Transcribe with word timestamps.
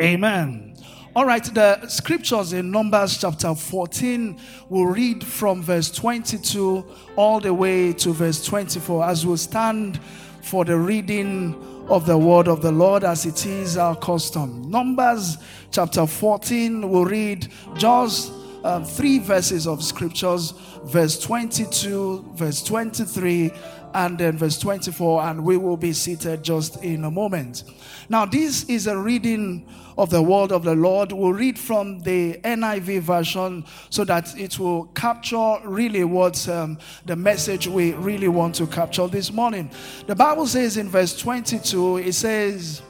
Amen. 0.00 0.74
All 1.14 1.26
right, 1.26 1.44
the 1.44 1.86
scriptures 1.86 2.54
in 2.54 2.70
Numbers 2.70 3.18
chapter 3.18 3.54
14 3.54 4.40
we'll 4.70 4.86
read 4.86 5.22
from 5.22 5.60
verse 5.62 5.90
22 5.90 6.84
all 7.16 7.38
the 7.38 7.52
way 7.52 7.92
to 7.92 8.12
verse 8.14 8.42
24 8.42 9.04
as 9.04 9.26
we 9.26 9.36
stand 9.36 10.00
for 10.40 10.64
the 10.64 10.78
reading 10.78 11.54
of 11.88 12.06
the 12.06 12.16
word 12.16 12.48
of 12.48 12.62
the 12.62 12.72
Lord 12.72 13.04
as 13.04 13.26
it 13.26 13.44
is 13.44 13.76
our 13.76 13.94
custom. 13.94 14.70
Numbers 14.70 15.36
chapter 15.70 16.06
14 16.06 16.88
we'll 16.88 17.04
read 17.04 17.48
just 17.76 18.32
uh, 18.64 18.82
three 18.82 19.18
verses 19.18 19.66
of 19.66 19.84
scriptures 19.84 20.54
verse 20.84 21.18
22, 21.20 22.32
verse 22.34 22.62
23, 22.62 23.52
and 23.94 24.18
then 24.18 24.36
verse 24.36 24.58
24, 24.58 25.22
and 25.22 25.44
we 25.44 25.56
will 25.56 25.76
be 25.76 25.92
seated 25.92 26.42
just 26.42 26.82
in 26.82 27.04
a 27.04 27.10
moment. 27.10 27.64
Now, 28.08 28.24
this 28.26 28.64
is 28.64 28.86
a 28.86 28.96
reading 28.96 29.66
of 29.98 30.10
the 30.10 30.22
word 30.22 30.52
of 30.52 30.64
the 30.64 30.74
Lord. 30.74 31.12
We'll 31.12 31.32
read 31.32 31.58
from 31.58 32.00
the 32.00 32.34
NIV 32.44 33.00
version 33.00 33.64
so 33.90 34.04
that 34.04 34.36
it 34.38 34.58
will 34.58 34.84
capture 34.86 35.56
really 35.64 36.04
what 36.04 36.48
um, 36.48 36.78
the 37.04 37.16
message 37.16 37.66
we 37.68 37.92
really 37.92 38.28
want 38.28 38.54
to 38.56 38.66
capture 38.66 39.06
this 39.06 39.32
morning. 39.32 39.70
The 40.06 40.14
Bible 40.14 40.46
says 40.46 40.76
in 40.76 40.88
verse 40.88 41.18
22, 41.18 41.98
it 41.98 42.12
says, 42.14 42.82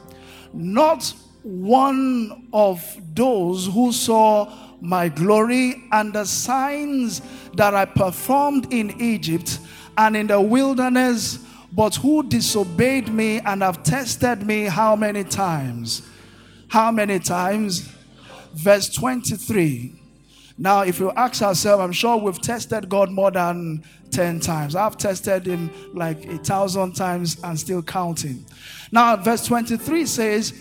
Not 0.52 1.12
one 1.42 2.48
of 2.52 2.84
those 3.14 3.66
who 3.66 3.92
saw 3.92 4.52
my 4.80 5.08
glory 5.08 5.84
and 5.92 6.12
the 6.12 6.24
signs 6.24 7.22
that 7.54 7.74
I 7.74 7.84
performed 7.84 8.72
in 8.72 9.00
Egypt 9.00 9.60
and 9.96 10.16
in 10.16 10.26
the 10.26 10.40
wilderness, 10.40 11.38
but 11.72 11.96
who 11.96 12.22
disobeyed 12.22 13.08
me 13.08 13.40
and 13.40 13.62
have 13.62 13.82
tested 13.82 14.46
me 14.46 14.64
how 14.64 14.94
many 14.96 15.24
times? 15.24 16.02
How 16.68 16.90
many 16.90 17.18
times? 17.18 17.88
Verse 18.54 18.88
23. 18.90 19.94
Now, 20.58 20.82
if 20.82 21.00
you 21.00 21.10
ask 21.12 21.42
ourselves, 21.42 21.82
I'm 21.82 21.92
sure 21.92 22.16
we've 22.18 22.40
tested 22.40 22.88
God 22.88 23.10
more 23.10 23.30
than 23.30 23.82
10 24.10 24.40
times. 24.40 24.76
I've 24.76 24.98
tested 24.98 25.46
him 25.46 25.70
like 25.94 26.26
a 26.26 26.38
thousand 26.38 26.92
times 26.92 27.38
and 27.42 27.58
still 27.58 27.82
counting. 27.82 28.44
Now, 28.90 29.16
verse 29.16 29.46
23 29.46 30.04
says, 30.06 30.52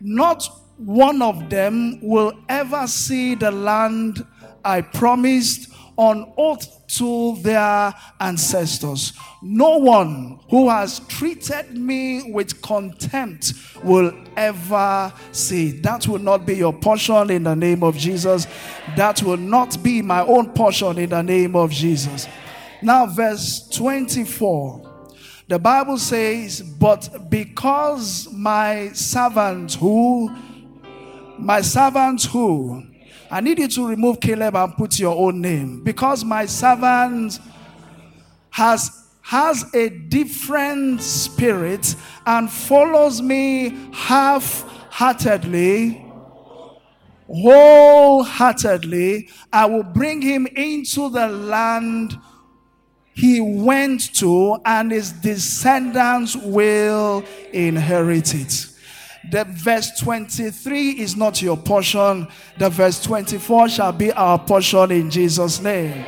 Not 0.00 0.46
one 0.76 1.22
of 1.22 1.48
them 1.48 1.98
will 2.02 2.32
ever 2.48 2.86
see 2.86 3.34
the 3.34 3.50
land 3.50 4.24
I 4.64 4.82
promised 4.82 5.69
on 6.00 6.32
oath 6.38 6.86
to 6.86 7.36
their 7.42 7.94
ancestors. 8.18 9.12
No 9.42 9.76
one 9.76 10.40
who 10.48 10.70
has 10.70 11.00
treated 11.00 11.76
me 11.76 12.32
with 12.32 12.62
contempt 12.62 13.52
will 13.84 14.10
ever 14.34 15.12
see. 15.30 15.72
That 15.82 16.08
will 16.08 16.18
not 16.18 16.46
be 16.46 16.54
your 16.54 16.72
portion 16.72 17.28
in 17.28 17.42
the 17.42 17.54
name 17.54 17.82
of 17.82 17.98
Jesus. 17.98 18.46
That 18.96 19.22
will 19.22 19.36
not 19.36 19.82
be 19.82 20.00
my 20.00 20.24
own 20.24 20.54
portion 20.54 20.96
in 20.96 21.10
the 21.10 21.20
name 21.20 21.54
of 21.54 21.70
Jesus. 21.70 22.26
Now, 22.80 23.04
verse 23.04 23.68
24. 23.68 25.12
The 25.48 25.58
Bible 25.58 25.98
says, 25.98 26.62
But 26.62 27.28
because 27.28 28.26
my 28.32 28.88
servant 28.92 29.74
who, 29.74 30.34
my 31.38 31.60
servant 31.60 32.24
who, 32.24 32.89
I 33.30 33.40
need 33.40 33.58
you 33.58 33.68
to 33.68 33.88
remove 33.88 34.20
Caleb 34.20 34.56
and 34.56 34.76
put 34.76 34.98
your 34.98 35.16
own 35.16 35.40
name 35.40 35.82
because 35.84 36.24
my 36.24 36.44
servant 36.46 37.38
has 38.50 38.96
has 39.22 39.72
a 39.74 39.90
different 39.90 41.00
spirit 41.00 41.94
and 42.26 42.50
follows 42.50 43.22
me 43.22 43.76
half-heartedly 43.92 46.10
wholeheartedly. 47.32 49.28
I 49.52 49.66
will 49.66 49.84
bring 49.84 50.20
him 50.20 50.48
into 50.48 51.08
the 51.10 51.28
land 51.28 52.18
he 53.14 53.40
went 53.40 54.12
to 54.16 54.58
and 54.64 54.90
his 54.90 55.12
descendants 55.12 56.34
will 56.36 57.22
inherit 57.52 58.34
it 58.34 58.66
the 59.30 59.44
verse 59.44 59.98
23 59.98 60.90
is 60.92 61.16
not 61.16 61.42
your 61.42 61.56
portion. 61.56 62.26
The 62.58 62.70
verse 62.70 63.02
24 63.02 63.68
shall 63.68 63.92
be 63.92 64.12
our 64.12 64.38
portion 64.38 64.90
in 64.90 65.10
Jesus' 65.10 65.60
name. 65.60 66.06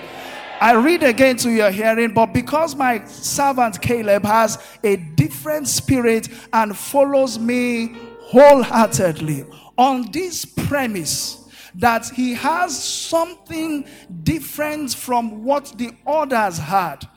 I 0.60 0.74
read 0.74 1.02
again 1.02 1.36
to 1.38 1.50
your 1.50 1.70
hearing, 1.70 2.14
but 2.14 2.26
because 2.26 2.76
my 2.76 3.04
servant 3.06 3.82
Caleb 3.82 4.24
has 4.24 4.58
a 4.84 4.96
different 4.96 5.66
spirit 5.66 6.28
and 6.52 6.76
follows 6.76 7.38
me 7.38 7.96
wholeheartedly 8.20 9.44
on 9.76 10.10
this 10.12 10.44
premise 10.44 11.50
that 11.74 12.08
he 12.10 12.34
has 12.34 12.82
something 12.82 13.84
different 14.22 14.94
from 14.94 15.42
what 15.42 15.74
the 15.76 15.90
others 16.06 16.58
had 16.58 17.08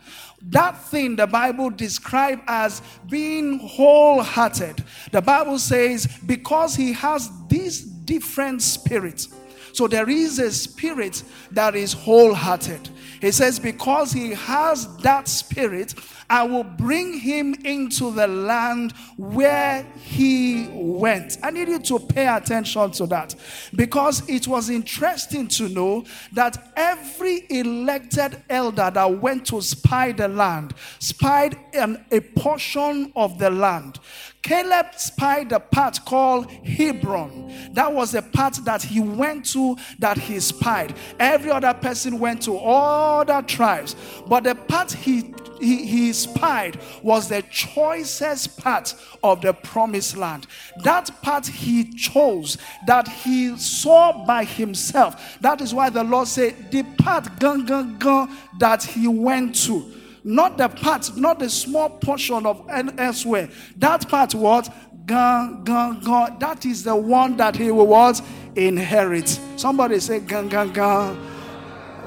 that 0.50 0.81
thing 0.85 1.16
the 1.16 1.28
Bible 1.28 1.69
describes 1.69 2.41
as 2.47 2.81
being 3.09 3.59
wholehearted. 3.59 4.83
The 5.11 5.22
Bible 5.22 5.59
says, 5.59 6.07
because 6.25 6.75
he 6.75 6.94
has 6.94 7.31
this 7.50 7.81
different 7.81 8.61
spirit. 8.61 9.28
So 9.75 9.88
there 9.90 10.09
is 10.09 10.40
a 10.40 10.52
spirit 10.52 11.22
that 11.52 11.75
is 11.75 11.91
wholehearted. 11.91 12.90
He 13.19 13.31
says, 13.31 13.59
because 13.59 14.13
he 14.13 14.31
has 14.31 14.88
that 15.00 15.28
spirit, 15.28 15.94
I 16.30 16.44
will 16.44 16.63
bring 16.63 17.19
him 17.19 17.53
into 17.66 18.09
the 18.12 18.25
land 18.25 18.94
where 19.18 19.84
he 20.02 20.69
went. 20.72 21.38
I 21.44 21.52
need 21.52 21.68
you 21.68 21.80
to 21.80 22.00
pay 22.00 22.28
attention 22.28 22.91
to 22.91 23.06
that 23.08 23.36
because 23.75 24.28
it 24.30 24.47
was 24.47 24.69
interesting 24.69 25.50
to 25.50 25.68
know 25.68 26.06
that 26.31 26.72
every 26.78 27.46
elected 27.50 28.42
elder 28.50 28.90
that 28.94 29.19
went 29.19 29.46
to 29.47 29.62
spy 29.62 30.13
the 30.13 30.30
land 30.30 30.74
spied 31.00 31.57
an, 31.74 32.06
a 32.12 32.22
portion 32.22 33.12
of 33.16 33.38
the 33.40 33.50
land. 33.50 34.00
Caleb 34.45 34.94
spied 34.95 35.51
a 35.53 35.59
part 35.59 36.06
called 36.06 36.51
Hebron. 36.51 37.51
That 37.73 37.91
was 37.91 38.13
a 38.13 38.22
part 38.22 38.53
that 38.66 38.83
he 38.83 39.00
went 39.00 39.44
to 39.53 39.75
that 39.97 40.19
he 40.19 40.39
spied. 40.39 40.94
Every 41.19 41.50
other 41.50 41.73
person 41.73 42.19
went 42.19 42.44
to 42.44 42.56
all 42.56 43.22
other 43.22 43.41
tribes, 43.41 43.95
but 44.28 44.44
the 44.44 44.53
part 44.53 44.91
he 44.91 45.33
he, 45.59 45.88
he 45.88 46.13
spied 46.13 46.79
was 47.01 47.29
the 47.29 47.41
choicest 47.50 48.59
part 48.59 48.94
of 49.23 49.41
the 49.41 49.53
promised 49.53 50.16
land. 50.16 50.45
That 50.83 51.09
part 51.23 51.47
he 51.47 51.91
chose, 51.94 52.59
that 52.85 53.07
he 53.07 53.57
saw 53.57 54.25
by 54.25 54.44
himself. 54.44 55.39
That 55.41 55.62
is 55.62 55.73
why 55.73 55.89
the 55.89 56.03
Lord 56.03 56.27
said, 56.27 56.72
The 56.72 56.83
part 56.83 57.39
gun, 57.39 57.66
gun, 57.66 57.97
gun, 57.97 58.38
that 58.59 58.83
he 58.83 59.07
went 59.07 59.56
to. 59.63 59.91
Not 60.28 60.58
the 60.58 60.68
part, 60.69 61.16
not 61.16 61.38
the 61.38 61.50
small 61.52 61.88
portion 61.88 62.47
of 62.47 62.68
elsewhere. 62.97 63.47
That 63.78 64.09
part 64.09 64.34
was 64.34 64.72
gun, 65.06 65.63
gun, 65.63 66.00
gun. 66.00 66.40
That 66.40 66.66
is 66.66 66.84
the 66.84 66.96
one 66.96 67.38
that 67.38 67.56
he 67.56 67.69
what? 67.69 68.19
Inherit. 68.56 69.40
Somebody 69.56 70.00
say 70.00 70.19
gun, 70.22 70.50
gun, 70.50 70.74
gun. 70.74 71.16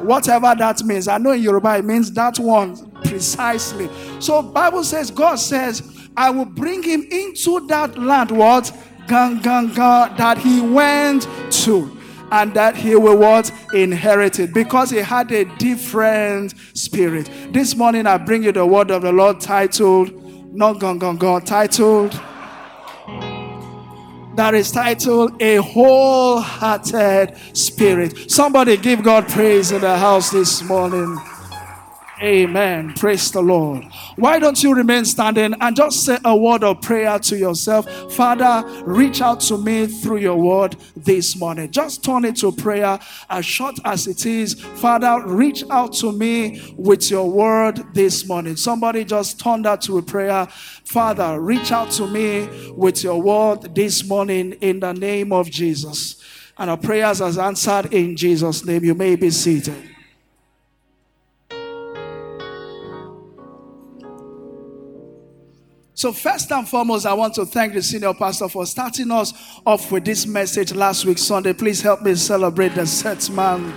Whatever 0.04 0.52
that 0.58 0.82
means. 0.82 1.06
I 1.06 1.18
know 1.18 1.30
in 1.30 1.42
Yoruba 1.42 1.76
it 1.76 1.84
means 1.84 2.10
that 2.12 2.40
one 2.40 2.90
precisely. 3.02 3.88
So 4.18 4.42
Bible 4.42 4.82
says, 4.82 5.12
God 5.12 5.36
says, 5.36 6.10
I 6.16 6.30
will 6.30 6.44
bring 6.44 6.82
him 6.82 7.06
into 7.12 7.68
that 7.68 7.96
land, 7.96 8.32
what? 8.32 8.72
Gang, 9.06 9.38
gang, 9.40 9.72
gang, 9.72 10.16
that 10.16 10.38
he 10.38 10.60
went 10.60 11.28
to. 11.52 11.97
And 12.30 12.52
that 12.54 12.76
he 12.76 12.94
will 12.94 13.16
what? 13.16 13.50
Inherit 13.72 14.38
it. 14.38 14.52
Because 14.52 14.90
he 14.90 14.98
had 14.98 15.32
a 15.32 15.44
different 15.56 16.54
spirit. 16.76 17.30
This 17.52 17.74
morning 17.74 18.06
I 18.06 18.18
bring 18.18 18.42
you 18.42 18.52
the 18.52 18.66
word 18.66 18.90
of 18.90 19.02
the 19.02 19.12
Lord 19.12 19.40
titled, 19.40 20.12
not 20.54 20.78
gone, 20.78 20.98
gone, 20.98 21.16
gone, 21.16 21.42
titled, 21.42 22.20
that 24.38 24.54
is 24.54 24.70
titled 24.70 25.42
A 25.42 25.56
Wholehearted 25.56 27.36
Spirit. 27.56 28.30
Somebody 28.30 28.76
give 28.76 29.02
God 29.02 29.26
praise 29.26 29.72
in 29.72 29.80
the 29.80 29.98
house 29.98 30.30
this 30.30 30.62
morning. 30.62 31.18
Amen. 32.20 32.94
Praise 32.94 33.30
the 33.30 33.40
Lord. 33.40 33.84
Why 34.16 34.40
don't 34.40 34.60
you 34.60 34.74
remain 34.74 35.04
standing 35.04 35.54
and 35.60 35.76
just 35.76 36.04
say 36.04 36.18
a 36.24 36.36
word 36.36 36.64
of 36.64 36.82
prayer 36.82 37.16
to 37.20 37.36
yourself? 37.36 37.86
Father, 38.12 38.64
reach 38.82 39.20
out 39.20 39.40
to 39.42 39.56
me 39.56 39.86
through 39.86 40.18
your 40.18 40.36
word 40.36 40.76
this 40.96 41.36
morning. 41.36 41.70
Just 41.70 42.02
turn 42.02 42.24
it 42.24 42.34
to 42.36 42.50
prayer 42.50 42.98
as 43.30 43.46
short 43.46 43.76
as 43.84 44.08
it 44.08 44.26
is. 44.26 44.54
Father, 44.54 45.22
reach 45.26 45.62
out 45.70 45.92
to 45.94 46.10
me 46.10 46.74
with 46.76 47.08
your 47.08 47.30
word 47.30 47.84
this 47.94 48.26
morning. 48.26 48.56
Somebody 48.56 49.04
just 49.04 49.38
turn 49.38 49.62
that 49.62 49.80
to 49.82 49.98
a 49.98 50.02
prayer. 50.02 50.46
Father, 50.84 51.40
reach 51.40 51.70
out 51.70 51.92
to 51.92 52.06
me 52.08 52.72
with 52.72 53.04
your 53.04 53.22
word 53.22 53.76
this 53.76 54.04
morning 54.04 54.54
in 54.60 54.80
the 54.80 54.92
name 54.92 55.32
of 55.32 55.48
Jesus. 55.50 56.16
And 56.56 56.68
our 56.68 56.76
prayers 56.76 57.20
as 57.20 57.38
answered 57.38 57.94
in 57.94 58.16
Jesus' 58.16 58.64
name. 58.64 58.84
You 58.84 58.94
may 58.94 59.14
be 59.14 59.30
seated. 59.30 59.94
So, 65.98 66.12
first 66.12 66.52
and 66.52 66.68
foremost, 66.68 67.06
I 67.06 67.12
want 67.12 67.34
to 67.34 67.44
thank 67.44 67.74
the 67.74 67.82
senior 67.82 68.14
pastor 68.14 68.48
for 68.48 68.64
starting 68.66 69.10
us 69.10 69.32
off 69.66 69.90
with 69.90 70.04
this 70.04 70.28
message 70.28 70.72
last 70.72 71.04
week, 71.04 71.18
Sunday. 71.18 71.52
Please 71.52 71.80
help 71.80 72.02
me 72.02 72.14
celebrate 72.14 72.76
the 72.76 72.86
set 72.86 73.28
man. 73.30 73.74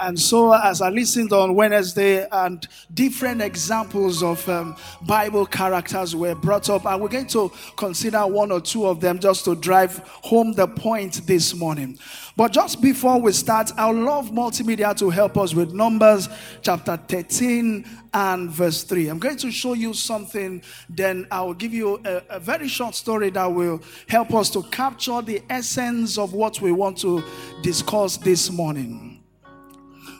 And 0.00 0.18
so, 0.18 0.52
as 0.52 0.80
I 0.80 0.90
listened 0.90 1.32
on 1.32 1.56
Wednesday, 1.56 2.24
and 2.30 2.64
different 2.94 3.42
examples 3.42 4.22
of 4.22 4.48
um, 4.48 4.76
Bible 5.02 5.44
characters 5.44 6.14
were 6.14 6.36
brought 6.36 6.70
up, 6.70 6.86
and 6.86 7.02
we're 7.02 7.08
going 7.08 7.26
to 7.26 7.50
consider 7.76 8.24
one 8.28 8.52
or 8.52 8.60
two 8.60 8.86
of 8.86 9.00
them 9.00 9.18
just 9.18 9.44
to 9.46 9.56
drive 9.56 9.98
home 10.22 10.52
the 10.52 10.68
point 10.68 11.26
this 11.26 11.52
morning. 11.52 11.98
But 12.36 12.52
just 12.52 12.80
before 12.80 13.20
we 13.20 13.32
start, 13.32 13.72
I 13.76 13.90
love 13.90 14.30
multimedia 14.30 14.96
to 14.98 15.10
help 15.10 15.36
us 15.36 15.52
with 15.52 15.72
Numbers 15.72 16.28
chapter 16.62 16.96
13 16.96 17.84
and 18.12 18.50
verse 18.50 18.82
3. 18.82 19.08
I'm 19.08 19.18
going 19.18 19.36
to 19.38 19.50
show 19.50 19.74
you 19.74 19.94
something, 19.94 20.62
then 20.88 21.26
I 21.30 21.42
will 21.42 21.54
give 21.54 21.74
you 21.74 22.00
a, 22.04 22.22
a 22.30 22.40
very 22.40 22.68
short 22.68 22.94
story 22.94 23.30
that 23.30 23.46
will 23.46 23.82
help 24.08 24.34
us 24.34 24.50
to 24.50 24.62
capture 24.64 25.22
the 25.22 25.42
essence 25.50 26.18
of 26.18 26.32
what 26.32 26.60
we 26.60 26.72
want 26.72 26.98
to 26.98 27.22
discuss 27.62 28.16
this 28.16 28.50
morning. 28.50 29.22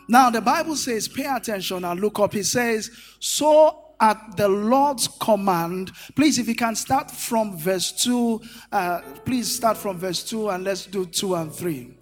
Now, 0.08 0.30
the 0.30 0.40
Bible 0.40 0.74
says, 0.74 1.06
pay 1.06 1.26
attention 1.26 1.84
and 1.84 2.00
look 2.00 2.18
up. 2.18 2.32
He 2.32 2.42
says, 2.42 2.90
So 3.20 3.88
at 4.00 4.36
the 4.36 4.48
Lord's 4.48 5.06
command, 5.06 5.92
please, 6.14 6.38
if 6.38 6.48
you 6.48 6.54
can 6.54 6.74
start 6.74 7.10
from 7.10 7.58
verse 7.58 7.92
2, 7.92 8.40
uh, 8.72 9.00
please 9.24 9.54
start 9.54 9.76
from 9.76 9.98
verse 9.98 10.22
2 10.24 10.48
and 10.50 10.64
let's 10.64 10.86
do 10.86 11.04
2 11.04 11.34
and 11.34 11.52
3. 11.52 11.97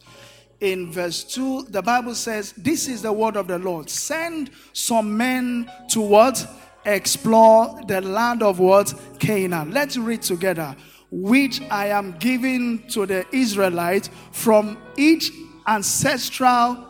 In 0.66 0.90
verse 0.90 1.22
2, 1.22 1.66
the 1.70 1.80
Bible 1.80 2.16
says, 2.16 2.52
This 2.56 2.88
is 2.88 3.02
the 3.02 3.12
word 3.12 3.36
of 3.36 3.46
the 3.46 3.56
Lord. 3.56 3.88
Send 3.88 4.50
some 4.72 5.16
men 5.16 5.70
to 5.90 6.00
what? 6.00 6.44
Explore 6.84 7.82
the 7.86 8.00
land 8.00 8.42
of 8.42 8.58
what? 8.58 8.92
Canaan. 9.20 9.70
Let's 9.70 9.96
read 9.96 10.22
together. 10.22 10.74
Which 11.12 11.60
I 11.70 11.86
am 11.90 12.16
giving 12.18 12.88
to 12.88 13.06
the 13.06 13.24
Israelites 13.32 14.10
from 14.32 14.76
each 14.96 15.30
ancestral 15.68 16.84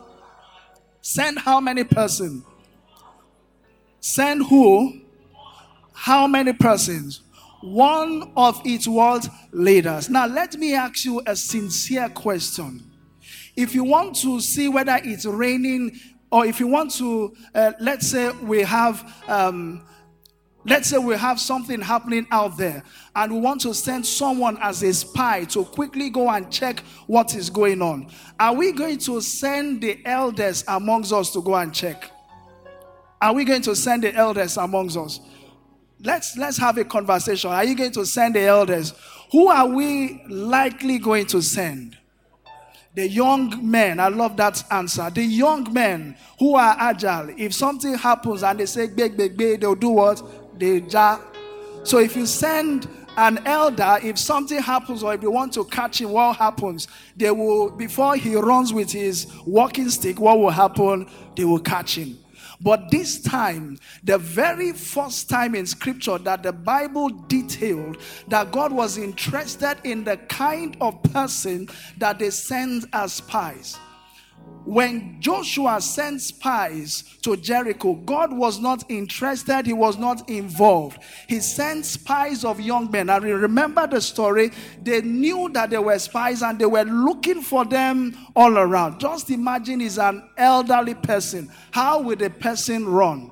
Send 1.02 1.38
how 1.38 1.61
many 1.61 1.84
person? 1.84 2.44
Send 4.00 4.46
who? 4.46 5.02
How 5.93 6.26
many 6.26 6.55
persons? 6.55 7.20
One 7.61 8.32
of 8.37 8.61
its 8.64 8.88
world 8.88 9.28
leaders. 9.52 10.08
Now, 10.08 10.26
let 10.26 10.56
me 10.56 10.75
ask 10.75 11.05
you 11.05 11.23
a 11.26 11.37
sincere 11.37 12.08
question. 12.08 12.96
If 13.56 13.75
you 13.75 13.85
want 13.85 14.17
to 14.17 14.41
see 14.41 14.69
whether 14.69 14.99
it's 15.03 15.25
raining, 15.25 15.99
or 16.31 16.44
if 16.44 16.61
you 16.61 16.67
want 16.67 16.91
to, 16.93 17.35
uh, 17.55 17.73
let's 17.81 18.06
say 18.06 18.31
we 18.43 18.62
have 18.62 19.23
um, 19.29 19.82
Let's 20.69 20.88
say 20.88 20.99
we 20.99 21.17
have 21.17 21.38
something 21.38 21.81
happening 21.81 22.26
out 22.32 22.56
there 22.56 22.82
and 23.14 23.32
we 23.32 23.38
want 23.38 23.61
to 23.61 23.73
send 23.73 24.05
someone 24.05 24.58
as 24.61 24.82
a 24.82 24.93
spy 24.93 25.44
to 25.44 25.64
quickly 25.64 26.11
go 26.11 26.29
and 26.29 26.50
check 26.50 26.81
what 27.06 27.37
is 27.37 27.50
going 27.50 27.81
on. 27.81 28.11
Are 28.41 28.53
we 28.53 28.73
going 28.73 28.99
to 28.99 29.20
send 29.20 29.81
the 29.81 30.00
elders 30.05 30.64
amongst 30.67 31.12
us 31.12 31.31
to 31.35 31.41
go 31.41 31.55
and 31.55 31.73
check? 31.73 32.11
Are 33.23 33.32
we 33.32 33.44
going 33.44 33.62
to 33.62 33.76
send 33.76 34.02
the 34.02 34.12
elders 34.12 34.56
amongst 34.56 34.97
us? 34.97 35.20
Let's 36.00 36.37
let's 36.37 36.59
have 36.59 36.76
a 36.79 36.85
conversation. 36.85 37.50
Are 37.50 37.64
you 37.64 37.76
going 37.76 37.93
to 37.93 38.05
send 38.05 38.35
the 38.35 38.43
elders? 38.43 38.93
Who 39.31 39.47
are 39.47 39.69
we 39.69 40.20
likely 40.29 40.99
going 40.99 41.26
to 41.26 41.43
send? 41.43 41.97
The 42.97 43.07
young 43.07 43.71
men, 43.71 44.01
I 44.01 44.09
love 44.09 44.39
that 44.39 44.65
answer. 44.71 45.11
The 45.11 45.23
young 45.23 45.71
men 45.71 46.17
who 46.39 46.55
are 46.55 46.75
agile. 46.79 47.29
If 47.37 47.53
something 47.53 47.95
happens 47.95 48.43
and 48.43 48.59
they 48.59 48.65
say, 48.65 48.87
big, 48.87 49.19
big, 49.19 49.37
big, 49.37 49.61
they'll 49.61 49.75
do 49.75 49.91
what? 49.91 50.23
they 50.59 50.81
jar. 50.81 51.21
So 51.85 51.99
if 51.99 52.17
you 52.17 52.25
send 52.25 52.89
an 53.19 53.47
elder, 53.47 53.99
if 54.03 54.19
something 54.19 54.63
happens 54.63 55.03
or 55.03 55.13
if 55.13 55.23
you 55.23 55.31
want 55.31 55.53
to 55.53 55.65
catch 55.67 56.01
him, 56.01 56.11
what 56.11 56.37
happens? 56.37 56.89
They 57.15 57.31
will, 57.31 57.69
before 57.71 58.17
he 58.17 58.35
runs 58.35 58.73
with 58.73 58.91
his 58.91 59.27
walking 59.45 59.91
stick, 59.91 60.19
what 60.19 60.39
will 60.39 60.49
happen? 60.49 61.07
They 61.37 61.45
will 61.45 61.61
catch 61.61 61.99
him. 61.99 62.19
But 62.61 62.91
this 62.91 63.20
time, 63.20 63.79
the 64.03 64.19
very 64.19 64.73
first 64.73 65.29
time 65.29 65.55
in 65.55 65.67
scripture 65.67 66.19
that 66.19 66.43
the 66.43 66.53
Bible 66.53 67.08
detailed 67.08 67.99
that 68.29 68.53
God 68.53 68.73
was 68.73 68.99
interested 68.99 69.79
in 69.85 70.05
the 70.05 70.17
kind 70.17 70.76
of 70.81 71.03
person 71.03 71.69
that 71.99 72.19
they 72.19 72.31
send 72.31 72.87
as 72.93 73.14
spies 73.14 73.79
when 74.67 75.21
Joshua 75.21 75.81
sent 75.81 76.21
spies 76.21 77.05
to 77.23 77.37
Jericho, 77.37 77.95
God 77.95 78.33
was 78.33 78.59
not 78.59 78.83
interested, 78.91 79.65
he 79.65 79.73
was 79.73 79.97
not 79.97 80.29
involved. 80.29 80.99
He 81.29 81.39
sent 81.39 81.87
spies 81.87 82.45
of 82.45 82.61
young 82.61 82.91
men. 82.91 83.09
I 83.09 83.19
remember 83.19 83.87
the 83.87 84.01
story. 84.01 84.51
They 84.83 85.03
knew 85.03 85.49
that 85.53 85.71
they 85.71 85.79
were 85.79 85.99
spies 86.01 86.43
and 86.43 86.59
they 86.59 86.67
were 86.67 86.83
looking 86.83 87.43
for 87.43 87.65
them 87.65 88.19
all 88.35 88.59
around. 88.59 88.99
Just 88.99 89.31
imagine 89.31 89.79
he's 89.79 89.99
an 89.99 90.29
elderly 90.37 90.95
person. 90.95 91.49
How 91.71 92.01
would 92.01 92.21
a 92.23 92.31
person 92.31 92.89
run? 92.89 93.31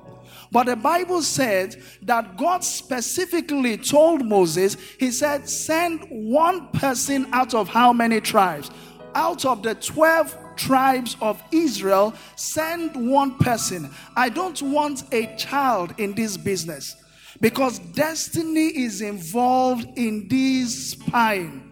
But 0.53 0.67
the 0.67 0.77
Bible 0.77 1.21
said 1.21 1.75
that 2.03 2.37
God 2.37 2.63
specifically 2.63 3.75
told 3.75 4.25
Moses, 4.25 4.77
He 4.97 5.11
said, 5.11 5.49
send 5.49 6.07
one 6.09 6.69
person 6.69 7.27
out 7.33 7.53
of 7.53 7.67
how 7.67 7.91
many 7.91 8.21
tribes? 8.21 8.71
Out 9.13 9.43
of 9.43 9.63
the 9.63 9.75
12 9.75 10.44
tribes 10.55 11.17
of 11.21 11.41
Israel, 11.51 12.13
send 12.35 13.09
one 13.09 13.37
person. 13.37 13.93
I 14.15 14.29
don't 14.29 14.61
want 14.61 15.03
a 15.13 15.35
child 15.35 15.93
in 15.97 16.13
this 16.13 16.37
business 16.37 16.95
because 17.41 17.79
destiny 17.79 18.67
is 18.67 19.01
involved 19.01 19.87
in 19.97 20.27
this 20.27 20.91
spying. 20.91 21.71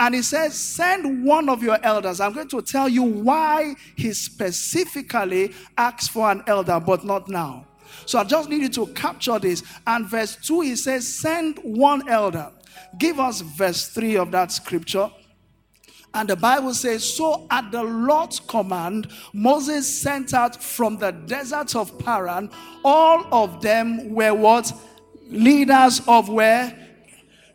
And 0.00 0.14
he 0.14 0.22
says, 0.22 0.54
Send 0.54 1.24
one 1.24 1.48
of 1.48 1.62
your 1.62 1.78
elders. 1.84 2.20
I'm 2.20 2.32
going 2.32 2.48
to 2.48 2.62
tell 2.62 2.88
you 2.88 3.02
why 3.02 3.74
he 3.96 4.12
specifically 4.12 5.52
asks 5.78 6.08
for 6.08 6.30
an 6.30 6.42
elder, 6.46 6.80
but 6.80 7.04
not 7.04 7.28
now. 7.28 7.66
So 8.06 8.18
I 8.18 8.24
just 8.24 8.48
need 8.48 8.62
you 8.62 8.68
to 8.70 8.86
capture 8.88 9.38
this. 9.38 9.62
And 9.86 10.06
verse 10.06 10.36
2, 10.36 10.62
he 10.62 10.76
says, 10.76 11.06
Send 11.06 11.58
one 11.62 12.08
elder. 12.08 12.50
Give 12.98 13.20
us 13.20 13.40
verse 13.40 13.88
3 13.88 14.16
of 14.16 14.30
that 14.32 14.50
scripture. 14.52 15.10
And 16.14 16.28
the 16.28 16.36
Bible 16.36 16.72
says, 16.74 17.04
So 17.04 17.46
at 17.50 17.72
the 17.72 17.82
Lord's 17.82 18.38
command, 18.38 19.10
Moses 19.32 19.86
sent 19.86 20.32
out 20.32 20.62
from 20.62 20.96
the 20.96 21.10
desert 21.10 21.74
of 21.74 21.98
Paran, 21.98 22.50
all 22.84 23.26
of 23.32 23.60
them 23.60 24.14
were 24.14 24.32
what? 24.32 24.72
Leaders 25.28 26.00
of 26.06 26.28
where? 26.28 26.80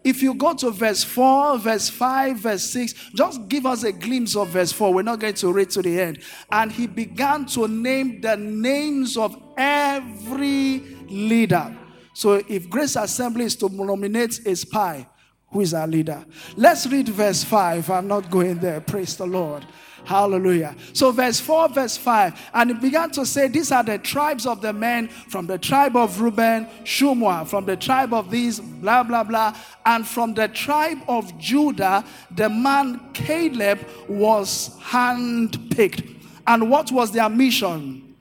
If 0.03 0.21
you 0.21 0.33
go 0.33 0.53
to 0.55 0.71
verse 0.71 1.03
4, 1.03 1.57
verse 1.57 1.89
5, 1.89 2.37
verse 2.37 2.63
6, 2.63 3.11
just 3.15 3.47
give 3.49 3.65
us 3.65 3.83
a 3.83 3.91
glimpse 3.91 4.35
of 4.35 4.49
verse 4.49 4.71
4. 4.71 4.93
We're 4.93 5.01
not 5.03 5.19
going 5.19 5.33
to 5.35 5.51
read 5.51 5.69
to 5.71 5.81
the 5.81 5.99
end. 5.99 6.19
And 6.51 6.71
he 6.71 6.87
began 6.87 7.45
to 7.47 7.67
name 7.67 8.21
the 8.21 8.37
names 8.37 9.17
of 9.17 9.41
every 9.57 10.79
leader. 11.09 11.75
So 12.13 12.41
if 12.47 12.69
Grace 12.69 12.95
Assembly 12.95 13.45
is 13.45 13.55
to 13.57 13.69
nominate 13.69 14.39
a 14.45 14.55
spy, 14.55 15.07
who 15.51 15.61
is 15.61 15.73
our 15.73 15.87
leader. 15.87 16.23
Let's 16.55 16.85
read 16.87 17.09
verse 17.09 17.43
5. 17.43 17.89
I'm 17.89 18.07
not 18.07 18.29
going 18.29 18.59
there. 18.59 18.81
Praise 18.81 19.17
the 19.17 19.25
Lord. 19.25 19.65
Hallelujah. 20.05 20.75
So, 20.93 21.11
verse 21.11 21.39
4, 21.39 21.69
verse 21.69 21.97
5. 21.97 22.49
And 22.53 22.71
he 22.71 22.75
began 22.77 23.11
to 23.11 23.25
say, 23.25 23.47
These 23.47 23.71
are 23.71 23.83
the 23.83 23.97
tribes 23.97 24.45
of 24.45 24.61
the 24.61 24.73
men 24.73 25.07
from 25.07 25.45
the 25.45 25.57
tribe 25.57 25.95
of 25.95 26.19
Reuben, 26.21 26.67
Shammua, 26.83 27.47
from 27.47 27.65
the 27.65 27.75
tribe 27.75 28.13
of 28.13 28.31
these, 28.31 28.59
blah, 28.59 29.03
blah, 29.03 29.23
blah. 29.23 29.55
And 29.85 30.07
from 30.07 30.33
the 30.33 30.47
tribe 30.47 30.99
of 31.07 31.37
Judah, 31.37 32.03
the 32.31 32.49
man 32.49 33.11
Caleb 33.13 33.85
was 34.07 34.77
handpicked. 34.79 36.15
And 36.47 36.69
what 36.69 36.91
was 36.91 37.11
their 37.11 37.29
mission? 37.29 38.15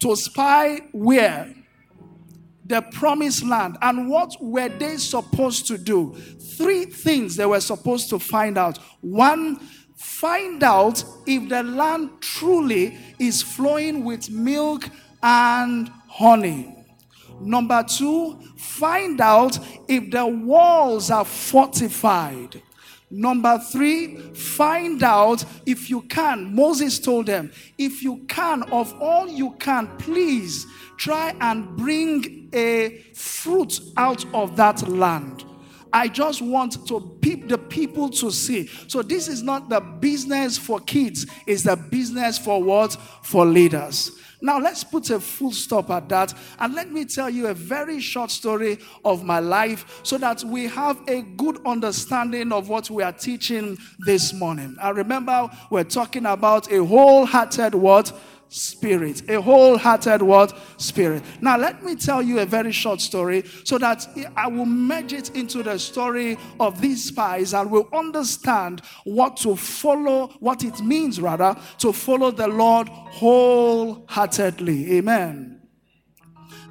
To 0.00 0.16
spy 0.16 0.80
where? 0.90 1.54
The 2.72 2.80
promised 2.80 3.44
land. 3.44 3.76
And 3.82 4.08
what 4.08 4.34
were 4.40 4.70
they 4.70 4.96
supposed 4.96 5.66
to 5.66 5.76
do? 5.76 6.14
Three 6.56 6.86
things 6.86 7.36
they 7.36 7.44
were 7.44 7.60
supposed 7.60 8.08
to 8.10 8.18
find 8.18 8.56
out. 8.56 8.78
One, 9.02 9.56
find 9.94 10.62
out 10.62 11.04
if 11.26 11.50
the 11.50 11.62
land 11.62 12.08
truly 12.20 12.96
is 13.18 13.42
flowing 13.42 14.04
with 14.04 14.30
milk 14.30 14.88
and 15.22 15.90
honey. 16.08 16.74
Number 17.42 17.84
two, 17.84 18.38
find 18.56 19.20
out 19.20 19.58
if 19.86 20.10
the 20.10 20.26
walls 20.26 21.10
are 21.10 21.26
fortified. 21.26 22.62
Number 23.14 23.58
three, 23.58 24.16
find 24.32 25.02
out 25.02 25.44
if 25.66 25.90
you 25.90 26.00
can. 26.00 26.54
Moses 26.54 26.98
told 26.98 27.26
them, 27.26 27.52
if 27.76 28.02
you 28.02 28.24
can, 28.26 28.62
of 28.72 28.98
all 29.02 29.28
you 29.28 29.50
can, 29.60 29.86
please 29.98 30.66
try 30.96 31.34
and 31.42 31.76
bring 31.76 32.48
a 32.54 33.04
fruit 33.14 33.80
out 33.98 34.24
of 34.34 34.56
that 34.56 34.88
land. 34.88 35.44
I 35.92 36.08
just 36.08 36.40
want 36.40 36.86
to 36.86 37.18
peep 37.20 37.48
the 37.48 37.58
people 37.58 38.08
to 38.08 38.30
see. 38.30 38.68
So 38.88 39.02
this 39.02 39.28
is 39.28 39.42
not 39.42 39.68
the 39.68 39.80
business 39.80 40.56
for 40.56 40.80
kids, 40.80 41.26
it's 41.46 41.64
the 41.64 41.76
business 41.76 42.38
for 42.38 42.62
what? 42.62 42.94
For 43.22 43.44
leaders. 43.44 44.21
Now, 44.42 44.58
let's 44.58 44.82
put 44.82 45.08
a 45.10 45.20
full 45.20 45.52
stop 45.52 45.88
at 45.90 46.08
that. 46.08 46.34
And 46.58 46.74
let 46.74 46.90
me 46.90 47.04
tell 47.04 47.30
you 47.30 47.46
a 47.46 47.54
very 47.54 48.00
short 48.00 48.32
story 48.32 48.78
of 49.04 49.24
my 49.24 49.38
life 49.38 50.00
so 50.02 50.18
that 50.18 50.42
we 50.42 50.66
have 50.66 51.00
a 51.08 51.22
good 51.22 51.64
understanding 51.64 52.50
of 52.50 52.68
what 52.68 52.90
we 52.90 53.04
are 53.04 53.12
teaching 53.12 53.78
this 54.00 54.34
morning. 54.34 54.76
I 54.82 54.90
remember 54.90 55.48
we're 55.70 55.84
talking 55.84 56.26
about 56.26 56.70
a 56.72 56.84
wholehearted 56.84 57.74
what? 57.76 58.12
Spirit. 58.52 59.28
A 59.30 59.40
wholehearted 59.40 60.22
what? 60.22 60.56
Spirit. 60.76 61.22
Now, 61.40 61.56
let 61.56 61.82
me 61.82 61.96
tell 61.96 62.22
you 62.22 62.40
a 62.40 62.46
very 62.46 62.72
short 62.72 63.00
story 63.00 63.44
so 63.64 63.78
that 63.78 64.06
I 64.36 64.48
will 64.48 64.66
merge 64.66 65.12
it 65.12 65.34
into 65.34 65.62
the 65.62 65.78
story 65.78 66.38
of 66.60 66.80
these 66.80 67.04
spies 67.04 67.54
and 67.54 67.70
will 67.70 67.88
understand 67.92 68.82
what 69.04 69.36
to 69.38 69.56
follow, 69.56 70.28
what 70.40 70.64
it 70.64 70.80
means 70.80 71.20
rather, 71.20 71.56
to 71.78 71.92
follow 71.92 72.30
the 72.30 72.48
Lord 72.48 72.88
wholeheartedly. 72.88 74.98
Amen. 74.98 75.61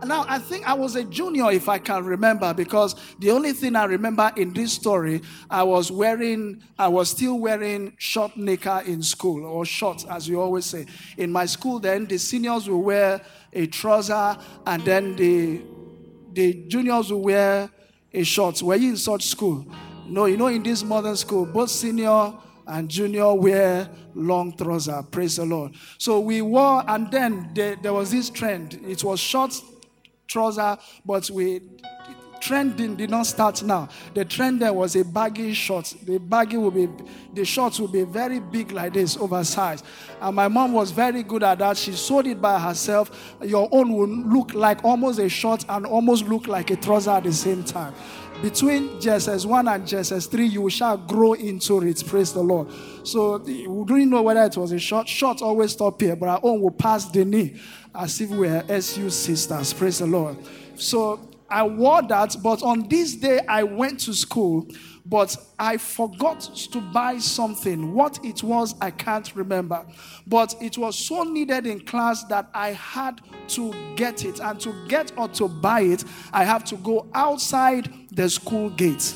Now, 0.03 0.25
I 0.27 0.39
think 0.39 0.67
I 0.67 0.73
was 0.73 0.95
a 0.95 1.03
junior, 1.03 1.51
if 1.51 1.69
I 1.69 1.77
can 1.77 2.03
remember, 2.03 2.53
because 2.53 2.95
the 3.19 3.31
only 3.31 3.53
thing 3.53 3.75
I 3.75 3.85
remember 3.85 4.31
in 4.35 4.51
this 4.51 4.73
story, 4.73 5.21
I 5.49 5.63
was 5.63 5.91
wearing, 5.91 6.63
I 6.79 6.87
was 6.87 7.11
still 7.11 7.37
wearing 7.37 7.93
short 7.97 8.35
knicker 8.35 8.81
in 8.85 9.03
school, 9.03 9.45
or 9.45 9.63
shorts, 9.63 10.05
as 10.05 10.27
you 10.27 10.41
always 10.41 10.65
say. 10.65 10.87
In 11.17 11.31
my 11.31 11.45
school, 11.45 11.79
then 11.79 12.05
the 12.05 12.17
seniors 12.17 12.67
will 12.67 12.81
wear 12.81 13.21
a 13.53 13.67
trouser, 13.67 14.37
and 14.65 14.83
then 14.83 15.15
the 15.15 15.61
the 16.33 16.53
juniors 16.67 17.11
will 17.11 17.21
wear 17.21 17.69
a 18.13 18.23
shorts. 18.23 18.63
Were 18.63 18.75
you 18.75 18.91
in 18.91 18.97
such 18.97 19.27
school? 19.27 19.65
No, 20.07 20.25
you 20.25 20.37
know, 20.37 20.47
in 20.47 20.63
this 20.63 20.83
modern 20.83 21.15
school, 21.15 21.45
both 21.45 21.69
senior 21.69 22.33
and 22.65 22.89
junior 22.89 23.33
wear 23.33 23.89
long 24.15 24.55
trouser. 24.55 25.03
Praise 25.03 25.35
the 25.35 25.45
Lord. 25.45 25.73
So 25.97 26.19
we 26.19 26.41
wore, 26.41 26.83
and 26.87 27.11
then 27.11 27.51
there, 27.53 27.75
there 27.75 27.93
was 27.93 28.11
this 28.11 28.29
trend. 28.29 28.79
It 28.87 29.03
was 29.03 29.19
shorts 29.19 29.61
trouser, 30.31 30.77
but 31.05 31.29
we 31.29 31.61
trending 32.41 32.95
did 32.95 33.09
not 33.09 33.25
start 33.27 33.63
now. 33.63 33.87
The 34.13 34.25
trend 34.25 34.61
there 34.61 34.73
was 34.73 34.95
a 34.95 35.05
baggy 35.05 35.53
short. 35.53 35.93
The 36.03 36.17
baggy 36.17 36.57
will 36.57 36.71
be, 36.71 36.89
the 37.33 37.45
shorts 37.45 37.79
will 37.79 37.87
be 37.87 38.03
very 38.03 38.39
big 38.39 38.71
like 38.71 38.93
this, 38.93 39.15
oversized. 39.15 39.85
And 40.19 40.35
my 40.35 40.47
mom 40.47 40.73
was 40.73 40.91
very 40.91 41.23
good 41.23 41.43
at 41.43 41.59
that. 41.59 41.77
She 41.77 41.93
sewed 41.93 42.27
it 42.27 42.41
by 42.41 42.59
herself. 42.59 43.35
Your 43.43 43.69
own 43.71 43.93
will 43.93 44.07
look 44.07 44.53
like 44.53 44.83
almost 44.83 45.19
a 45.19 45.29
short 45.29 45.63
and 45.69 45.85
almost 45.85 46.25
look 46.25 46.47
like 46.47 46.71
a 46.71 46.75
trouser 46.75 47.11
at 47.11 47.23
the 47.23 47.33
same 47.33 47.63
time. 47.63 47.93
Between 48.41 48.89
JSS 48.99 49.45
1 49.45 49.67
and 49.67 49.83
JSS 49.83 50.27
3, 50.27 50.45
you 50.47 50.67
shall 50.71 50.97
grow 50.97 51.33
into 51.33 51.79
it. 51.83 52.03
Praise 52.07 52.33
the 52.33 52.41
Lord. 52.41 52.69
So 53.03 53.37
we 53.37 53.85
didn't 53.85 54.09
know 54.09 54.23
whether 54.23 54.43
it 54.43 54.57
was 54.57 54.71
a 54.71 54.79
short. 54.79 55.07
Short 55.07 55.43
always 55.43 55.73
stop 55.73 56.01
here, 56.01 56.15
but 56.15 56.27
our 56.27 56.39
own 56.41 56.59
will 56.59 56.71
pass 56.71 57.05
the 57.05 57.23
knee 57.23 57.55
as 57.93 58.19
if 58.19 58.31
we 58.31 58.49
were 58.49 58.63
SU 58.67 59.11
sisters. 59.11 59.73
Praise 59.73 59.99
the 59.99 60.07
Lord. 60.07 60.37
So 60.75 61.19
I 61.47 61.61
wore 61.63 62.01
that, 62.01 62.35
but 62.41 62.63
on 62.63 62.87
this 62.89 63.13
day 63.13 63.41
I 63.47 63.61
went 63.61 63.99
to 64.01 64.13
school, 64.15 64.67
but 65.11 65.35
I 65.59 65.75
forgot 65.75 66.39
to 66.71 66.79
buy 66.79 67.17
something. 67.17 67.93
What 67.93 68.23
it 68.23 68.41
was, 68.43 68.75
I 68.79 68.91
can't 68.91 69.35
remember. 69.35 69.85
But 70.25 70.55
it 70.61 70.77
was 70.77 70.97
so 70.97 71.23
needed 71.23 71.67
in 71.67 71.81
class 71.81 72.23
that 72.29 72.49
I 72.53 72.69
had 72.69 73.19
to 73.49 73.73
get 73.97 74.23
it. 74.23 74.39
And 74.39 74.57
to 74.61 74.87
get 74.87 75.11
or 75.17 75.27
to 75.27 75.49
buy 75.49 75.81
it, 75.81 76.05
I 76.31 76.45
have 76.45 76.63
to 76.63 76.77
go 76.77 77.07
outside 77.13 77.93
the 78.11 78.29
school 78.29 78.69
gate. 78.69 79.13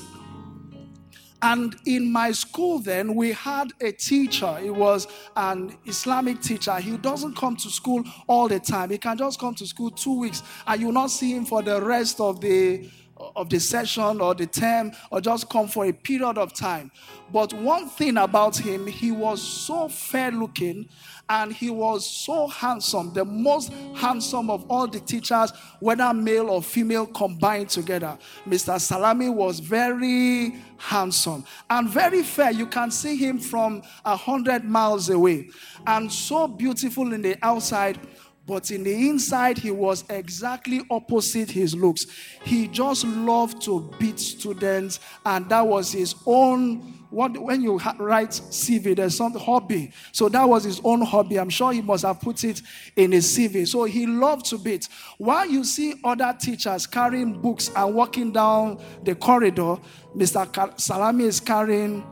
And 1.41 1.77
in 1.85 2.11
my 2.11 2.33
school, 2.33 2.79
then, 2.79 3.15
we 3.15 3.31
had 3.31 3.71
a 3.79 3.93
teacher. 3.93 4.57
He 4.57 4.71
was 4.71 5.07
an 5.37 5.77
Islamic 5.85 6.41
teacher. 6.41 6.75
He 6.75 6.97
doesn't 6.97 7.37
come 7.37 7.55
to 7.55 7.69
school 7.69 8.03
all 8.27 8.49
the 8.49 8.59
time. 8.59 8.89
He 8.89 8.97
can 8.97 9.17
just 9.17 9.39
come 9.39 9.55
to 9.55 9.65
school 9.65 9.91
two 9.91 10.19
weeks, 10.19 10.43
and 10.67 10.81
you 10.81 10.87
will 10.87 10.93
not 10.93 11.11
see 11.11 11.33
him 11.33 11.45
for 11.45 11.61
the 11.61 11.81
rest 11.81 12.19
of 12.19 12.41
the 12.41 12.89
of 13.35 13.49
the 13.49 13.59
session 13.59 14.21
or 14.21 14.33
the 14.33 14.45
term 14.45 14.91
or 15.11 15.21
just 15.21 15.49
come 15.49 15.67
for 15.67 15.85
a 15.85 15.91
period 15.91 16.37
of 16.37 16.53
time. 16.53 16.91
But 17.31 17.53
one 17.53 17.87
thing 17.89 18.17
about 18.17 18.57
him, 18.57 18.87
he 18.87 19.11
was 19.11 19.41
so 19.41 19.87
fair 19.87 20.31
looking 20.31 20.87
and 21.29 21.51
he 21.51 21.69
was 21.69 22.07
so 22.07 22.47
handsome, 22.47 23.11
the 23.13 23.25
most 23.25 23.73
handsome 23.95 24.49
of 24.49 24.69
all 24.69 24.87
the 24.87 24.99
teachers, 24.99 25.51
whether 25.79 26.13
male 26.13 26.49
or 26.49 26.61
female 26.61 27.07
combined 27.07 27.69
together. 27.69 28.17
Mr. 28.47 28.79
Salami 28.79 29.29
was 29.29 29.59
very 29.59 30.55
handsome 30.77 31.43
and 31.69 31.89
very 31.89 32.21
fair. 32.21 32.51
You 32.51 32.67
can 32.67 32.91
see 32.91 33.15
him 33.15 33.39
from 33.39 33.81
a 34.03 34.15
hundred 34.15 34.63
miles 34.63 35.09
away 35.09 35.49
and 35.87 36.11
so 36.11 36.47
beautiful 36.47 37.13
in 37.13 37.21
the 37.21 37.37
outside 37.41 37.99
but 38.47 38.69
in 38.69 38.83
the 38.83 39.09
inside, 39.09 39.57
he 39.57 39.71
was 39.71 40.03
exactly 40.09 40.81
opposite 40.91 41.49
his 41.49 41.75
looks. 41.75 42.05
He 42.43 42.67
just 42.67 43.03
loved 43.05 43.61
to 43.63 43.91
beat 43.99 44.19
students, 44.19 44.99
and 45.25 45.49
that 45.49 45.65
was 45.65 45.91
his 45.91 46.15
own. 46.25 46.93
What, 47.09 47.37
when 47.37 47.61
you 47.61 47.79
write 47.97 48.31
CV, 48.31 48.95
there's 48.95 49.15
some 49.15 49.33
hobby. 49.33 49.93
So 50.11 50.27
that 50.29 50.47
was 50.47 50.65
his 50.65 50.81
own 50.83 51.01
hobby. 51.01 51.39
I'm 51.39 51.49
sure 51.49 51.71
he 51.71 51.81
must 51.81 52.03
have 52.03 52.19
put 52.19 52.43
it 52.43 52.61
in 52.97 53.13
his 53.13 53.25
CV. 53.25 53.65
So 53.67 53.85
he 53.85 54.05
loved 54.05 54.45
to 54.47 54.57
beat. 54.57 54.89
While 55.17 55.47
you 55.47 55.63
see 55.63 55.95
other 56.03 56.35
teachers 56.37 56.85
carrying 56.85 57.39
books 57.39 57.71
and 57.73 57.95
walking 57.95 58.31
down 58.33 58.83
the 59.03 59.15
corridor, 59.15 59.77
Mr. 60.15 60.79
Salami 60.79 61.23
is 61.23 61.39
carrying 61.39 62.03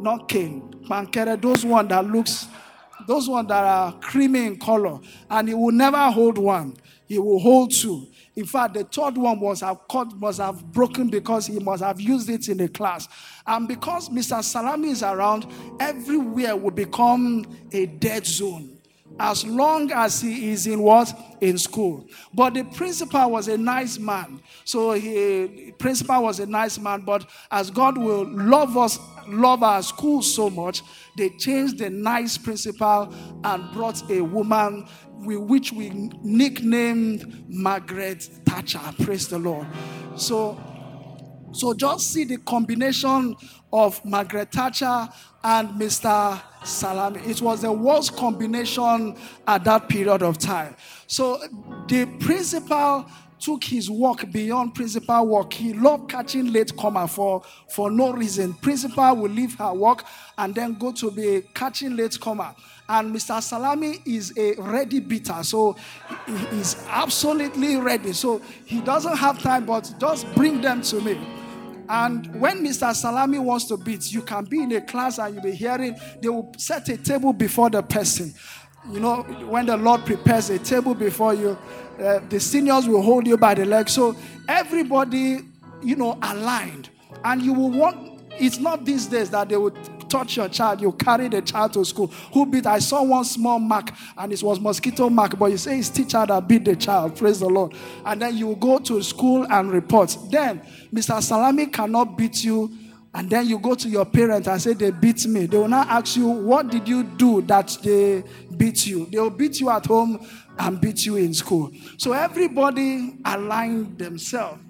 not 0.00 0.28
cane, 0.28 0.62
pankere, 0.88 1.40
those 1.40 1.64
one 1.64 1.86
that 1.88 2.04
looks 2.04 2.48
those 3.06 3.28
ones 3.28 3.48
that 3.48 3.64
are 3.64 3.92
creamy 4.00 4.46
in 4.46 4.58
color, 4.58 4.98
and 5.30 5.48
he 5.48 5.54
will 5.54 5.72
never 5.72 6.10
hold 6.10 6.38
one. 6.38 6.76
He 7.06 7.18
will 7.18 7.38
hold 7.38 7.72
two. 7.72 8.06
In 8.36 8.46
fact, 8.46 8.74
the 8.74 8.84
third 8.84 9.16
one 9.16 9.40
must 9.40 9.62
have 9.62 9.78
cut, 9.88 10.12
must 10.16 10.40
have 10.40 10.72
broken 10.72 11.08
because 11.08 11.46
he 11.46 11.58
must 11.58 11.82
have 11.82 12.00
used 12.00 12.28
it 12.30 12.48
in 12.48 12.60
a 12.60 12.68
class. 12.68 13.08
And 13.46 13.68
because 13.68 14.08
Mr. 14.08 14.42
Salami 14.42 14.90
is 14.90 15.02
around, 15.02 15.46
everywhere 15.78 16.56
will 16.56 16.70
become 16.70 17.44
a 17.72 17.86
dead 17.86 18.26
zone 18.26 18.74
as 19.20 19.46
long 19.46 19.92
as 19.92 20.20
he 20.20 20.50
is 20.50 20.66
in 20.66 20.80
what 20.80 21.16
in 21.40 21.56
school 21.56 22.04
but 22.32 22.54
the 22.54 22.64
principal 22.64 23.30
was 23.30 23.46
a 23.46 23.56
nice 23.56 23.96
man 23.96 24.40
so 24.64 24.90
he 24.92 25.72
principal 25.78 26.24
was 26.24 26.40
a 26.40 26.46
nice 26.46 26.78
man 26.78 27.00
but 27.02 27.24
as 27.52 27.70
god 27.70 27.96
will 27.96 28.26
love 28.28 28.76
us 28.76 28.98
love 29.28 29.62
our 29.62 29.82
school 29.82 30.22
so 30.22 30.50
much, 30.50 30.82
they 31.16 31.30
changed 31.30 31.78
the 31.78 31.90
nice 31.90 32.36
principal 32.36 33.14
and 33.44 33.72
brought 33.72 34.08
a 34.10 34.20
woman 34.20 34.86
which 35.24 35.72
we 35.72 35.90
nicknamed 36.22 37.44
Margaret 37.48 38.22
Thatcher. 38.44 38.80
Praise 39.02 39.28
the 39.28 39.38
Lord. 39.38 39.66
So, 40.16 40.58
so 41.52 41.72
just 41.74 42.12
see 42.12 42.24
the 42.24 42.38
combination 42.38 43.36
of 43.72 44.04
Margaret 44.04 44.52
Thatcher 44.52 45.08
and 45.42 45.68
Mr. 45.70 46.40
Salami. 46.64 47.20
It 47.20 47.40
was 47.40 47.62
the 47.62 47.72
worst 47.72 48.16
combination 48.16 49.16
at 49.46 49.64
that 49.64 49.88
period 49.88 50.22
of 50.22 50.38
time. 50.38 50.76
So 51.06 51.40
the 51.88 52.06
principal 52.20 53.06
took 53.44 53.62
his 53.62 53.90
work 53.90 54.30
beyond 54.32 54.74
principal 54.74 55.26
work. 55.26 55.52
He 55.52 55.74
loved 55.74 56.10
catching 56.10 56.50
late 56.50 56.74
comer 56.76 57.06
for, 57.06 57.42
for 57.68 57.90
no 57.90 58.12
reason. 58.12 58.54
Principal 58.54 59.16
will 59.16 59.30
leave 59.30 59.54
her 59.56 59.72
work 59.74 60.04
and 60.38 60.54
then 60.54 60.74
go 60.74 60.92
to 60.92 61.10
be 61.10 61.42
catching 61.52 61.94
late 61.94 62.18
comer. 62.18 62.54
And 62.88 63.14
Mr. 63.14 63.42
Salami 63.42 63.98
is 64.06 64.32
a 64.36 64.54
ready 64.54 65.00
beater, 65.00 65.42
so 65.42 65.76
he 66.26 66.58
is 66.58 66.76
absolutely 66.88 67.76
ready. 67.76 68.12
So 68.12 68.40
he 68.64 68.80
doesn't 68.80 69.16
have 69.16 69.40
time, 69.40 69.66
but 69.66 69.92
just 69.98 70.32
bring 70.34 70.60
them 70.60 70.82
to 70.82 71.00
me. 71.00 71.18
And 71.88 72.40
when 72.40 72.64
Mr. 72.64 72.94
Salami 72.94 73.38
wants 73.38 73.66
to 73.66 73.76
beat, 73.76 74.10
you 74.10 74.22
can 74.22 74.44
be 74.44 74.62
in 74.62 74.72
a 74.72 74.80
class 74.80 75.18
and 75.18 75.34
you'll 75.34 75.44
be 75.44 75.52
hearing, 75.52 75.96
they 76.20 76.28
will 76.28 76.50
set 76.56 76.88
a 76.88 76.96
table 76.96 77.32
before 77.32 77.68
the 77.68 77.82
person. 77.82 78.32
You 78.90 79.00
know, 79.00 79.22
when 79.48 79.66
the 79.66 79.76
Lord 79.76 80.04
prepares 80.04 80.50
a 80.50 80.58
table 80.58 80.94
before 80.94 81.32
you, 81.34 81.56
uh, 81.98 82.20
the 82.28 82.38
seniors 82.38 82.86
will 82.86 83.02
hold 83.02 83.26
you 83.26 83.36
by 83.36 83.54
the 83.54 83.64
leg. 83.64 83.88
So 83.88 84.14
everybody, 84.48 85.40
you 85.82 85.96
know, 85.96 86.18
aligned. 86.20 86.90
And 87.24 87.40
you 87.40 87.54
will 87.54 87.70
want, 87.70 88.20
it's 88.38 88.58
not 88.58 88.84
these 88.84 89.06
days 89.06 89.30
that 89.30 89.48
they 89.48 89.56
would 89.56 89.78
touch 90.14 90.36
your 90.36 90.48
child, 90.48 90.80
you 90.80 90.92
carry 90.92 91.28
the 91.28 91.42
child 91.42 91.72
to 91.72 91.84
school. 91.84 92.08
Who 92.32 92.46
beat? 92.46 92.66
I 92.66 92.78
saw 92.78 93.02
one 93.02 93.24
small 93.24 93.58
mark 93.58 93.90
and 94.16 94.32
it 94.32 94.42
was 94.42 94.60
mosquito 94.60 95.08
mark, 95.08 95.38
but 95.38 95.46
you 95.46 95.56
say 95.56 95.78
it's 95.78 95.88
teacher 95.88 96.24
that 96.24 96.46
beat 96.46 96.64
the 96.64 96.76
child. 96.76 97.16
Praise 97.16 97.40
the 97.40 97.48
Lord. 97.48 97.74
And 98.04 98.22
then 98.22 98.36
you 98.36 98.54
go 98.56 98.78
to 98.78 99.02
school 99.02 99.44
and 99.50 99.72
report. 99.72 100.16
Then 100.30 100.62
Mr. 100.92 101.20
Salami 101.22 101.66
cannot 101.66 102.16
beat 102.16 102.44
you 102.44 102.70
and 103.14 103.30
then 103.30 103.46
you 103.46 103.60
go 103.60 103.76
to 103.76 103.88
your 103.88 104.04
parents 104.04 104.48
and 104.48 104.60
say, 104.60 104.72
They 104.72 104.90
beat 104.90 105.24
me. 105.26 105.46
They 105.46 105.56
will 105.56 105.68
not 105.68 105.88
ask 105.88 106.16
you, 106.16 106.26
What 106.26 106.68
did 106.68 106.88
you 106.88 107.04
do 107.04 107.42
that 107.42 107.78
they 107.82 108.24
beat 108.56 108.86
you? 108.86 109.06
They 109.06 109.20
will 109.20 109.30
beat 109.30 109.60
you 109.60 109.70
at 109.70 109.86
home 109.86 110.26
and 110.58 110.80
beat 110.80 111.06
you 111.06 111.16
in 111.16 111.32
school. 111.32 111.70
So 111.96 112.12
everybody 112.12 113.16
aligned 113.24 113.98
themselves. 113.98 114.60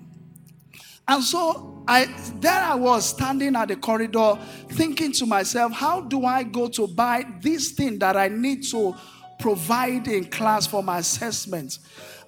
And 1.09 1.23
so 1.23 1.85
I 1.89 2.05
there 2.37 2.53
I 2.53 2.75
was 2.75 3.09
standing 3.09 3.57
at 3.57 3.69
the 3.69 3.77
corridor 3.77 4.39
thinking 4.69 5.13
to 5.13 5.27
myself, 5.27 5.73
how 5.73 6.03
do 6.03 6.27
I 6.27 6.43
go 6.43 6.69
to 6.69 6.87
buy 6.87 7.25
this 7.41 7.73
thing 7.73 7.99
that 8.01 8.17
I 8.17 8.29
need 8.29 8.63
to 8.71 8.95
provide 9.39 10.07
in 10.07 10.27
class 10.27 10.67
for 10.67 10.83
my 10.83 10.99
assessment? 10.99 11.79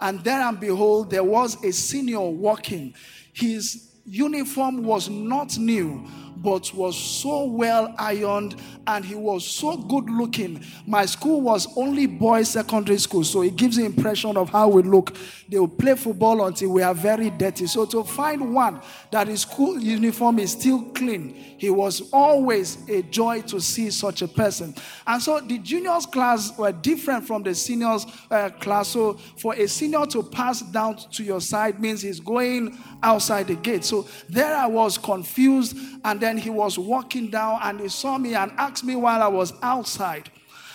And 0.00 0.20
there 0.25 0.40
and 0.40 0.58
behold, 0.58 1.11
there 1.11 1.25
was 1.25 1.62
a 1.62 1.73
senior 1.73 2.20
walking. 2.20 2.94
His 3.35 3.95
uniform 4.06 4.84
was 4.84 5.08
not 5.08 5.58
new 5.58 6.06
but 6.36 6.72
was 6.74 6.96
so 6.96 7.44
well 7.44 7.94
ironed 7.98 8.56
and 8.86 9.04
he 9.04 9.14
was 9.14 9.44
so 9.44 9.76
good 9.76 10.08
looking. 10.08 10.64
My 10.86 11.06
school 11.06 11.40
was 11.40 11.66
only 11.76 12.06
boys' 12.06 12.50
secondary 12.50 12.98
school, 12.98 13.24
so 13.24 13.42
it 13.42 13.56
gives 13.56 13.76
the 13.76 13.84
impression 13.84 14.36
of 14.36 14.50
how 14.50 14.68
we 14.68 14.82
look. 14.82 15.16
They 15.48 15.58
will 15.58 15.68
play 15.68 15.94
football 15.94 16.46
until 16.46 16.70
we 16.70 16.82
are 16.82 16.94
very 16.94 17.30
dirty. 17.30 17.66
So 17.66 17.84
to 17.86 18.04
find 18.04 18.54
one 18.54 18.80
that 19.10 19.28
his 19.28 19.42
school 19.42 19.80
uniform 19.80 20.38
is 20.38 20.52
still 20.52 20.82
clean, 20.94 21.34
he 21.58 21.70
was 21.70 22.10
always 22.12 22.78
a 22.88 23.02
joy 23.02 23.42
to 23.42 23.60
see 23.60 23.90
such 23.90 24.22
a 24.22 24.28
person. 24.28 24.74
And 25.06 25.22
so 25.22 25.40
the 25.40 25.58
juniors 25.58 26.06
class 26.06 26.56
were 26.56 26.72
different 26.72 27.26
from 27.26 27.42
the 27.42 27.54
seniors 27.54 28.06
uh, 28.30 28.50
class. 28.50 28.88
So 28.88 29.14
for 29.38 29.54
a 29.54 29.66
senior 29.66 30.06
to 30.06 30.22
pass 30.22 30.60
down 30.60 30.96
to 31.12 31.24
your 31.24 31.40
side 31.40 31.80
means 31.80 32.02
he's 32.02 32.20
going 32.20 32.78
outside 33.02 33.48
the 33.48 33.54
gate. 33.54 33.84
So 33.84 34.06
there 34.28 34.56
I 34.56 34.66
was 34.66 34.98
confused, 34.98 35.76
and 36.04 36.20
then 36.26 36.37
he 36.37 36.50
was 36.50 36.76
walking 36.76 37.28
down 37.28 37.61
and 37.62 37.78
he 37.78 37.88
saw 37.88 38.18
me 38.18 38.35
and 38.35 38.50
asked 38.59 38.83
me 38.83 38.97
while 38.97 39.23
I 39.23 39.28
was 39.28 39.52
outside. 39.62 40.28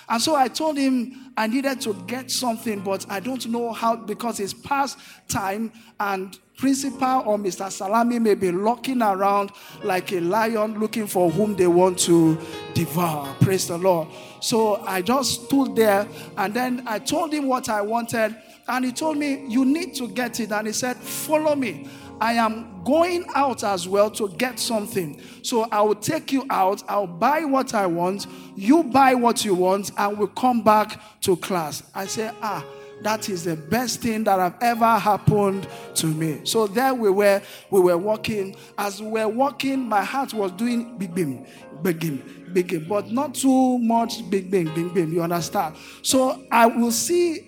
And 0.08 0.22
so 0.22 0.34
I 0.34 0.48
told 0.48 0.78
him 0.78 1.34
I 1.36 1.48
needed 1.48 1.82
to 1.82 1.94
get 2.08 2.32
something, 2.32 2.80
but 2.80 3.06
I 3.10 3.20
don't 3.20 3.46
know 3.48 3.74
how 3.74 3.98
because 3.98 4.40
it's 4.40 4.54
past 4.54 4.98
time 5.28 5.74
and 6.00 6.40
principal 6.58 7.24
or 7.26 7.38
Mr. 7.38 7.70
Salami 7.70 8.18
may 8.20 8.36
be 8.36 8.50
looking 8.52 9.02
around 9.02 9.52
like 9.84 10.14
a 10.14 10.22
lion 10.22 10.80
looking 10.80 11.06
for 11.06 11.30
whom 11.30 11.58
they 11.58 11.68
want 11.68 12.00
to 12.00 12.38
devour. 12.74 13.36
Praise 13.42 13.68
the 13.68 13.78
Lord. 13.78 14.08
So 14.40 14.78
I 14.86 15.02
just 15.02 15.46
stood 15.46 15.76
there 15.76 16.08
and 16.38 16.54
then 16.54 16.84
I 16.88 17.00
told 17.00 17.34
him 17.34 17.48
what 17.48 17.68
I 17.68 17.82
wanted. 17.82 18.38
And 18.70 18.86
he 18.86 18.94
told 18.94 19.18
me, 19.18 19.48
You 19.50 19.66
need 19.66 19.96
to 19.96 20.08
get 20.08 20.40
it. 20.40 20.52
And 20.54 20.68
he 20.68 20.74
said, 20.74 20.96
Follow 20.96 21.56
me. 21.56 21.90
I 22.22 22.34
am 22.34 22.84
going 22.84 23.26
out 23.34 23.64
as 23.64 23.88
well 23.88 24.12
to 24.12 24.30
get 24.30 24.60
something. 24.60 25.20
So 25.42 25.68
I 25.72 25.82
will 25.82 25.96
take 25.96 26.32
you 26.32 26.46
out. 26.52 26.84
I'll 26.88 27.08
buy 27.08 27.44
what 27.46 27.74
I 27.74 27.88
want. 27.88 28.28
You 28.56 28.84
buy 28.84 29.16
what 29.16 29.44
you 29.44 29.56
want, 29.56 29.92
and 29.98 30.20
we'll 30.20 30.28
come 30.28 30.62
back 30.62 31.02
to 31.22 31.36
class. 31.36 31.82
I 31.96 32.06
say, 32.06 32.32
Ah, 32.44 32.64
that 33.02 33.28
is 33.28 33.46
the 33.46 33.56
best 33.56 34.02
thing 34.02 34.24
that 34.26 34.38
have 34.40 34.56
ever 34.62 35.00
happened 35.00 35.68
to 35.96 36.06
me. 36.06 36.42
So 36.44 36.68
there 36.68 36.94
we 36.94 37.10
were, 37.10 37.42
we 37.72 37.80
were 37.80 37.98
walking. 37.98 38.56
As 38.78 39.02
we 39.02 39.10
were 39.10 39.28
walking, 39.28 39.80
my 39.90 40.04
heart 40.04 40.32
was 40.36 40.52
doing 40.52 41.00
big 41.00 41.16
bim, 41.16 41.44
big 41.82 42.00
bim, 42.00 42.50
big 42.54 42.68
bim, 42.68 42.86
but 42.88 43.12
not 43.12 43.34
too 43.34 43.80
much 43.80 44.30
big 44.30 44.52
bim, 44.52 44.72
big 44.76 44.94
bim. 44.94 45.12
You 45.12 45.24
understand? 45.24 45.76
So 46.04 46.44
I 46.52 46.68
will 46.68 46.92
see 46.92 47.48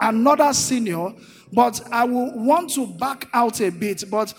another 0.00 0.54
senior 0.54 1.12
but 1.54 1.80
I 1.90 2.04
will 2.04 2.32
want 2.32 2.70
to 2.74 2.86
back 2.86 3.28
out 3.32 3.60
a 3.60 3.70
bit. 3.70 4.04
But 4.10 4.34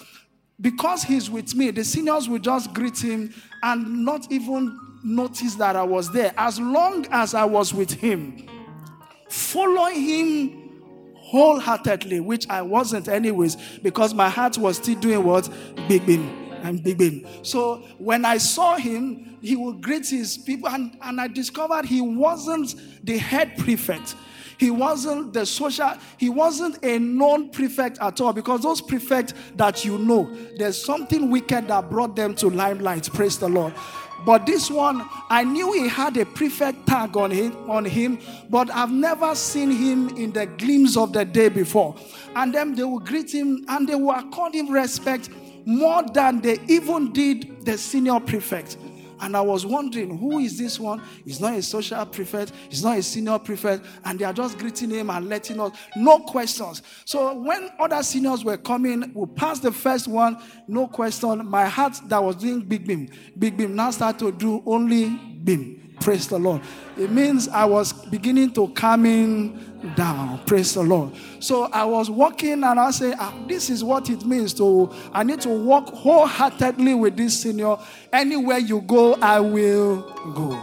because 0.60 1.04
he's 1.04 1.30
with 1.30 1.56
me, 1.56 1.72
the 1.72 1.84
seniors 1.84 2.30
will 2.30 2.40
just 2.40 2.74
greet 2.74 2.98
him 2.98 3.34
and 3.64 4.06
not 4.06 4.32
even 4.32 4.80
notice 5.04 5.56
that 5.56 5.76
I 5.76 5.84
was 5.84 6.12
there. 6.12 6.34
As 6.38 6.60
long 6.60 7.06
as 7.12 7.34
I 7.34 7.46
was 7.46 7.74
with 7.74 7.92
him, 7.92 8.48
following 9.30 10.02
him 10.02 10.62
wholeheartedly, 11.16 12.20
which 12.20 12.48
I 12.50 12.62
wasn't 12.62 13.08
anyways, 13.08 13.56
because 13.82 14.14
my 14.14 14.30
heart 14.30 14.58
was 14.58 14.78
still 14.78 15.00
doing 15.00 15.24
what? 15.24 15.50
Big 15.88 16.06
bin 16.06 16.46
and 16.64 16.84
big 16.84 16.98
bin. 16.98 17.28
So 17.44 17.78
when 17.98 18.26
I 18.26 18.38
saw 18.38 18.76
him, 18.76 19.38
he 19.42 19.56
would 19.56 19.82
greet 19.82 20.08
his 20.08 20.38
people, 20.38 20.70
and, 20.70 20.98
and 21.02 21.22
I 21.22 21.28
discovered 21.28 21.86
he 21.86 22.02
wasn't 22.02 22.76
the 23.04 23.18
head 23.18 23.58
prefect. 23.58 24.16
He 24.58 24.72
wasn't 24.72 25.34
the 25.34 25.46
social, 25.46 25.94
he 26.18 26.30
wasn't 26.30 26.84
a 26.84 27.00
known 27.00 27.50
prefect 27.50 27.98
at 28.00 28.22
all 28.22 28.34
because 28.34 28.62
those 28.62 28.82
prefects 28.82 29.34
that 29.56 29.84
you 29.86 29.98
know, 29.98 30.30
there's 30.58 30.84
something 30.84 31.30
wicked 31.30 31.68
that 31.68 31.90
brought 31.90 32.16
them 32.16 32.36
to 32.36 32.48
limelight. 32.50 33.10
Praise 33.14 33.38
the 33.38 33.50
Lord. 33.50 33.74
But 34.26 34.46
this 34.46 34.72
one, 34.72 35.08
I 35.30 35.44
knew 35.44 35.74
he 35.74 35.88
had 35.88 36.18
a 36.18 36.26
prefect 36.26 36.88
tag 36.88 37.16
on 37.16 37.30
him, 37.32 37.70
on 37.70 37.86
him, 37.86 38.20
but 38.50 38.72
I've 38.72 38.92
never 38.92 39.36
seen 39.36 39.70
him 39.70 40.10
in 40.18 40.32
the 40.32 40.48
gleams 40.48 40.98
of 40.98 41.14
the 41.14 41.26
day 41.26 41.50
before. 41.50 41.96
And 42.36 42.54
then 42.54 42.74
they 42.74 42.84
will 42.84 43.00
greet 43.00 43.32
him 43.34 43.66
and 43.68 43.88
they 43.88 43.96
will 43.96 44.12
accord 44.12 44.56
him 44.56 44.72
respect 44.72 45.30
more 45.66 46.04
than 46.14 46.42
they 46.42 46.60
even 46.68 47.12
did 47.12 47.66
the 47.66 47.78
senior 47.78 48.20
prefect. 48.20 48.78
And 49.20 49.36
I 49.36 49.42
was 49.42 49.66
wondering, 49.66 50.18
who 50.18 50.40
is 50.40 50.58
this 50.58 50.80
one? 50.80 51.02
He's 51.24 51.40
not 51.40 51.54
a 51.54 51.62
social 51.62 52.06
prefect, 52.06 52.52
he's 52.70 52.84
not 52.84 52.98
a 52.98 53.04
senior 53.04 53.40
prefect, 53.40 53.86
and 54.04 54.20
they 54.20 54.26
are 54.26 54.34
just 54.34 54.58
greeting 54.58 54.90
him 54.90 55.10
and 55.10 55.30
letting 55.30 55.60
us, 55.60 55.72
no 55.96 56.20
questions. 56.20 56.82
So 57.06 57.34
when 57.34 57.70
other 57.80 58.04
seniors 58.04 58.44
were 58.44 58.58
coming, 58.58 59.12
we 59.14 59.26
passed 59.28 59.64
the 59.64 59.72
first 59.72 60.08
one, 60.08 60.42
no 60.68 60.88
question. 60.88 61.48
My 61.48 61.66
heart 61.66 62.00
that 62.06 62.24
was 62.24 62.36
doing 62.38 62.62
big 62.62 62.88
beam, 62.88 63.10
big 63.38 63.58
beam 63.58 63.76
now 63.76 63.92
start 63.92 64.20
to 64.20 64.32
do 64.32 64.64
only 64.66 65.10
beam. 65.10 65.85
Praise 66.00 66.28
the 66.28 66.38
Lord. 66.38 66.62
It 66.98 67.12
means 67.12 67.48
I 67.48 67.66
was 67.66 67.94
beginning 67.94 68.52
to 68.54 68.68
coming 68.70 69.60
down. 69.96 70.40
Praise 70.46 70.74
the 70.74 70.84
Lord. 70.84 71.14
So 71.40 71.64
I 71.66 71.84
was 71.86 72.10
walking 72.10 72.64
and 72.64 72.80
I 72.80 72.92
say, 72.92 73.14
ah, 73.18 73.34
this 73.48 73.70
is 73.70 73.84
what 73.84 74.10
it 74.10 74.26
means 74.26 74.54
to, 74.56 74.92
I 75.14 75.24
need 75.24 75.42
to 75.42 75.50
walk 75.50 75.90
wholeheartedly 75.90 76.94
with 76.96 77.18
this 77.18 77.42
senior. 77.42 77.78
Anywhere 78.12 78.60
you 78.60 78.82
go, 78.82 79.16
I 79.16 79.40
will 79.40 80.02
go. 80.34 80.60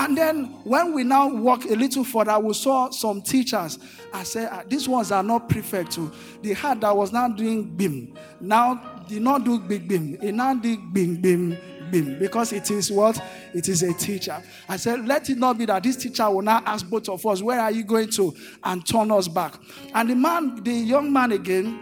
And 0.00 0.16
then 0.16 0.44
when 0.62 0.94
we 0.94 1.02
now 1.02 1.28
walk 1.28 1.64
a 1.64 1.74
little 1.74 2.04
further, 2.04 2.38
we 2.38 2.54
saw 2.54 2.90
some 2.90 3.20
teachers. 3.20 3.78
I 4.14 4.22
said, 4.22 4.48
ah, 4.52 4.62
these 4.68 4.88
ones 4.88 5.10
are 5.10 5.22
not 5.24 5.48
prefect 5.48 5.92
to. 5.92 6.12
The 6.42 6.52
heart 6.52 6.80
that 6.82 6.96
was 6.96 7.12
now 7.12 7.28
doing 7.28 7.64
beam. 7.64 8.16
Now 8.40 9.02
did 9.08 9.22
not 9.22 9.44
do 9.44 9.58
big 9.58 9.88
beam. 9.88 10.16
It 10.22 10.32
now 10.32 10.54
did 10.54 10.92
bing 10.92 11.16
beam 11.16 11.58
beam 11.90 12.18
because 12.18 12.52
it 12.52 12.70
is 12.70 12.90
what? 12.90 13.20
It 13.54 13.68
is 13.68 13.82
a 13.82 13.92
teacher. 13.92 14.42
I 14.68 14.76
said, 14.76 15.06
let 15.06 15.28
it 15.30 15.38
not 15.38 15.58
be 15.58 15.66
that 15.66 15.82
this 15.82 15.96
teacher 15.96 16.28
will 16.30 16.42
now 16.42 16.62
ask 16.64 16.88
both 16.88 17.08
of 17.08 17.24
us, 17.26 17.42
where 17.42 17.60
are 17.60 17.70
you 17.70 17.84
going 17.84 18.10
to? 18.10 18.34
And 18.64 18.86
turn 18.86 19.10
us 19.10 19.28
back. 19.28 19.54
And 19.94 20.10
the 20.10 20.14
man, 20.14 20.62
the 20.62 20.72
young 20.72 21.12
man 21.12 21.32
again, 21.32 21.78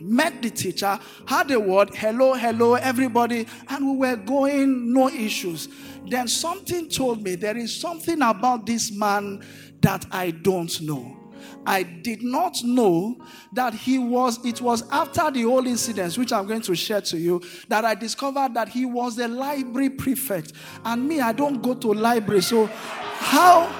met 0.00 0.40
the 0.40 0.50
teacher, 0.50 0.98
had 1.26 1.50
a 1.50 1.60
word, 1.60 1.94
hello, 1.94 2.34
hello, 2.34 2.74
everybody, 2.74 3.46
and 3.68 3.90
we 3.90 3.96
were 4.08 4.16
going, 4.16 4.92
no 4.92 5.08
issues. 5.08 5.68
Then 6.08 6.26
something 6.26 6.88
told 6.88 7.22
me 7.22 7.34
there 7.34 7.56
is 7.56 7.78
something 7.78 8.22
about 8.22 8.64
this 8.64 8.90
man 8.90 9.44
that 9.82 10.06
I 10.10 10.30
don't 10.30 10.80
know. 10.80 11.19
I 11.66 11.82
did 11.82 12.22
not 12.22 12.62
know 12.64 13.16
that 13.52 13.74
he 13.74 13.98
was, 13.98 14.44
it 14.44 14.60
was 14.60 14.88
after 14.90 15.30
the 15.30 15.42
whole 15.42 15.66
incident, 15.66 16.16
which 16.16 16.32
I'm 16.32 16.46
going 16.46 16.62
to 16.62 16.74
share 16.74 17.00
to 17.02 17.18
you, 17.18 17.42
that 17.68 17.84
I 17.84 17.94
discovered 17.94 18.54
that 18.54 18.68
he 18.68 18.86
was 18.86 19.18
a 19.18 19.28
library 19.28 19.90
prefect. 19.90 20.52
And 20.84 21.06
me, 21.08 21.20
I 21.20 21.32
don't 21.32 21.60
go 21.62 21.74
to 21.74 21.92
library. 21.92 22.42
So, 22.42 22.66
how? 22.66 23.70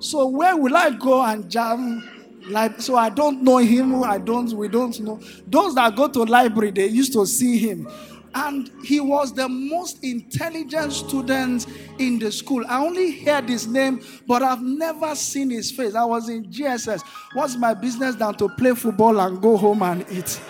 So, 0.00 0.26
where 0.28 0.56
will 0.56 0.76
I 0.76 0.90
go 0.90 1.22
and 1.22 1.50
jam? 1.50 2.08
Like, 2.48 2.80
so 2.80 2.96
I 2.96 3.10
don't 3.10 3.42
know 3.42 3.58
him. 3.58 4.02
I 4.04 4.18
don't. 4.18 4.52
We 4.52 4.68
don't 4.68 4.98
know. 5.00 5.20
Those 5.46 5.74
that 5.74 5.94
go 5.96 6.08
to 6.08 6.22
library, 6.22 6.70
they 6.70 6.86
used 6.86 7.12
to 7.12 7.26
see 7.26 7.58
him 7.58 7.88
and 8.34 8.70
he 8.84 9.00
was 9.00 9.32
the 9.32 9.48
most 9.48 10.02
intelligent 10.04 10.92
student 10.92 11.66
in 11.98 12.18
the 12.18 12.30
school. 12.30 12.64
I 12.68 12.84
only 12.84 13.20
heard 13.20 13.48
his 13.48 13.66
name, 13.66 14.00
but 14.26 14.42
I've 14.42 14.62
never 14.62 15.14
seen 15.14 15.50
his 15.50 15.70
face. 15.70 15.94
I 15.94 16.04
was 16.04 16.28
in 16.28 16.44
JSS. 16.46 17.02
What's 17.32 17.56
my 17.56 17.74
business 17.74 18.14
than 18.16 18.34
to 18.34 18.48
play 18.48 18.74
football 18.74 19.18
and 19.20 19.40
go 19.40 19.56
home 19.56 19.82
and 19.82 20.04
eat? 20.10 20.40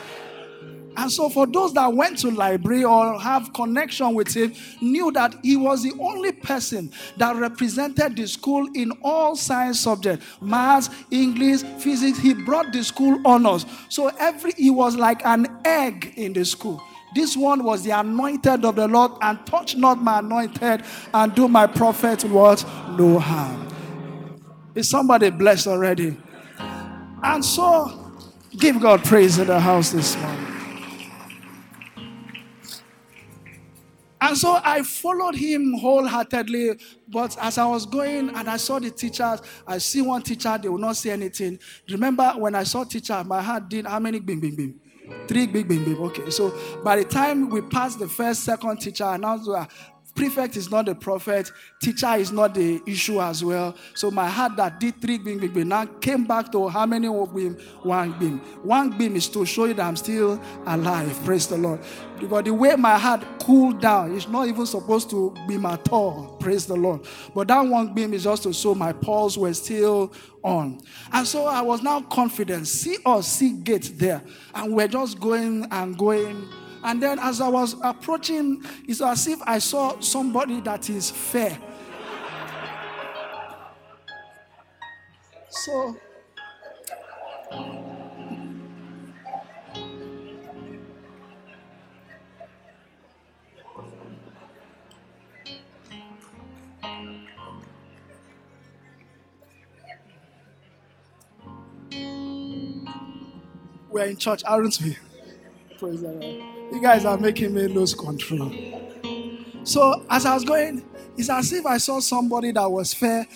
And 0.99 1.13
so, 1.13 1.29
for 1.29 1.47
those 1.47 1.73
that 1.75 1.93
went 1.93 2.19
to 2.19 2.31
library 2.33 2.83
or 2.83 3.21
have 3.21 3.53
connection 3.53 4.15
with 4.15 4.35
him, 4.35 4.53
knew 4.81 5.13
that 5.13 5.33
he 5.45 5.57
was 5.57 5.85
the 5.85 5.93
only 6.01 6.33
person 6.33 6.91
that 7.19 7.37
represented 7.37 8.17
the 8.17 8.27
school 8.27 8.69
in 8.75 8.91
all 9.05 9.37
science 9.37 9.79
subjects, 9.79 10.27
maths, 10.41 10.91
English, 11.13 11.63
physics. 11.79 12.19
He 12.19 12.35
brought 12.35 12.73
the 12.73 12.83
school 12.83 13.21
honors. 13.25 13.65
So 13.89 14.09
every 14.19 14.51
he 14.57 14.71
was 14.71 14.97
like 14.97 15.25
an 15.25 15.47
egg 15.65 16.15
in 16.17 16.33
the 16.33 16.45
school. 16.45 16.83
This 17.15 17.37
one 17.37 17.65
was 17.65 17.85
the 17.85 17.91
anointed 17.91 18.65
of 18.65 18.77
the 18.77 18.89
Lord, 18.89 19.13
and 19.23 19.45
touch 19.47 19.77
not 19.77 20.03
my 20.03 20.21
anointed, 20.21 20.85
and 21.15 21.35
do 21.35 21.49
my 21.49 21.67
prophet 21.67 22.25
what? 22.25 22.65
No 22.99 23.19
harm. 23.19 23.69
Is 24.75 24.89
somebody 24.89 25.31
blessed 25.31 25.67
already? 25.69 26.17
And 27.23 27.45
so, 27.45 28.13
give 28.59 28.81
God 28.81 29.05
praise 29.05 29.39
in 29.39 29.49
the 29.49 29.61
house 29.61 29.91
this 29.93 30.17
morning. 30.17 30.47
And 34.21 34.37
so 34.37 34.61
I 34.63 34.83
followed 34.83 35.37
him 35.37 35.75
wholeheartedly. 35.75 36.79
But 37.09 37.37
as 37.41 37.57
I 37.59 37.67
was 37.67 37.87
going 37.87 38.31
and 38.31 38.49
I 38.51 38.57
saw 38.57 38.79
the 38.79 38.91
teachers, 38.91 39.41
I 39.67 39.79
see 39.79 40.03
one 40.03 40.23
teacher, 40.23 40.59
they 40.61 40.69
will 40.69 40.79
not 40.79 40.97
say 40.97 41.11
anything. 41.11 41.59
Remember 41.89 42.33
when 42.37 42.55
I 42.55 42.65
saw 42.65 42.85
teacher, 42.85 43.23
my 43.25 43.41
heart 43.41 43.69
did 43.69 43.87
how 43.87 43.99
many 44.01 44.21
bing 44.21 44.41
bing 44.41 44.57
bing? 44.57 44.81
Three 45.27 45.47
big 45.47 45.69
bing 45.69 45.85
bing. 45.85 45.97
Okay. 45.97 46.31
So 46.31 46.53
by 46.83 46.97
the 46.97 47.05
time 47.05 47.49
we 47.49 47.61
passed 47.61 47.99
the 47.99 48.09
first, 48.09 48.45
second 48.45 48.81
teacher, 48.81 49.05
I 49.05 49.17
announced 49.17 49.49
prefect 50.19 50.57
is 50.57 50.69
not 50.69 50.87
the 50.87 50.95
prophet, 50.97 51.53
teacher 51.81 52.13
is 52.15 52.33
not 52.33 52.53
the 52.53 52.83
issue 52.87 53.23
as 53.23 53.45
well. 53.45 53.77
So 53.95 54.11
my 54.11 54.29
heart 54.29 54.57
that 54.57 54.81
did 54.81 55.01
three 55.01 55.17
beam, 55.17 55.39
beam, 55.39 55.53
beam 55.53 55.69
now 55.69 55.87
came 55.87 56.25
back 56.25 56.51
to 56.53 56.69
how 56.69 56.87
many 56.87 57.07
beam? 57.07 57.57
One 57.83 58.19
beam. 58.19 58.39
One 58.65 58.99
beam 58.99 59.15
is 59.15 59.29
to 59.29 59.47
show 59.47 59.67
you 59.67 59.75
that 59.75 59.87
I'm 59.87 59.97
still 59.97 60.43
alive. 60.67 61.17
Praise 61.25 61.47
the 61.47 61.57
Lord. 61.57 61.81
Because 62.19 62.43
the 62.43 62.53
way 62.53 62.75
my 62.75 62.99
heart 62.99 63.25
cooled 63.39 63.81
down, 63.81 64.17
it's 64.17 64.27
not 64.29 64.49
even 64.49 64.67
supposed 64.67 65.09
to 65.11 65.33
beam 65.47 65.65
at 65.67 65.89
all. 65.93 66.37
Praise 66.41 66.67
the 66.67 66.75
Lord. 66.75 67.07
But 67.33 67.47
that 67.47 67.61
one 67.61 67.95
beam 67.95 68.13
is 68.13 68.25
just 68.25 68.43
to 68.43 68.53
show 68.53 68.75
my 68.75 68.93
pulse 68.93 69.37
were 69.37 69.55
still 69.55 70.13
on. 70.43 70.81
And 71.13 71.29
so 71.29 71.47
I 71.47 71.63
was 71.63 71.81
now 71.81 72.01
confident. 72.01 72.67
See 72.67 72.97
us, 73.07 73.29
see 73.29 73.53
gate 73.53 73.93
there. 73.95 74.23
And 74.53 74.75
we're 74.75 74.89
just 74.89 75.21
going 75.21 75.69
and 75.71 75.97
going 75.97 76.49
and 76.85 77.03
then 77.03 77.19
as 77.19 77.41
I 77.41 77.49
was 77.49 77.77
approaching, 77.83 78.63
it's 78.87 79.01
as 79.01 79.27
if 79.27 79.41
I 79.43 79.59
saw 79.59 79.99
somebody 80.01 80.61
that 80.63 80.89
is 80.91 81.11
fair. 81.11 81.59
So, 85.51 85.97
we're 103.91 104.05
in 104.05 104.17
church, 104.17 104.43
aren't 104.47 104.81
we? 104.81 104.97
Praise 105.79 106.03
the 106.03 106.09
Lord. 106.09 106.58
You 106.71 106.81
guys 106.83 107.05
are 107.05 107.17
making 107.17 107.55
me 107.55 107.67
lose 107.67 107.95
control. 107.95 108.53
So 109.65 110.05
as 110.11 110.27
I 110.27 110.35
was 110.35 110.45
going, 110.45 110.85
it's 111.17 111.31
as 111.31 111.53
if 111.53 111.65
I 111.67 111.79
saw 111.79 112.01
somebody 112.01 112.53
that 112.53 112.71
was 112.71 112.93
fair. 112.95 113.27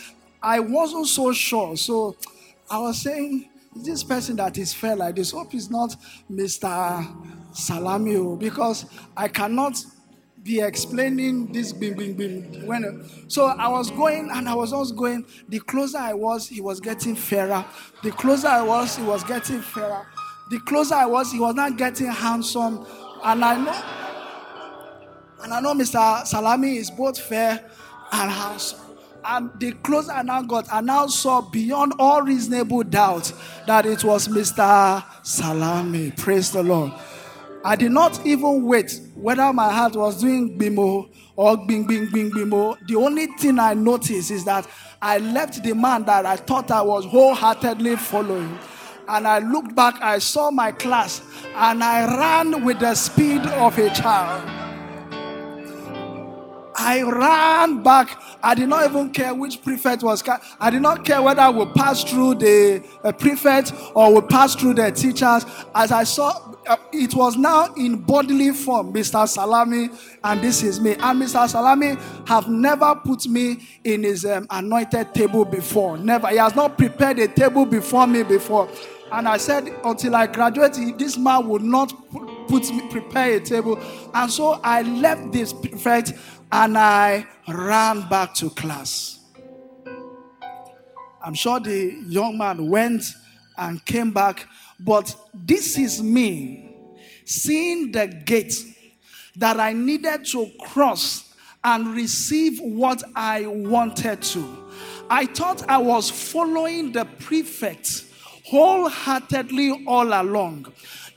I 0.43 0.61
wasn't 0.61 1.07
so 1.07 1.33
sure. 1.33 1.77
So 1.77 2.17
I 2.71 2.79
was 2.79 3.01
saying, 3.01 3.49
is 3.77 3.85
this 3.85 4.05
person 4.05 4.37
that 4.37 4.59
is 4.59 4.75
fair 4.75 4.97
like 4.97 5.17
this, 5.17 5.31
hope 5.31 5.55
is 5.55 5.71
not 5.71 5.97
Mr. 6.31 6.69
Salamio, 7.53 8.39
because 8.39 8.87
I 9.17 9.29
cannot 9.29 9.83
be 10.43 10.61
explaining 10.61 11.53
this 11.53 11.73
bing 11.73 11.95
bing 11.95 12.15
bing 12.15 12.67
when 12.67 13.09
so 13.29 13.47
I 13.47 13.69
was 13.69 13.91
going 13.93 14.29
and 14.33 14.49
I 14.49 14.55
was 14.55 14.73
also 14.73 14.93
going 14.93 15.25
the 15.49 15.61
closer 15.61 15.99
I 15.99 16.15
was 16.15 16.49
he 16.49 16.61
was 16.61 16.81
getting 16.81 17.15
fairer 17.15 17.65
the 18.03 18.11
closer 18.11 18.49
I 18.49 18.63
was 18.63 18.97
he 18.97 19.05
was 19.05 19.23
getting 19.23 19.61
fairer 19.61 20.05
the 20.51 20.59
closer 20.61 20.97
I 20.97 21.07
was 21.07 21.31
he 21.31 21.39
was 21.39 21.55
not 21.55 21.77
getting 21.77 22.09
handsome 22.09 22.85
and 23.25 23.45
I 23.45 23.57
know, 23.57 23.83
and 25.43 25.55
I 25.55 25.61
know 25.61 25.75
Mr. 25.75 26.27
Salami 26.27 26.77
is 26.77 26.91
both 26.91 27.19
fair 27.19 27.65
and 28.13 28.31
handsome. 28.31 28.81
And 29.25 29.51
the 29.61 29.73
clothes 29.73 30.09
I 30.09 30.23
now 30.23 30.43
got, 30.43 30.67
I 30.73 30.81
now 30.81 31.07
saw 31.07 31.41
beyond 31.41 31.95
all 31.99 32.23
reasonable 32.23 32.83
doubt 32.83 33.33
that 33.67 33.87
it 33.87 34.03
was 34.03 34.27
Mr. 34.27 35.05
Salami. 35.23 36.11
Praise 36.13 36.51
the 36.51 36.63
Lord. 36.63 36.93
I 37.65 37.77
did 37.77 37.93
not 37.93 38.27
even 38.27 38.65
wait 38.65 39.01
whether 39.15 39.53
my 39.53 39.73
heart 39.73 39.95
was 39.95 40.21
doing 40.21 40.59
bimo 40.59 41.09
or 41.37 41.57
bing 41.57 41.87
bing 41.87 42.11
bing 42.11 42.33
bimo. 42.33 42.77
The 42.89 42.97
only 42.97 43.27
thing 43.27 43.61
I 43.61 43.75
noticed 43.75 44.33
is 44.33 44.45
that 44.47 44.67
I 45.01 45.19
left 45.19 45.63
the 45.63 45.73
man 45.75 46.05
that 46.05 46.27
I 46.27 46.35
thought 46.35 46.73
I 46.73 46.83
was 46.83 47.05
wholeheartedly 47.05 47.97
following 47.97 48.59
and 49.09 49.27
I 49.27 49.39
looked 49.39 49.75
back, 49.75 50.01
I 50.01 50.19
saw 50.19 50.51
my 50.51 50.73
class, 50.73 51.23
and 51.57 51.83
I 51.83 52.07
ran 52.19 52.65
with 52.65 52.81
the 52.81 52.95
speed 52.95 53.43
of 53.47 53.79
a 53.79 53.91
child. 53.91 54.62
I 56.75 57.03
ran 57.03 57.83
back. 57.83 58.21
I 58.43 58.55
did 58.55 58.69
not 58.69 58.89
even 58.89 59.11
care 59.11 59.35
which 59.35 59.63
prefect 59.63 60.03
was. 60.03 60.23
I 60.61 60.71
did 60.71 60.83
not 60.83 61.05
care 61.05 61.21
whether 61.21 61.51
we 61.51 61.67
passed 61.73 62.09
through 62.09 62.37
the 62.37 62.83
uh, 63.05 63.13
prefect 63.13 63.73
or 63.95 64.15
we 64.15 64.21
passed 64.29 64.61
through 64.61 64.75
the 64.75 64.91
teachers. 64.91 65.45
As 65.75 65.93
I 65.93 66.05
saw, 66.05 66.55
uh, 66.67 66.77
it 66.93 67.15
was 67.15 67.37
now 67.37 67.73
in 67.75 67.97
bodily 67.97 68.53
form, 68.53 68.93
Mr. 68.93 69.27
Salami, 69.29 69.91
and 70.25 70.41
this 70.41 70.63
is 70.63 70.81
me. 70.81 70.93
And 70.93 71.23
Mr. 71.23 71.49
Salami 71.49 71.97
have 72.27 72.49
never 72.49 72.95
put 72.95 73.27
me 73.27 73.67
in 73.85 74.05
his 74.05 74.25
um, 74.25 74.47
anointed 74.51 75.15
table 75.15 75.45
before. 75.45 75.99
Never. 75.99 76.29
He 76.29 76.37
has 76.37 76.55
not 76.55 76.79
prepared 76.79 77.19
a 77.19 77.29
table 77.29 77.67
before 77.67 78.07
me 78.07 78.23
before. 78.23 78.69
And 79.11 79.29
I 79.29 79.37
said, 79.37 79.69
until 79.85 80.17
I 80.17 80.27
graduate, 80.27 80.99
this 80.99 81.19
man 81.19 81.47
would 81.49 81.63
not 81.63 81.93
put 82.49 82.71
me, 82.73 82.89
prepare 82.89 83.37
a 83.37 83.41
table. 83.41 83.79
And 84.15 84.33
so 84.33 84.59
I 84.65 84.81
left 84.83 85.33
this 85.33 85.53
prefect 85.53 86.15
and 86.53 86.77
I 86.77 87.27
ran 87.49 88.07
back 88.11 88.35
to 88.35 88.51
class. 88.51 89.21
I'm 91.25 91.35
sure 91.35 91.59
the 91.59 91.97
young 92.07 92.37
man 92.37 92.69
went 92.69 93.05
and 93.57 93.83
came 93.87 94.11
back, 94.11 94.47
but 94.79 95.15
this 95.33 95.79
is 95.79 96.03
me 96.03 96.77
seeing 97.25 97.91
the 97.93 98.07
gate 98.07 98.55
that 99.37 99.59
I 99.59 99.73
needed 99.73 100.27
to 100.27 100.51
cross 100.61 101.35
and 101.65 101.95
receive 101.95 102.59
what 102.61 103.03
I 103.15 103.47
wanted 103.47 104.21
to. 104.21 104.71
I 105.09 105.27
thought 105.27 105.67
I 105.69 105.79
was 105.79 106.11
following 106.11 106.93
the 106.93 107.07
prefect 107.19 108.05
wholeheartedly 108.47 109.85
all 109.87 110.09
along 110.09 110.67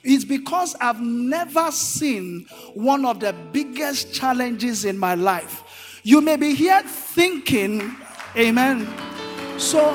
is 0.05 0.23
because 0.23 0.75
I've 0.79 1.01
never 1.01 1.71
seen 1.71 2.45
one 2.73 3.05
of 3.05 3.19
the 3.19 3.33
biggest 3.51 4.13
challenges 4.13 4.85
in 4.85 4.97
my 4.97 5.15
life. 5.15 6.01
You 6.03 6.21
may 6.21 6.35
be 6.37 6.53
here 6.53 6.81
thinking, 6.83 7.95
Amen. 8.37 8.87
So, 9.57 9.93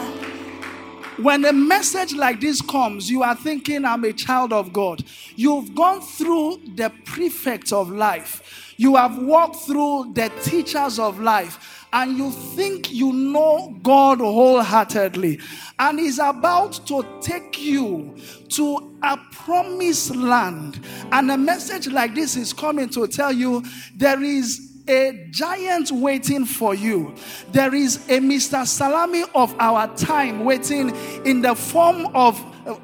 when 1.19 1.45
a 1.45 1.53
message 1.53 2.15
like 2.15 2.41
this 2.41 2.63
comes, 2.63 3.11
you 3.11 3.23
are 3.23 3.35
thinking, 3.35 3.85
I'm 3.85 4.05
a 4.05 4.13
child 4.15 4.55
of 4.55 4.73
God. 4.73 5.05
You've 5.37 5.75
gone 5.75 6.01
through 6.01 6.63
the 6.75 6.91
prefect 7.05 7.73
of 7.73 7.91
life, 7.91 8.75
you 8.79 8.97
have 8.97 9.19
walked 9.19 9.57
through 9.57 10.13
the 10.15 10.33
teachers 10.43 10.99
of 10.99 11.21
life 11.21 11.80
and 11.93 12.17
you 12.17 12.31
think 12.31 12.93
you 12.93 13.13
know 13.13 13.77
God 13.83 14.19
wholeheartedly, 14.19 15.41
and 15.79 15.99
He's 15.99 16.19
about 16.19 16.87
to 16.87 17.05
take 17.21 17.61
you 17.61 18.17
to 18.51 18.97
a 19.03 19.17
promised 19.33 20.15
land, 20.15 20.81
and 21.13 21.31
a 21.31 21.39
message 21.39 21.89
like 21.89 22.15
this 22.15 22.37
is 22.37 22.53
coming 22.53 22.89
to 22.91 23.07
tell 23.07 23.33
you 23.33 23.65
there 23.97 24.23
is 24.23 24.70
a 24.91 25.29
giant 25.31 25.91
waiting 25.93 26.45
for 26.45 26.75
you. 26.75 27.15
There 27.53 27.75
is 27.75 27.97
a 28.09 28.19
Mr. 28.19 28.67
Salami 28.67 29.25
of 29.35 29.55
our 29.59 29.95
time 29.97 30.45
waiting 30.45 30.95
in 31.25 31.41
the 31.41 31.55
form 31.55 32.07
of 32.15 32.43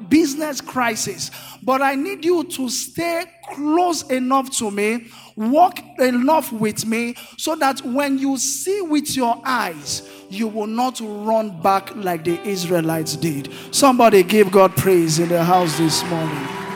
business 0.09 0.61
crisis. 0.61 1.31
But 1.61 1.81
I 1.81 1.95
need 1.95 2.23
you 2.23 2.43
to 2.45 2.69
stay 2.69 3.25
close 3.53 4.03
enough 4.03 4.49
to 4.57 4.71
me, 4.71 5.07
walk 5.35 5.79
enough 5.99 6.51
with 6.51 6.85
me, 6.85 7.15
so 7.37 7.55
that 7.57 7.81
when 7.81 8.17
you 8.17 8.37
see 8.37 8.81
with 8.81 9.15
your 9.15 9.39
eyes, 9.43 10.09
you 10.29 10.47
will 10.47 10.67
not 10.67 10.99
run 11.01 11.61
back 11.61 11.95
like 11.95 12.23
the 12.23 12.41
Israelites 12.47 13.15
did. 13.15 13.49
Somebody 13.71 14.23
give 14.23 14.51
God 14.51 14.75
praise 14.75 15.19
in 15.19 15.29
the 15.29 15.43
house 15.43 15.77
this 15.77 16.03
morning. 16.05 16.66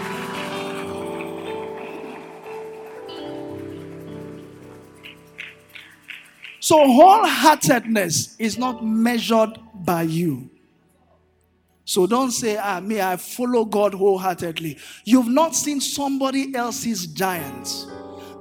So, 6.62 6.78
wholeheartedness 6.78 8.36
is 8.40 8.58
not 8.58 8.86
measured 8.86 9.60
by 9.74 10.04
you. 10.04 10.50
So 11.86 12.08
don't 12.08 12.32
say, 12.32 12.56
ah, 12.56 12.80
me, 12.80 13.02
I 13.02 13.18
follow 13.18 13.66
God 13.66 13.94
wholeheartedly. 13.94 14.78
You've 15.04 15.28
not 15.28 15.56
seen 15.56 15.82
somebody 15.82 16.56
else's 16.56 17.08
giants. 17.08 17.88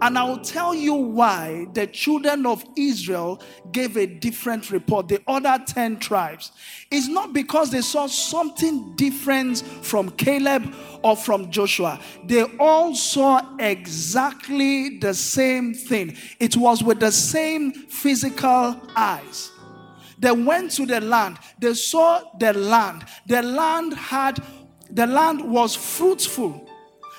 And 0.03 0.17
I 0.17 0.25
will 0.25 0.39
tell 0.39 0.75
you 0.75 0.95
why 0.95 1.67
the 1.75 1.87
children 1.87 2.47
of 2.47 2.65
Israel 2.77 3.43
gave 3.71 3.97
a 3.97 4.07
different 4.07 4.71
report, 4.71 5.09
the 5.09 5.21
other 5.27 5.63
10 5.65 5.99
tribes. 5.99 6.53
It's 6.91 7.07
not 7.07 7.35
because 7.35 7.71
they 7.71 7.83
saw 7.83 8.07
something 8.07 8.97
different 8.97 9.59
from 9.83 10.11
Caleb 10.13 10.75
or 11.03 11.17
from 11.17 11.51
Joshua. 11.51 12.01
They 12.25 12.45
all 12.59 12.95
saw 12.95 13.43
exactly 13.59 14.99
the 14.99 15.13
same 15.13 15.75
thing, 15.75 16.17
it 16.39 16.57
was 16.57 16.83
with 16.83 17.01
the 17.01 17.13
same 17.13 17.73
physical 17.73 18.81
eyes. 18.97 19.53
They 20.19 20.33
went 20.33 20.71
to 20.73 20.85
the 20.85 21.01
land. 21.01 21.39
They 21.59 21.73
saw 21.73 22.23
the 22.39 22.53
land. 22.53 23.07
The 23.27 23.43
land 23.43 23.95
had, 23.95 24.43
the 24.91 25.07
land 25.07 25.41
was 25.51 25.75
fruitful. 25.75 26.69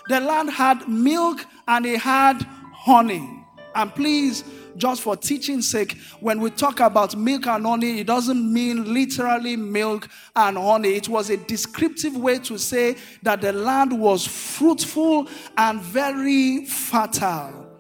The 0.07 0.19
land 0.19 0.51
had 0.51 0.87
milk 0.87 1.45
and 1.67 1.85
it 1.85 1.99
had 1.99 2.45
honey. 2.81 3.45
And 3.73 3.93
please, 3.93 4.43
just 4.75 5.01
for 5.01 5.15
teaching 5.15 5.61
sake, 5.61 5.97
when 6.19 6.41
we 6.41 6.49
talk 6.49 6.79
about 6.79 7.15
milk 7.15 7.47
and 7.47 7.65
honey, 7.65 7.99
it 7.99 8.07
doesn't 8.07 8.53
mean 8.53 8.93
literally 8.93 9.55
milk 9.55 10.09
and 10.35 10.57
honey. 10.57 10.95
It 10.95 11.07
was 11.07 11.29
a 11.29 11.37
descriptive 11.37 12.17
way 12.17 12.39
to 12.39 12.57
say 12.57 12.95
that 13.23 13.41
the 13.41 13.53
land 13.53 13.97
was 13.97 14.25
fruitful 14.25 15.29
and 15.57 15.81
very 15.81 16.65
fertile. 16.65 17.79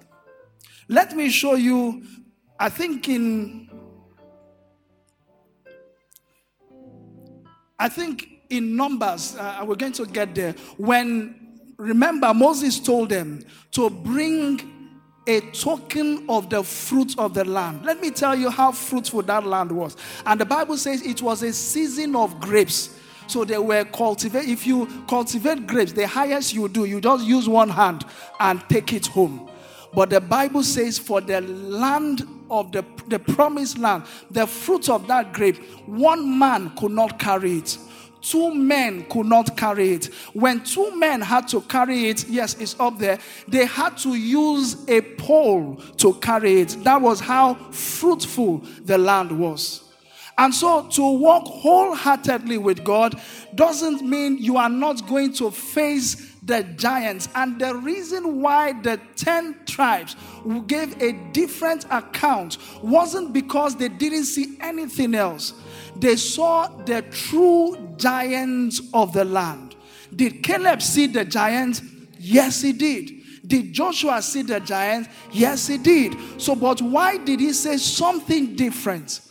Let 0.87 1.15
me 1.15 1.29
show 1.29 1.55
you, 1.55 2.03
I 2.59 2.69
think 2.69 3.09
in 3.09 3.69
I 7.79 7.89
think 7.89 8.27
in 8.51 8.75
Numbers, 8.75 9.35
uh, 9.35 9.63
we're 9.65 9.75
going 9.75 9.93
to 9.93 10.05
get 10.05 10.35
there. 10.35 10.53
When, 10.77 11.57
remember, 11.77 12.31
Moses 12.31 12.79
told 12.79 13.09
them 13.09 13.43
to 13.71 13.89
bring 13.89 14.80
a 15.27 15.39
token 15.51 16.25
of 16.27 16.49
the 16.49 16.63
fruit 16.63 17.17
of 17.17 17.33
the 17.33 17.45
land. 17.45 17.85
Let 17.85 18.01
me 18.01 18.09
tell 18.09 18.35
you 18.35 18.49
how 18.49 18.71
fruitful 18.71 19.21
that 19.23 19.45
land 19.45 19.71
was. 19.71 19.95
And 20.25 20.39
the 20.39 20.45
Bible 20.45 20.77
says 20.77 21.01
it 21.01 21.21
was 21.21 21.43
a 21.43 21.53
season 21.53 22.15
of 22.15 22.39
grapes. 22.39 22.97
So 23.27 23.45
they 23.45 23.59
were 23.59 23.85
cultivate. 23.85 24.49
If 24.49 24.65
you 24.65 24.87
cultivate 25.07 25.67
grapes, 25.67 25.93
the 25.93 26.07
highest 26.07 26.53
you 26.53 26.67
do, 26.67 26.85
you 26.85 26.99
just 26.99 27.23
use 27.25 27.47
one 27.47 27.69
hand 27.69 28.03
and 28.39 28.61
take 28.67 28.93
it 28.93 29.07
home. 29.07 29.49
But 29.93 30.09
the 30.09 30.21
Bible 30.21 30.63
says, 30.63 30.97
for 30.97 31.21
the 31.21 31.41
land 31.41 32.27
of 32.49 32.71
the, 32.71 32.83
the 33.07 33.19
promised 33.19 33.77
land, 33.77 34.03
the 34.31 34.47
fruit 34.47 34.89
of 34.89 35.07
that 35.07 35.33
grape, 35.33 35.57
one 35.85 36.37
man 36.39 36.71
could 36.77 36.91
not 36.91 37.19
carry 37.19 37.57
it 37.57 37.77
two 38.21 38.53
men 38.53 39.05
could 39.09 39.25
not 39.25 39.57
carry 39.57 39.93
it. 39.93 40.05
When 40.33 40.63
two 40.63 40.95
men 40.97 41.21
had 41.21 41.47
to 41.49 41.61
carry 41.61 42.09
it, 42.09 42.27
yes, 42.27 42.55
it's 42.59 42.75
up 42.79 42.97
there, 42.97 43.19
they 43.47 43.65
had 43.65 43.97
to 43.99 44.15
use 44.15 44.87
a 44.87 45.01
pole 45.01 45.75
to 45.97 46.13
carry 46.15 46.61
it. 46.61 46.77
That 46.83 47.01
was 47.01 47.19
how 47.19 47.55
fruitful 47.71 48.59
the 48.83 48.97
land 48.97 49.37
was. 49.37 49.83
And 50.37 50.55
so 50.55 50.87
to 50.87 51.19
walk 51.19 51.45
wholeheartedly 51.45 52.57
with 52.57 52.83
God 52.83 53.19
doesn't 53.53 54.01
mean 54.01 54.37
you 54.39 54.57
are 54.57 54.69
not 54.69 55.07
going 55.07 55.33
to 55.33 55.51
face 55.51 56.31
the 56.41 56.63
giants. 56.63 57.29
And 57.35 57.59
the 57.59 57.75
reason 57.75 58.41
why 58.41 58.73
the 58.81 58.99
10 59.17 59.65
tribes 59.65 60.15
gave 60.65 60.99
a 61.01 61.11
different 61.31 61.85
account 61.91 62.57
wasn't 62.81 63.33
because 63.33 63.75
they 63.75 63.89
didn't 63.89 64.23
see 64.23 64.57
anything 64.61 65.13
else. 65.13 65.53
They 65.95 66.15
saw 66.15 66.67
the 66.67 67.01
true 67.03 67.95
giants 67.97 68.81
of 68.93 69.13
the 69.13 69.25
land. 69.25 69.75
Did 70.15 70.43
Caleb 70.43 70.81
see 70.81 71.07
the 71.07 71.25
giants? 71.25 71.81
Yes, 72.19 72.61
he 72.61 72.73
did. 72.73 73.11
Did 73.45 73.73
Joshua 73.73 74.21
see 74.21 74.43
the 74.43 74.59
giants? 74.59 75.09
Yes, 75.31 75.67
he 75.67 75.77
did. 75.77 76.15
So, 76.41 76.55
but 76.55 76.81
why 76.81 77.17
did 77.17 77.39
he 77.39 77.53
say 77.53 77.77
something 77.77 78.55
different? 78.55 79.21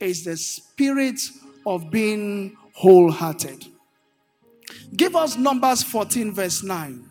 Is 0.00 0.24
the 0.24 0.36
spirit 0.36 1.20
of 1.66 1.90
being 1.90 2.56
wholehearted. 2.74 3.66
Give 4.94 5.16
us 5.16 5.36
Numbers 5.36 5.82
14, 5.82 6.32
verse 6.32 6.62
9. 6.62 7.03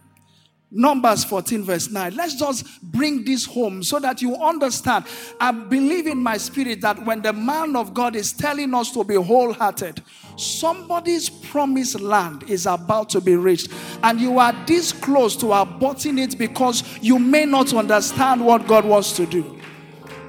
Numbers 0.75 1.23
14, 1.23 1.63
verse 1.63 1.91
9. 1.91 2.15
Let's 2.15 2.33
just 2.33 2.81
bring 2.81 3.23
this 3.23 3.45
home 3.45 3.83
so 3.83 3.99
that 3.99 4.23
you 4.23 4.36
understand. 4.36 5.05
I 5.39 5.51
believe 5.51 6.07
in 6.07 6.17
my 6.17 6.38
spirit 6.38 6.81
that 6.81 7.05
when 7.05 7.21
the 7.21 7.31
man 7.31 7.75
of 7.75 7.93
God 7.93 8.15
is 8.15 8.33
telling 8.33 8.73
us 8.73 8.91
to 8.93 9.03
be 9.03 9.13
wholehearted, 9.13 10.01
somebody's 10.36 11.29
promised 11.29 11.99
land 12.01 12.49
is 12.49 12.65
about 12.65 13.09
to 13.12 13.21
be 13.21 13.36
reached, 13.36 13.69
and 14.01 14.19
you 14.19 14.39
are 14.39 14.53
this 14.65 14.91
close 14.91 15.36
to 15.38 15.47
aborting 15.47 16.19
it 16.19 16.39
because 16.39 16.83
you 17.01 17.19
may 17.19 17.45
not 17.45 17.71
understand 17.73 18.43
what 18.43 18.65
God 18.65 18.83
wants 18.83 19.15
to 19.17 19.27
do. 19.27 19.59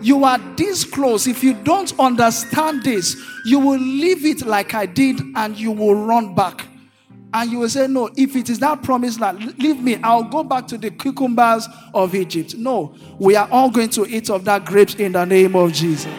You 0.02 0.24
are 0.24 0.38
this 0.57 0.85
close. 0.85 1.26
If 1.26 1.42
you 1.42 1.54
don't 1.54 1.98
understand 1.98 2.83
this, 2.83 3.16
you 3.46 3.59
will 3.59 3.78
leave 3.78 4.26
it 4.26 4.44
like 4.44 4.74
I 4.74 4.85
did 4.85 5.22
and 5.35 5.59
you 5.59 5.72
will 5.72 5.94
run 5.94 6.35
back 6.35 6.68
and 7.35 7.51
you 7.51 7.59
will 7.59 7.68
say, 7.68 7.88
No, 7.88 8.09
if 8.16 8.37
it 8.37 8.49
is 8.49 8.61
that 8.61 8.83
promised 8.83 9.20
land, 9.20 9.59
leave 9.59 9.83
me. 9.83 9.97
I'll 9.97 10.23
go 10.23 10.44
back 10.44 10.68
to 10.68 10.79
the 10.79 10.90
cucumbers 10.90 11.68
of 11.92 12.14
Egypt. 12.14 12.55
No, 12.55 12.94
we 13.18 13.35
are 13.35 13.49
all 13.51 13.70
going 13.70 13.90
to 13.90 14.07
eat 14.07 14.31
of 14.31 14.44
that 14.44 14.64
grapes 14.64 14.94
in 14.94 15.12
the 15.12 15.25
name 15.25 15.57
of 15.57 15.73
Jesus. 15.73 16.12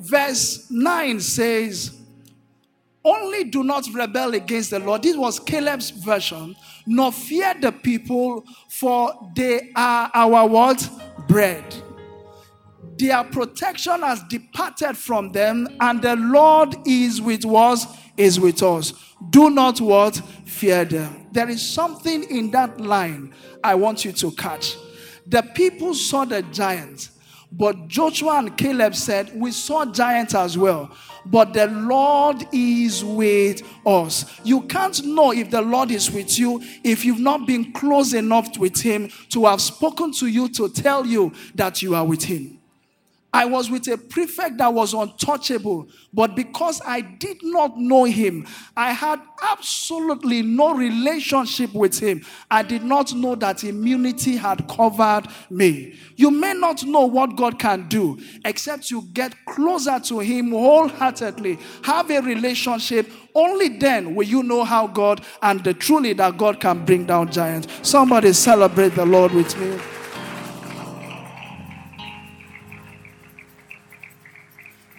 Verse 0.00 0.68
9 0.70 1.20
says, 1.20 1.96
Only 3.04 3.44
do 3.44 3.62
not 3.62 3.86
rebel 3.94 4.34
against 4.34 4.70
the 4.70 4.80
Lord. 4.80 5.04
This 5.04 5.16
was 5.16 5.38
Caleb's 5.38 5.90
version. 5.90 6.56
Nor 6.84 7.12
fear 7.12 7.54
the 7.58 7.72
people, 7.72 8.44
for 8.68 9.30
they 9.34 9.70
are 9.76 10.10
our 10.12 10.46
what? 10.48 10.90
Bread. 11.28 11.64
Their 12.98 13.24
protection 13.24 14.02
has 14.02 14.22
departed 14.24 14.96
from 14.96 15.32
them, 15.32 15.68
and 15.80 16.02
the 16.02 16.16
Lord 16.16 16.76
is 16.86 17.22
with 17.22 17.46
us, 17.46 17.86
is 18.16 18.38
with 18.38 18.62
us. 18.62 18.92
Do 19.30 19.50
not 19.50 19.80
what? 19.80 20.16
Fear 20.44 20.84
them. 20.86 21.26
There 21.32 21.48
is 21.48 21.66
something 21.68 22.24
in 22.24 22.50
that 22.52 22.80
line 22.80 23.34
I 23.62 23.74
want 23.74 24.04
you 24.04 24.12
to 24.12 24.30
catch. 24.32 24.76
The 25.26 25.42
people 25.42 25.94
saw 25.94 26.24
the 26.24 26.42
giants, 26.42 27.10
but 27.50 27.88
Joshua 27.88 28.38
and 28.38 28.56
Caleb 28.56 28.94
said, 28.94 29.32
We 29.34 29.52
saw 29.52 29.86
giants 29.86 30.34
as 30.34 30.58
well, 30.58 30.94
but 31.24 31.54
the 31.54 31.66
Lord 31.66 32.46
is 32.52 33.02
with 33.04 33.62
us. 33.86 34.40
You 34.44 34.62
can't 34.62 35.04
know 35.04 35.32
if 35.32 35.50
the 35.50 35.62
Lord 35.62 35.90
is 35.90 36.10
with 36.10 36.38
you 36.38 36.62
if 36.82 37.04
you've 37.04 37.20
not 37.20 37.46
been 37.46 37.72
close 37.72 38.12
enough 38.12 38.58
with 38.58 38.80
Him 38.80 39.08
to 39.30 39.46
have 39.46 39.60
spoken 39.60 40.12
to 40.12 40.26
you 40.26 40.48
to 40.50 40.68
tell 40.68 41.06
you 41.06 41.32
that 41.54 41.80
you 41.80 41.94
are 41.94 42.04
with 42.04 42.24
Him. 42.24 42.58
I 43.34 43.46
was 43.46 43.68
with 43.68 43.88
a 43.88 43.98
prefect 43.98 44.58
that 44.58 44.72
was 44.72 44.94
untouchable, 44.94 45.88
but 46.12 46.36
because 46.36 46.80
I 46.86 47.00
did 47.00 47.38
not 47.42 47.76
know 47.76 48.04
him, 48.04 48.46
I 48.76 48.92
had 48.92 49.20
absolutely 49.42 50.42
no 50.42 50.72
relationship 50.72 51.74
with 51.74 51.98
him. 51.98 52.24
I 52.48 52.62
did 52.62 52.84
not 52.84 53.12
know 53.12 53.34
that 53.34 53.64
immunity 53.64 54.36
had 54.36 54.68
covered 54.68 55.24
me. 55.50 55.98
You 56.14 56.30
may 56.30 56.54
not 56.54 56.84
know 56.84 57.06
what 57.06 57.34
God 57.34 57.58
can 57.58 57.88
do 57.88 58.20
except 58.44 58.92
you 58.92 59.02
get 59.12 59.34
closer 59.46 59.98
to 59.98 60.20
him 60.20 60.52
wholeheartedly, 60.52 61.58
have 61.82 62.12
a 62.12 62.20
relationship. 62.20 63.10
Only 63.34 63.66
then 63.78 64.14
will 64.14 64.28
you 64.28 64.44
know 64.44 64.62
how 64.62 64.86
God 64.86 65.24
and 65.42 65.64
the 65.64 65.74
truly 65.74 66.12
that 66.12 66.38
God 66.38 66.60
can 66.60 66.84
bring 66.84 67.04
down 67.04 67.32
giants. 67.32 67.66
Somebody 67.82 68.32
celebrate 68.32 68.94
the 68.94 69.04
Lord 69.04 69.32
with 69.32 69.58
me. 69.58 69.93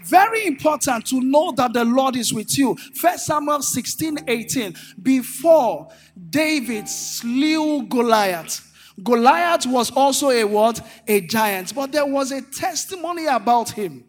Very 0.06 0.46
important 0.46 1.08
to 1.08 1.20
know 1.20 1.52
that 1.54 1.74
the 1.74 1.84
Lord 1.84 2.15
is 2.15 2.34
with 2.34 2.58
you. 2.58 2.76
First 2.94 3.26
Samuel 3.26 3.62
16 3.62 4.20
18. 4.28 4.76
Before 5.02 5.89
David 6.30 6.88
slew 6.88 7.84
Goliath. 7.84 8.72
Goliath 9.04 9.65
was 9.65 9.91
also 9.91 10.30
a 10.30 10.44
what? 10.44 10.80
A 11.08 11.22
giant. 11.22 11.74
But 11.74 11.91
there 11.91 12.06
was 12.06 12.32
a 12.32 12.41
testimony 12.41 13.26
about 13.26 13.72
him. 13.72 14.06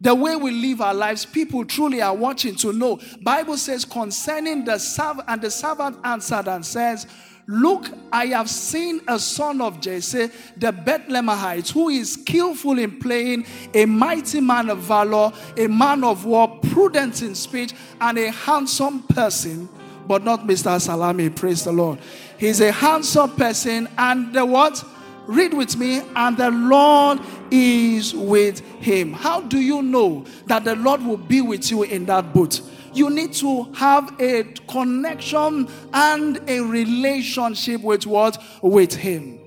The 0.00 0.14
way 0.14 0.36
we 0.36 0.50
live 0.50 0.82
our 0.82 0.92
lives, 0.92 1.24
people 1.24 1.64
truly 1.64 2.02
are 2.02 2.14
watching 2.14 2.54
to 2.56 2.72
know. 2.72 3.00
Bible 3.22 3.56
says 3.56 3.86
concerning 3.86 4.64
the 4.64 4.78
servant, 4.78 5.24
and 5.28 5.40
the 5.40 5.50
servant 5.50 5.98
answered 6.04 6.48
and 6.48 6.64
says, 6.64 7.06
Look, 7.48 7.90
I 8.10 8.26
have 8.26 8.50
seen 8.50 9.00
a 9.06 9.20
son 9.20 9.60
of 9.60 9.80
Jesse, 9.80 10.30
the 10.56 10.72
Bethlehemite, 10.72 11.70
who 11.70 11.90
is 11.90 12.14
skillful 12.14 12.76
in 12.78 12.98
playing, 12.98 13.46
a 13.72 13.86
mighty 13.86 14.40
man 14.40 14.68
of 14.68 14.78
valor, 14.78 15.32
a 15.56 15.68
man 15.68 16.02
of 16.02 16.24
war, 16.24 16.58
prudent 16.70 17.22
in 17.22 17.36
speech, 17.36 17.72
and 18.00 18.18
a 18.18 18.32
handsome 18.32 19.04
person, 19.04 19.68
but 20.08 20.24
not 20.24 20.44
Mr. 20.44 20.80
Salami. 20.80 21.30
Praise 21.30 21.62
the 21.62 21.70
Lord. 21.70 22.00
He's 22.36 22.60
a 22.60 22.72
handsome 22.72 23.30
person, 23.36 23.88
and 23.96 24.32
the 24.32 24.44
what? 24.44 24.84
Read 25.28 25.54
with 25.54 25.76
me, 25.76 26.02
and 26.16 26.36
the 26.36 26.50
Lord 26.50 27.20
is 27.52 28.12
with 28.12 28.60
him. 28.80 29.12
How 29.12 29.40
do 29.40 29.60
you 29.60 29.82
know 29.82 30.24
that 30.46 30.64
the 30.64 30.74
Lord 30.74 31.00
will 31.02 31.16
be 31.16 31.42
with 31.42 31.70
you 31.70 31.84
in 31.84 32.06
that 32.06 32.34
boat? 32.34 32.60
You 32.96 33.10
need 33.10 33.32
to 33.34 33.64
have 33.74 34.20
a 34.20 34.44
connection 34.68 35.68
and 35.92 36.40
a 36.48 36.60
relationship 36.60 37.82
with 37.82 38.06
what? 38.06 38.42
With 38.62 38.94
Him. 38.94 39.40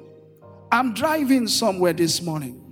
I'm 0.71 0.93
driving 0.93 1.47
somewhere 1.47 1.93
this 1.93 2.21
morning. 2.21 2.69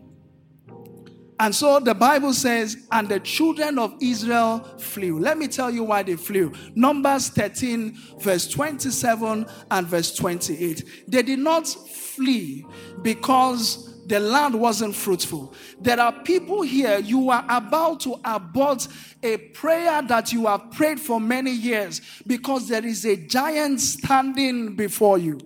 And 1.40 1.54
so 1.54 1.80
the 1.80 1.94
Bible 1.94 2.34
says, 2.34 2.78
and 2.92 3.08
the 3.08 3.20
children 3.20 3.78
of 3.78 3.94
Israel 4.02 4.60
flew. 4.80 5.20
Let 5.20 5.38
me 5.38 5.48
tell 5.48 5.70
you 5.70 5.84
why 5.84 6.02
they 6.02 6.16
flew. 6.16 6.52
Numbers 6.74 7.30
13, 7.30 7.96
verse 8.20 8.48
27 8.48 9.46
and 9.70 9.88
verse 9.88 10.16
28. 10.16 11.06
They 11.08 11.22
did 11.22 11.40
not 11.40 11.68
flee 11.68 12.66
because 13.04 13.87
the 14.08 14.20
land 14.20 14.60
wasn't 14.60 14.96
fruitful. 14.96 15.54
There 15.80 16.00
are 16.00 16.12
people 16.12 16.62
here, 16.62 17.00
you 17.00 17.30
are 17.30 17.46
about 17.50 18.00
to 18.02 18.16
abort 18.24 18.88
a 19.22 19.38
prayer 19.38 20.02
that 20.04 20.32
you 20.32 20.48
have 20.48 20.72
prayed 20.72 21.00
for 21.00 21.20
many 21.20 21.52
years 21.52 22.02
because 22.26 22.68
there 22.68 22.86
is 22.86 23.06
a 23.06 23.18
giant 23.18 23.82
standing 23.82 24.76
before 24.76 25.18
you. 25.18 25.40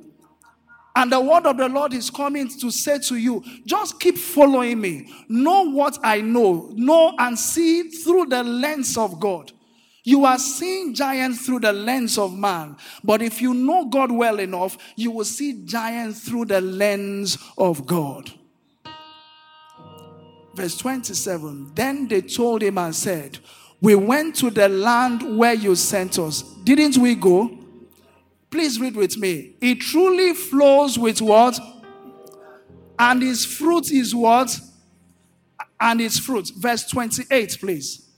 And 0.95 1.11
the 1.11 1.21
word 1.21 1.45
of 1.45 1.57
the 1.57 1.69
Lord 1.69 1.93
is 1.93 2.09
coming 2.09 2.49
to 2.59 2.69
say 2.69 2.99
to 2.99 3.15
you, 3.15 3.43
just 3.65 3.99
keep 3.99 4.17
following 4.17 4.81
me. 4.81 5.11
Know 5.29 5.71
what 5.71 5.97
I 6.03 6.19
know. 6.19 6.69
Know 6.73 7.15
and 7.17 7.39
see 7.39 7.83
through 7.83 8.25
the 8.25 8.43
lens 8.43 8.97
of 8.97 9.19
God. 9.19 9.53
You 10.03 10.25
are 10.25 10.39
seeing 10.39 10.93
giants 10.93 11.45
through 11.45 11.59
the 11.61 11.71
lens 11.71 12.17
of 12.17 12.37
man. 12.37 12.75
But 13.03 13.21
if 13.21 13.41
you 13.41 13.53
know 13.53 13.85
God 13.85 14.11
well 14.11 14.39
enough, 14.39 14.77
you 14.95 15.11
will 15.11 15.25
see 15.25 15.63
giants 15.63 16.27
through 16.27 16.45
the 16.45 16.59
lens 16.59 17.37
of 17.57 17.85
God. 17.85 18.31
Verse 20.53 20.77
27 20.77 21.71
Then 21.73 22.07
they 22.07 22.21
told 22.21 22.61
him 22.61 22.77
and 22.77 22.95
said, 22.95 23.39
We 23.79 23.95
went 23.95 24.35
to 24.37 24.49
the 24.49 24.69
land 24.69 25.37
where 25.37 25.53
you 25.53 25.75
sent 25.75 26.19
us. 26.19 26.41
Didn't 26.63 26.97
we 26.97 27.15
go? 27.15 27.57
Please 28.49 28.79
read 28.79 28.95
with 28.95 29.17
me. 29.17 29.55
It 29.61 29.79
truly 29.79 30.33
flows 30.33 30.99
with 30.99 31.21
what? 31.21 31.57
And 32.99 33.23
its 33.23 33.45
fruit 33.45 33.89
is 33.91 34.13
what? 34.13 34.59
And 35.79 36.01
its 36.01 36.19
fruit. 36.19 36.51
Verse 36.57 36.85
28, 36.85 37.57
please. 37.59 38.09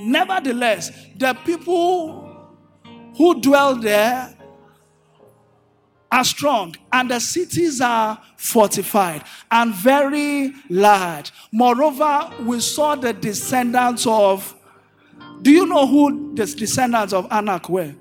Nevertheless, 0.00 0.90
the 1.16 1.34
people 1.44 2.48
who 3.16 3.40
dwell 3.40 3.76
there 3.76 4.34
are 6.12 6.24
strong, 6.24 6.74
and 6.92 7.10
the 7.10 7.20
cities 7.20 7.80
are 7.80 8.20
fortified 8.36 9.22
and 9.50 9.74
very 9.74 10.52
large. 10.68 11.32
Moreover, 11.52 12.30
we 12.40 12.60
saw 12.60 12.94
the 12.94 13.12
descendants 13.12 14.06
of. 14.06 14.54
Do 15.42 15.50
you 15.50 15.64
know 15.66 15.86
who 15.86 16.34
the 16.34 16.44
descendants 16.44 17.14
of 17.14 17.26
Anak 17.30 17.68
were? 17.68 17.94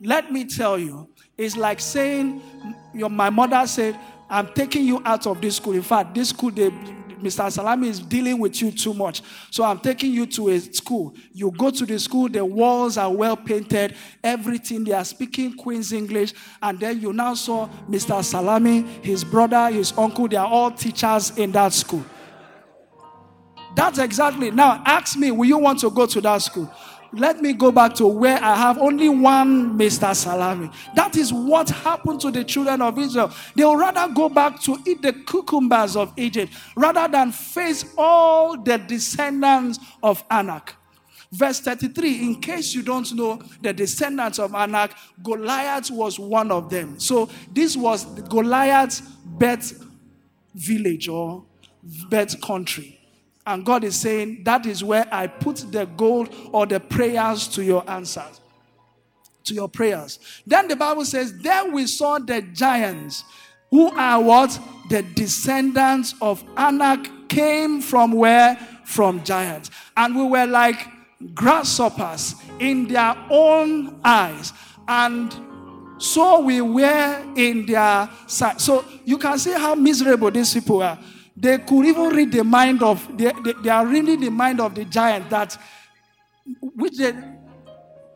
Let 0.00 0.32
me 0.32 0.44
tell 0.44 0.76
you, 0.78 1.08
it's 1.38 1.56
like 1.56 1.78
saying, 1.78 2.42
your, 2.92 3.08
my 3.08 3.30
mother 3.30 3.64
said, 3.68 3.96
I'm 4.28 4.48
taking 4.52 4.84
you 4.84 5.00
out 5.04 5.26
of 5.28 5.40
this 5.40 5.56
school. 5.56 5.74
In 5.74 5.82
fact, 5.82 6.14
this 6.14 6.30
school, 6.30 6.50
they, 6.50 6.72
Mr. 7.22 7.50
Salami 7.50 7.88
is 7.88 8.00
dealing 8.00 8.38
with 8.38 8.60
you 8.60 8.70
too 8.70 8.92
much. 8.92 9.22
So 9.50 9.64
I'm 9.64 9.78
taking 9.78 10.12
you 10.12 10.26
to 10.26 10.50
a 10.50 10.60
school. 10.60 11.14
You 11.32 11.50
go 11.52 11.70
to 11.70 11.86
the 11.86 11.98
school, 11.98 12.28
the 12.28 12.44
walls 12.44 12.98
are 12.98 13.10
well 13.10 13.36
painted, 13.36 13.94
everything. 14.22 14.84
They 14.84 14.92
are 14.92 15.04
speaking 15.04 15.56
Queen's 15.56 15.92
English. 15.92 16.34
And 16.60 16.78
then 16.78 17.00
you 17.00 17.12
now 17.12 17.34
saw 17.34 17.68
Mr. 17.88 18.22
Salami, 18.22 18.82
his 19.02 19.24
brother, 19.24 19.70
his 19.70 19.92
uncle, 19.96 20.28
they 20.28 20.36
are 20.36 20.46
all 20.46 20.70
teachers 20.70 21.36
in 21.38 21.52
that 21.52 21.72
school. 21.72 22.04
That's 23.74 23.98
exactly. 23.98 24.50
Now, 24.50 24.82
ask 24.84 25.16
me, 25.16 25.30
will 25.30 25.46
you 25.46 25.58
want 25.58 25.80
to 25.80 25.90
go 25.90 26.06
to 26.06 26.20
that 26.20 26.42
school? 26.42 26.70
Let 27.12 27.42
me 27.42 27.52
go 27.52 27.70
back 27.70 27.94
to 27.94 28.06
where 28.06 28.42
I 28.42 28.56
have 28.56 28.78
only 28.78 29.08
one 29.08 29.78
Mr. 29.78 30.14
Salami. 30.14 30.70
That 30.94 31.16
is 31.16 31.32
what 31.32 31.68
happened 31.68 32.20
to 32.22 32.30
the 32.30 32.42
children 32.42 32.80
of 32.80 32.98
Israel. 32.98 33.32
They 33.54 33.64
will 33.64 33.76
rather 33.76 34.12
go 34.12 34.28
back 34.28 34.60
to 34.62 34.78
eat 34.86 35.02
the 35.02 35.12
cucumbers 35.12 35.94
of 35.96 36.12
Egypt 36.16 36.52
rather 36.76 37.06
than 37.08 37.32
face 37.32 37.84
all 37.98 38.56
the 38.56 38.78
descendants 38.78 39.78
of 40.02 40.24
Anak. 40.30 40.74
Verse 41.30 41.60
33, 41.60 42.26
in 42.26 42.40
case 42.40 42.74
you 42.74 42.82
don't 42.82 43.10
know, 43.14 43.40
the 43.62 43.72
descendants 43.72 44.38
of 44.38 44.54
Anak, 44.54 44.94
Goliath 45.22 45.90
was 45.90 46.18
one 46.18 46.50
of 46.50 46.68
them. 46.68 46.98
So 46.98 47.28
this 47.52 47.76
was 47.76 48.04
Goliath's 48.04 49.00
birth 49.00 49.82
village 50.54 51.08
or 51.08 51.44
birth 51.82 52.40
country. 52.40 53.01
And 53.46 53.64
God 53.64 53.84
is 53.84 53.98
saying, 53.98 54.44
That 54.44 54.66
is 54.66 54.84
where 54.84 55.06
I 55.10 55.26
put 55.26 55.56
the 55.72 55.86
gold 55.86 56.34
or 56.52 56.66
the 56.66 56.80
prayers 56.80 57.48
to 57.48 57.64
your 57.64 57.88
answers, 57.90 58.40
to 59.44 59.54
your 59.54 59.68
prayers. 59.68 60.18
Then 60.46 60.68
the 60.68 60.76
Bible 60.76 61.04
says, 61.04 61.36
Then 61.38 61.72
we 61.72 61.86
saw 61.86 62.18
the 62.18 62.42
giants, 62.42 63.24
who 63.70 63.90
are 63.90 64.20
what? 64.20 64.58
The 64.90 65.02
descendants 65.02 66.14
of 66.20 66.44
Anak 66.56 67.28
came 67.28 67.80
from 67.80 68.12
where? 68.12 68.56
From 68.84 69.24
giants. 69.24 69.70
And 69.96 70.14
we 70.14 70.24
were 70.24 70.46
like 70.46 70.86
grasshoppers 71.34 72.34
in 72.58 72.88
their 72.88 73.16
own 73.30 73.98
eyes. 74.04 74.52
And 74.86 75.34
so 75.98 76.40
we 76.40 76.60
were 76.60 77.24
in 77.36 77.64
their 77.64 78.10
sight. 78.26 78.60
So 78.60 78.84
you 79.04 79.18
can 79.18 79.38
see 79.38 79.52
how 79.52 79.74
miserable 79.74 80.30
these 80.30 80.52
people 80.52 80.82
are. 80.82 80.98
They 81.36 81.58
could 81.58 81.86
even 81.86 82.08
read 82.10 82.32
the 82.32 82.44
mind 82.44 82.82
of, 82.82 83.06
they, 83.16 83.32
they, 83.44 83.54
they 83.62 83.70
are 83.70 83.86
reading 83.86 84.20
the 84.20 84.30
mind 84.30 84.60
of 84.60 84.74
the 84.74 84.84
giant 84.84 85.30
that, 85.30 85.56
which 86.60 86.98
they, 86.98 87.14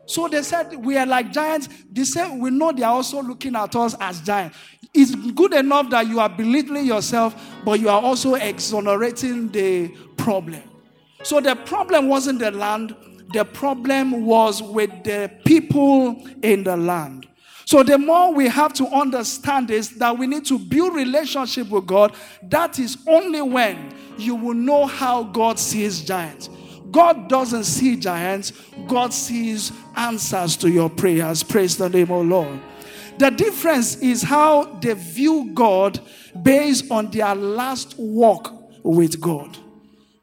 so 0.05 0.27
they 0.29 0.41
said, 0.41 0.73
we 0.73 0.97
are 0.97 1.05
like 1.05 1.33
giants. 1.33 1.67
They 1.91 2.05
said, 2.05 2.39
we 2.39 2.49
know 2.49 2.71
they 2.71 2.83
are 2.83 2.93
also 2.93 3.21
looking 3.21 3.55
at 3.55 3.75
us 3.75 3.95
as 3.99 4.21
giants. 4.21 4.57
It's 4.93 5.13
good 5.13 5.53
enough 5.53 5.89
that 5.89 6.07
you 6.07 6.19
are 6.21 6.29
belittling 6.29 6.85
yourself, 6.85 7.35
but 7.65 7.79
you 7.79 7.89
are 7.89 8.01
also 8.01 8.35
exonerating 8.35 9.49
the 9.49 9.89
problem. 10.15 10.63
So 11.23 11.41
the 11.41 11.55
problem 11.55 12.07
wasn't 12.07 12.39
the 12.39 12.51
land, 12.51 12.95
the 13.33 13.43
problem 13.43 14.25
was 14.25 14.63
with 14.63 14.91
the 15.03 15.29
people 15.43 16.25
in 16.41 16.63
the 16.63 16.77
land. 16.77 17.27
So 17.67 17.83
the 17.83 17.97
more 17.97 18.33
we 18.33 18.47
have 18.47 18.71
to 18.75 18.87
understand 18.87 19.71
is 19.71 19.89
that 19.97 20.17
we 20.17 20.25
need 20.25 20.45
to 20.45 20.57
build 20.57 20.95
relationship 20.95 21.69
with 21.69 21.85
God. 21.85 22.15
That 22.43 22.79
is 22.79 22.97
only 23.05 23.41
when 23.41 23.93
you 24.17 24.35
will 24.35 24.53
know 24.53 24.85
how 24.85 25.23
God 25.23 25.59
sees 25.59 25.99
giants. 25.99 26.49
God 26.91 27.27
doesn't 27.27 27.65
see 27.65 27.97
giants, 27.97 28.53
God 28.87 29.13
sees 29.13 29.73
answers 29.97 30.55
to 30.57 30.69
your 30.69 30.89
prayers. 30.89 31.43
Praise 31.43 31.75
the 31.75 31.89
name 31.89 32.09
of 32.09 32.25
Lord. 32.25 32.61
The 33.17 33.31
difference 33.31 33.97
is 33.97 34.23
how 34.23 34.63
they 34.79 34.93
view 34.93 35.51
God 35.53 35.99
based 36.41 36.89
on 36.89 37.11
their 37.11 37.35
last 37.35 37.95
walk 37.97 38.49
with 38.81 39.19
God. 39.19 39.57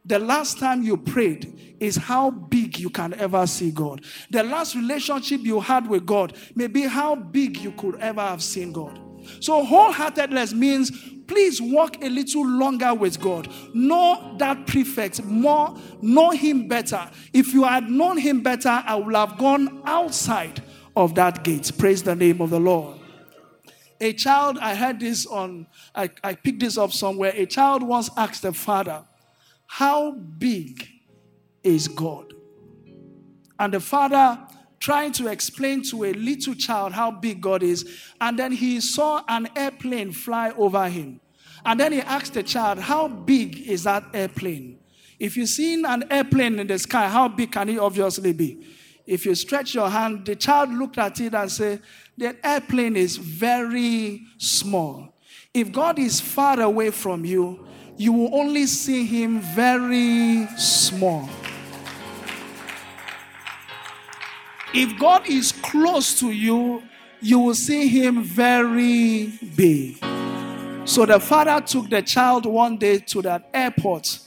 The 0.04 0.18
last 0.18 0.58
time 0.58 0.82
you 0.82 0.96
prayed, 0.96 1.54
is 1.80 1.96
how 1.96 2.30
big 2.30 2.78
you 2.78 2.90
can 2.90 3.14
ever 3.14 3.46
see 3.46 3.70
God. 3.70 4.04
The 4.30 4.42
last 4.42 4.74
relationship 4.74 5.42
you 5.42 5.60
had 5.60 5.86
with 5.88 6.06
God 6.06 6.36
may 6.54 6.66
be 6.66 6.82
how 6.82 7.14
big 7.14 7.58
you 7.58 7.72
could 7.72 7.96
ever 7.96 8.20
have 8.20 8.42
seen 8.42 8.72
God. 8.72 9.00
So, 9.40 9.64
wholeheartedness 9.64 10.52
means 10.52 10.90
please 11.26 11.60
walk 11.60 12.02
a 12.02 12.08
little 12.08 12.46
longer 12.46 12.92
with 12.92 13.20
God. 13.20 13.48
Know 13.72 14.36
that 14.38 14.66
prefect 14.66 15.24
more, 15.24 15.74
know 16.02 16.30
Him 16.30 16.68
better. 16.68 17.10
If 17.32 17.54
you 17.54 17.64
had 17.64 17.90
known 17.90 18.18
Him 18.18 18.42
better, 18.42 18.82
I 18.86 18.96
would 18.96 19.14
have 19.14 19.38
gone 19.38 19.82
outside 19.84 20.62
of 20.96 21.14
that 21.14 21.42
gate. 21.42 21.72
Praise 21.78 22.02
the 22.02 22.14
name 22.14 22.40
of 22.40 22.50
the 22.50 22.60
Lord. 22.60 22.98
A 24.00 24.12
child, 24.12 24.58
I 24.58 24.74
heard 24.74 25.00
this 25.00 25.24
on, 25.24 25.66
I, 25.94 26.10
I 26.22 26.34
picked 26.34 26.60
this 26.60 26.76
up 26.76 26.92
somewhere. 26.92 27.32
A 27.34 27.46
child 27.46 27.82
once 27.82 28.10
asked 28.16 28.42
the 28.42 28.52
father, 28.52 29.02
How 29.66 30.12
big 30.12 30.88
is 31.62 31.88
God. 31.88 32.33
And 33.59 33.72
the 33.72 33.81
father 33.81 34.38
trying 34.79 35.12
to 35.12 35.29
explain 35.29 35.83
to 35.83 36.05
a 36.05 36.12
little 36.12 36.55
child 36.55 36.92
how 36.92 37.11
big 37.11 37.40
God 37.40 37.62
is, 37.62 37.88
and 38.20 38.38
then 38.38 38.53
he 38.53 38.81
saw 38.81 39.22
an 39.29 39.48
airplane 39.57 40.12
fly 40.12 40.50
over 40.50 40.88
him. 40.88 41.20
And 41.64 41.81
then 41.81 41.92
he 41.92 42.03
asked 42.03 42.35
the 42.35 42.42
child, 42.42 42.79
How 42.79 43.09
big 43.09 43.66
is 43.66 43.85
that 43.85 44.05
airplane? 44.12 44.79
If 45.18 45.37
you've 45.37 45.48
seen 45.48 45.87
an 45.87 46.05
airplane 46.11 46.59
in 46.59 46.66
the 46.66 46.79
sky, 46.79 47.09
how 47.09 47.29
big 47.29 47.53
can 47.53 47.70
it 47.70 47.79
obviously 47.79 48.35
be? 48.35 48.66
If 49.07 49.24
you 49.24 49.35
stretch 49.35 49.74
your 49.74 49.88
hand, 49.88 50.27
the 50.27 50.37
child 50.37 50.70
looked 50.70 50.98
at 50.98 51.18
it 51.20 51.35
and 51.35 51.50
said, 51.50 51.81
The 52.18 52.37
airplane 52.46 52.96
is 52.96 53.16
very 53.16 54.22
small. 54.37 55.14
If 55.55 55.72
God 55.72 55.98
is 55.98 56.20
far 56.20 56.61
away 56.61 56.90
from 56.90 57.24
you, 57.24 57.66
you 57.96 58.12
will 58.12 58.35
only 58.35 58.66
see 58.66 59.07
him 59.07 59.40
very 59.40 60.46
small. 60.57 61.28
If 64.72 64.98
God 64.98 65.26
is 65.28 65.52
close 65.52 66.18
to 66.18 66.30
you, 66.30 66.83
you 67.20 67.38
will 67.38 67.54
see 67.54 67.87
him 67.87 68.24
very 68.24 69.33
big. 69.57 70.04
So 70.85 71.07
the 71.07 71.20
father 71.20 71.64
took 71.64 71.88
the 71.88 72.02
child 72.02 72.44
one 72.44 72.76
day 72.76 72.98
to 72.98 73.22
that 73.22 73.48
airport 73.54 74.18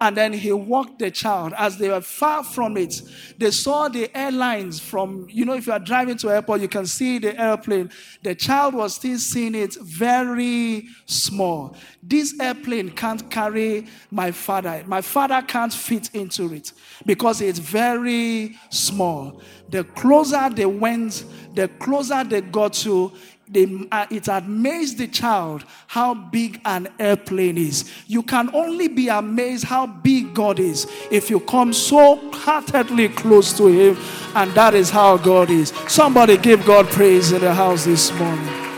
and 0.00 0.16
then 0.16 0.32
he 0.32 0.52
walked 0.52 0.98
the 0.98 1.10
child 1.10 1.52
as 1.56 1.76
they 1.76 1.88
were 1.88 2.00
far 2.00 2.44
from 2.44 2.76
it. 2.76 3.02
They 3.36 3.50
saw 3.50 3.88
the 3.88 4.16
airlines 4.16 4.78
from, 4.78 5.26
you 5.28 5.44
know, 5.44 5.54
if 5.54 5.66
you 5.66 5.72
are 5.72 5.80
driving 5.80 6.16
to 6.18 6.30
airport, 6.30 6.60
you 6.60 6.68
can 6.68 6.86
see 6.86 7.18
the 7.18 7.40
airplane. 7.40 7.90
The 8.22 8.34
child 8.34 8.74
was 8.74 8.94
still 8.94 9.18
seeing 9.18 9.54
it 9.54 9.74
very 9.74 10.86
small. 11.06 11.76
This 12.02 12.38
airplane 12.40 12.90
can't 12.90 13.28
carry 13.30 13.86
my 14.10 14.30
father. 14.30 14.84
My 14.86 15.00
father 15.00 15.42
can't 15.42 15.72
fit 15.72 16.14
into 16.14 16.52
it 16.54 16.72
because 17.04 17.40
it's 17.40 17.58
very 17.58 18.56
small. 18.70 19.42
The 19.70 19.84
closer 19.84 20.48
they 20.50 20.66
went, 20.66 21.24
the 21.54 21.68
closer 21.68 22.22
they 22.22 22.40
got 22.40 22.72
to, 22.74 23.12
they, 23.50 23.86
uh, 23.90 24.06
it 24.10 24.28
amazed 24.28 24.98
the 24.98 25.08
child 25.08 25.64
how 25.86 26.14
big 26.14 26.60
an 26.64 26.88
airplane 26.98 27.56
is. 27.56 27.90
You 28.06 28.22
can 28.22 28.54
only 28.54 28.88
be 28.88 29.08
amazed 29.08 29.64
how 29.64 29.86
big 29.86 30.34
God 30.34 30.60
is 30.60 30.86
if 31.10 31.30
you 31.30 31.40
come 31.40 31.72
so 31.72 32.16
heartedly 32.32 33.08
close 33.08 33.56
to 33.56 33.66
Him, 33.66 33.96
and 34.34 34.52
that 34.52 34.74
is 34.74 34.90
how 34.90 35.16
God 35.16 35.50
is. 35.50 35.70
Somebody 35.88 36.36
give 36.36 36.64
God 36.66 36.86
praise 36.88 37.32
in 37.32 37.40
the 37.40 37.54
house 37.54 37.84
this 37.84 38.12
morning. 38.18 38.68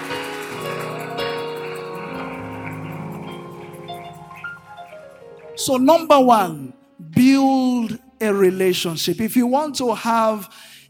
So, 5.56 5.76
number 5.76 6.18
one, 6.18 6.72
build 7.10 7.98
a 8.20 8.32
relationship. 8.32 9.20
If 9.20 9.36
you 9.36 9.46
want 9.46 9.76
to 9.76 9.94
have 9.94 10.48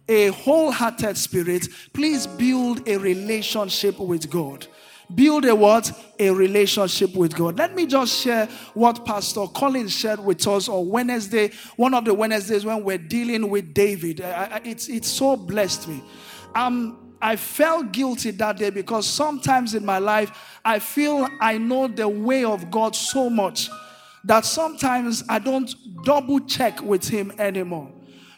a 0.09 0.29
wholehearted 0.29 1.17
spirit, 1.17 1.69
please 1.93 2.27
build 2.27 2.89
a 2.89 2.97
relationship 2.97 3.99
with 3.99 4.31
God. 4.31 4.67
Build 5.15 5.45
a 5.45 5.55
what? 5.55 5.91
A 6.21 6.31
relationship 6.31 7.15
with 7.15 7.35
God. 7.35 7.59
Let 7.59 7.75
me 7.75 7.87
just 7.87 8.23
share 8.23 8.47
what 8.75 9.05
Pastor 9.05 9.47
Collins 9.49 9.93
shared 9.93 10.21
with 10.21 10.47
us 10.47 10.69
on 10.69 10.89
Wednesday, 10.89 11.51
one 11.77 11.95
of 11.95 12.05
the 12.05 12.15
Wednesdays 12.15 12.65
when 12.65 12.85
we're 12.85 12.99
dealing 12.99 13.51
with 13.51 13.75
David. 13.75 14.21
It's, 14.65 14.89
it's 14.89 15.09
so 15.09 15.37
blessed 15.37 15.89
me. 15.89 16.03
Um, 16.55 17.15
I 17.23 17.37
felt 17.37 17.93
guilty 17.93 18.31
that 18.33 18.57
day 18.57 18.71
because 18.71 19.07
sometimes 19.07 19.75
in 19.75 19.85
my 19.85 19.99
life, 19.99 20.59
I 20.65 20.79
feel 20.79 21.29
I 21.41 21.59
know 21.59 21.89
the 21.89 22.09
way 22.09 22.45
of 22.45 22.71
God 22.71 22.95
so 22.97 23.29
much 23.29 23.69
that 24.25 24.45
sometimes 24.45 25.25
I 25.29 25.39
don't 25.39 25.75
double 26.05 26.41
check 26.41 26.81
with 26.81 27.07
Him 27.09 27.33
anymore. 27.39 27.91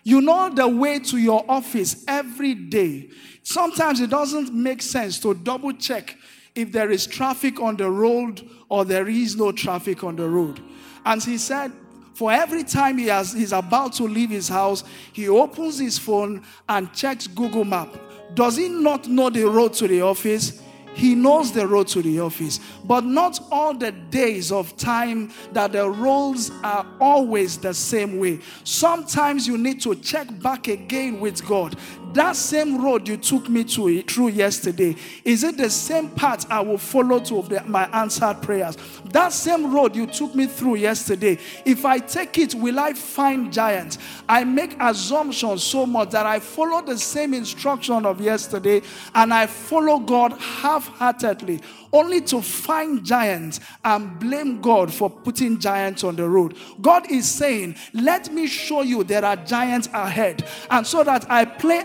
You 0.03 0.20
know 0.20 0.50
the 0.50 0.66
way 0.66 0.98
to 0.98 1.16
your 1.16 1.44
office 1.48 2.05
every 2.09 2.55
day. 2.55 3.11
Sometimes 3.42 4.00
it 4.00 4.11
doesn't 4.11 4.53
make 4.53 4.82
sense 4.82 5.18
to 5.20 5.34
double 5.34 5.72
check 5.72 6.16
if 6.55 6.72
there 6.72 6.90
is 6.90 7.07
traffic 7.07 7.61
on 7.61 7.76
the 7.76 7.90
road 7.90 8.48
or 8.68 8.84
there 8.84 9.09
is 9.09 9.36
no 9.36 9.53
traffic 9.53 10.05
on 10.05 10.16
the 10.16 10.28
road. 10.28 10.61
And 11.05 11.22
he 11.22 11.38
said, 11.38 11.72
for 12.14 12.30
every 12.30 12.62
time 12.62 12.98
he 12.98 13.07
has, 13.07 13.32
he's 13.32 13.53
about 13.53 13.94
to 13.94 14.05
leave 14.05 14.30
his 14.30 14.48
house, 14.48 14.84
he 15.12 15.28
opens 15.28 15.78
his 15.78 15.98
phone 15.98 16.42
and 16.68 16.92
checks 16.92 17.26
Google 17.26 17.64
Map. 17.64 17.88
Does 18.34 18.57
he 18.57 18.68
not 18.68 19.09
know 19.09 19.30
the 19.30 19.44
road 19.44 19.72
to 19.74 19.88
the 19.88 20.03
office? 20.03 20.62
He 20.95 21.14
knows 21.14 21.53
the 21.53 21.66
road 21.66 21.88
to 21.88 22.03
the 22.03 22.20
office, 22.20 22.61
but 22.84 23.05
not 23.05 23.40
all 23.51 23.74
the 23.74 23.93
days 23.93 24.53
of 24.53 24.76
time 24.76 25.32
that 25.53 25.72
the 25.72 25.88
roads 25.88 26.51
are 26.62 26.86
always 27.01 27.59
the 27.59 27.74
same 27.74 28.18
way. 28.18 28.40
Sometimes 28.64 29.47
you 29.47 29.57
need 29.57 29.80
to 29.82 29.95
check 29.97 30.28
back 30.40 30.68
again 30.68 31.20
with 31.20 31.47
God 31.47 31.76
that 32.14 32.36
same 32.36 32.82
road 32.82 33.08
you 33.08 33.16
took 33.16 33.48
me 33.48 33.64
to 33.64 33.88
eh, 33.88 34.02
through 34.06 34.28
yesterday, 34.28 34.96
is 35.24 35.44
it 35.44 35.56
the 35.56 35.70
same 35.70 36.10
path 36.10 36.50
I 36.50 36.60
will 36.60 36.78
follow 36.78 37.18
to 37.20 37.42
the, 37.42 37.62
my 37.66 37.88
answered 37.92 38.42
prayers? 38.42 38.76
That 39.06 39.32
same 39.32 39.72
road 39.72 39.96
you 39.96 40.06
took 40.06 40.34
me 40.34 40.46
through 40.46 40.76
yesterday, 40.76 41.38
if 41.64 41.84
I 41.84 41.98
take 41.98 42.38
it, 42.38 42.54
will 42.54 42.78
I 42.78 42.92
find 42.92 43.52
giants? 43.52 43.98
I 44.28 44.44
make 44.44 44.76
assumptions 44.80 45.62
so 45.62 45.86
much 45.86 46.10
that 46.10 46.26
I 46.26 46.40
follow 46.40 46.82
the 46.82 46.98
same 46.98 47.34
instruction 47.34 48.06
of 48.06 48.20
yesterday 48.20 48.82
and 49.14 49.32
I 49.32 49.46
follow 49.46 49.98
God 49.98 50.32
half 50.40 50.88
heartedly 50.88 51.60
only 51.92 52.20
to 52.22 52.40
find 52.40 53.04
giants 53.04 53.60
and 53.84 54.18
blame 54.18 54.60
God 54.60 54.92
for 54.92 55.10
putting 55.10 55.58
giants 55.58 56.04
on 56.04 56.16
the 56.16 56.28
road. 56.28 56.56
God 56.80 57.10
is 57.10 57.30
saying, 57.30 57.76
Let 57.92 58.32
me 58.32 58.46
show 58.46 58.82
you 58.82 59.04
there 59.04 59.24
are 59.24 59.36
giants 59.36 59.88
ahead. 59.92 60.48
And 60.70 60.86
so 60.86 61.04
that 61.04 61.30
I 61.30 61.44
play 61.44 61.84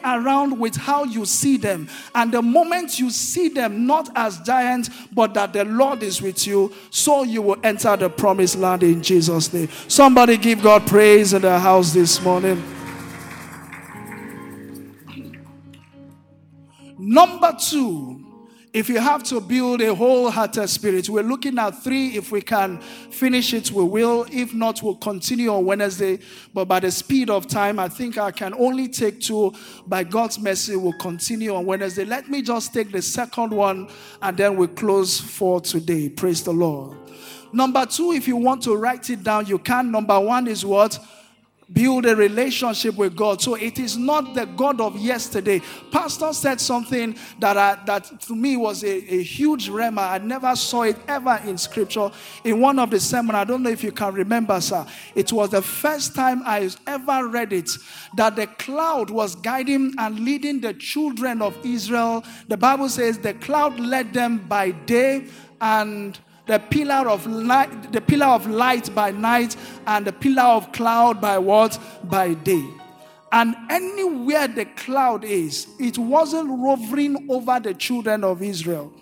with 0.60 0.76
how 0.76 1.04
you 1.04 1.26
see 1.26 1.58
them. 1.58 1.88
And 2.14 2.32
the 2.32 2.42
moment 2.42 3.00
you 3.00 3.10
see 3.10 3.50
them 3.50 3.86
not 3.86 4.10
as 4.16 4.40
giants, 4.40 4.90
but 5.12 5.34
that 5.34 5.54
the 5.54 5.66
Lord 5.66 6.04
is 6.04 6.22
with 6.22 6.46
you, 6.46 6.74
so 6.90 7.24
you 7.24 7.42
will 7.42 7.58
enter 7.64 7.96
the 7.96 8.10
promised 8.10 8.58
land 8.58 8.84
in 8.84 9.02
Jesus' 9.02 9.54
name. 9.54 9.70
Somebody 9.88 10.38
give 10.38 10.62
God 10.62 10.86
praise 10.88 11.34
in 11.34 11.42
the 11.42 11.60
house 11.60 11.94
this 11.94 12.22
morning. 12.22 12.64
Number 17.00 17.56
two, 17.58 18.27
if 18.74 18.90
you 18.90 19.00
have 19.00 19.24
to 19.24 19.40
build 19.40 19.82
a 19.82 19.96
wholehearted 19.96 20.70
spirit, 20.70 21.10
we're 21.10 21.24
looking 21.24 21.58
at 21.58 21.84
three. 21.84 22.10
If 22.18 22.32
we 22.32 22.42
can 22.42 22.80
finish 22.80 23.54
it, 23.54 23.72
we 23.72 23.84
will. 23.84 24.26
If 24.32 24.54
not, 24.54 24.84
we'll 24.84 24.96
continue 24.96 25.54
on 25.54 25.66
Wednesday. 25.66 26.20
But 26.54 26.66
by 26.66 26.82
the 26.82 26.92
speed 26.92 27.30
of 27.30 27.48
time, 27.48 27.80
I 27.80 27.88
think 27.88 28.18
I 28.18 28.32
can 28.32 28.54
only 28.54 28.88
take 28.88 29.22
two. 29.22 29.54
By 29.88 30.04
God's 30.04 30.40
mercy, 30.40 30.76
we'll 30.76 30.94
continue 30.94 31.56
on 31.56 31.66
Wednesday. 31.66 32.06
Let 32.06 32.30
me 32.30 32.42
just 32.42 32.74
take 32.74 32.92
the 32.92 33.02
second 33.02 33.52
one 33.52 33.90
and 34.22 34.38
then 34.38 34.58
we 34.58 34.68
close 34.68 35.20
for 35.20 35.62
today. 35.62 36.10
Praise 36.10 36.44
the 36.44 36.54
Lord. 36.54 36.98
Number 37.54 37.86
two, 37.86 38.12
if 38.12 38.28
you 38.28 38.36
want 38.36 38.62
to 38.64 38.76
write 38.76 39.10
it 39.10 39.24
down, 39.24 39.46
you 39.46 39.58
can. 39.58 39.92
Number 39.92 40.20
one 40.20 40.48
is 40.48 40.66
what? 40.66 41.00
Build 41.72 42.06
a 42.06 42.16
relationship 42.16 42.96
with 42.96 43.16
God. 43.16 43.42
So 43.42 43.56
it 43.56 43.78
is 43.78 43.98
not 43.98 44.34
the 44.34 44.46
God 44.46 44.80
of 44.80 44.96
yesterday. 44.98 45.62
Pastor 45.92 46.32
said 46.32 46.62
something 46.62 47.16
that 47.40 47.58
I, 47.58 47.78
that 47.86 48.22
to 48.22 48.36
me 48.36 48.56
was 48.56 48.84
a, 48.84 49.14
a 49.14 49.22
huge 49.22 49.70
rhema. 49.70 50.12
I 50.12 50.18
never 50.20 50.56
saw 50.56 50.84
it 50.84 50.98
ever 51.08 51.42
in 51.46 51.58
scripture. 51.58 52.10
In 52.46 52.62
one 52.62 52.80
of 52.80 52.90
the 52.90 53.00
sermon, 53.00 53.36
I 53.36 53.44
don't 53.44 53.64
know 53.64 53.70
if 53.70 53.84
you 53.84 53.92
can 53.92 54.14
remember, 54.14 54.62
sir. 54.62 54.86
It 55.14 55.34
was 55.34 55.50
the 55.50 55.62
first 55.62 56.16
time 56.16 56.42
I 56.46 56.70
ever 56.88 57.28
read 57.28 57.52
it 57.52 57.70
that 58.16 58.36
the 58.36 58.48
cloud 58.48 59.10
was 59.10 59.36
guiding 59.36 59.94
and 59.98 60.20
leading 60.20 60.62
the 60.62 60.74
children 60.74 61.42
of 61.42 61.58
Israel. 61.66 62.24
The 62.48 62.58
Bible 62.58 62.90
says 62.90 63.18
the 63.18 63.34
cloud 63.34 63.80
led 63.80 64.14
them 64.14 64.38
by 64.48 64.72
day 64.72 65.28
and 65.60 66.18
the 66.48 66.60
pillar 66.60 67.10
of 67.10 67.28
light, 67.28 67.92
the 67.92 68.02
pillar 68.02 68.28
of 68.28 68.48
light 68.48 68.94
by 68.96 69.12
night, 69.12 69.56
and 69.86 70.06
the 70.06 70.14
pillar 70.14 70.44
of 70.44 70.72
cloud 70.72 71.22
by 71.22 71.38
what? 71.38 71.78
By 72.04 72.34
day. 72.34 72.66
And 73.32 73.56
anywhere 73.70 74.48
the 74.48 74.66
cloud 74.66 75.26
is, 75.26 75.68
it 75.80 75.98
wasn't 75.98 76.50
roving 76.50 77.28
over 77.30 77.60
the 77.60 77.74
children 77.74 78.24
of 78.24 78.42
Israel. 78.42 78.94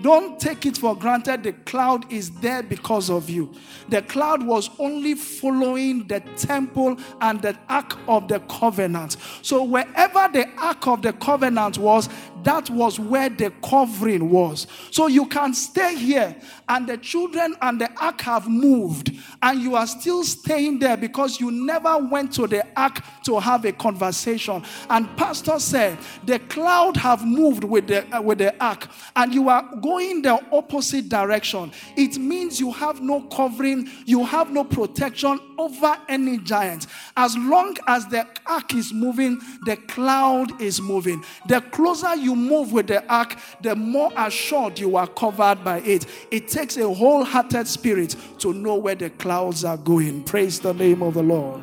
Don't 0.00 0.38
take 0.38 0.64
it 0.64 0.78
for 0.78 0.96
granted 0.96 1.42
the 1.42 1.52
cloud 1.52 2.10
is 2.12 2.30
there 2.40 2.62
because 2.62 3.10
of 3.10 3.28
you. 3.28 3.52
The 3.88 4.02
cloud 4.02 4.44
was 4.44 4.70
only 4.78 5.14
following 5.14 6.06
the 6.06 6.20
temple 6.36 6.96
and 7.20 7.42
the 7.42 7.58
ark 7.68 7.98
of 8.06 8.28
the 8.28 8.38
covenant. 8.40 9.16
So, 9.42 9.64
wherever 9.64 10.28
the 10.32 10.48
ark 10.56 10.86
of 10.86 11.02
the 11.02 11.12
covenant 11.14 11.78
was, 11.78 12.08
that 12.48 12.70
was 12.70 12.98
where 12.98 13.28
the 13.28 13.50
covering 13.62 14.30
was. 14.30 14.66
So 14.90 15.06
you 15.06 15.26
can 15.26 15.52
stay 15.52 15.96
here, 15.96 16.36
and 16.68 16.86
the 16.86 16.96
children 16.96 17.54
and 17.60 17.80
the 17.80 17.90
ark 18.00 18.22
have 18.22 18.48
moved, 18.48 19.12
and 19.42 19.60
you 19.60 19.74
are 19.74 19.86
still 19.86 20.24
staying 20.24 20.78
there 20.78 20.96
because 20.96 21.40
you 21.40 21.50
never 21.50 21.98
went 21.98 22.32
to 22.34 22.46
the 22.46 22.64
ark 22.74 23.00
to 23.24 23.38
have 23.38 23.64
a 23.64 23.72
conversation. 23.72 24.62
And 24.88 25.14
Pastor 25.16 25.58
said, 25.58 25.98
The 26.24 26.38
cloud 26.38 26.96
have 26.96 27.26
moved 27.26 27.64
with 27.64 27.88
the, 27.88 28.06
uh, 28.16 28.22
with 28.22 28.38
the 28.38 28.54
ark, 28.64 28.88
and 29.16 29.34
you 29.34 29.48
are 29.48 29.76
going 29.82 30.22
the 30.22 30.40
opposite 30.52 31.08
direction. 31.08 31.72
It 31.96 32.18
means 32.18 32.60
you 32.60 32.72
have 32.72 33.02
no 33.02 33.22
covering, 33.22 33.90
you 34.06 34.24
have 34.24 34.50
no 34.52 34.64
protection 34.64 35.38
over 35.58 35.98
any 36.08 36.38
giant. 36.38 36.86
As 37.16 37.36
long 37.36 37.76
as 37.88 38.06
the 38.06 38.26
ark 38.46 38.74
is 38.74 38.92
moving, 38.92 39.40
the 39.64 39.76
cloud 39.76 40.62
is 40.62 40.80
moving. 40.80 41.24
The 41.46 41.60
closer 41.60 42.14
you 42.14 42.28
you 42.28 42.36
move 42.38 42.72
with 42.72 42.86
the 42.86 43.04
ark, 43.12 43.36
the 43.60 43.76
more 43.76 44.10
assured 44.16 44.78
you 44.78 44.96
are 44.96 45.06
covered 45.06 45.62
by 45.64 45.80
it. 45.80 46.06
It 46.30 46.48
takes 46.48 46.76
a 46.76 46.92
wholehearted 46.92 47.66
spirit 47.68 48.16
to 48.38 48.52
know 48.52 48.76
where 48.76 48.94
the 48.94 49.10
clouds 49.10 49.64
are 49.64 49.76
going. 49.76 50.24
Praise 50.24 50.60
the 50.60 50.72
name 50.72 51.02
of 51.02 51.14
the 51.14 51.22
Lord. 51.22 51.62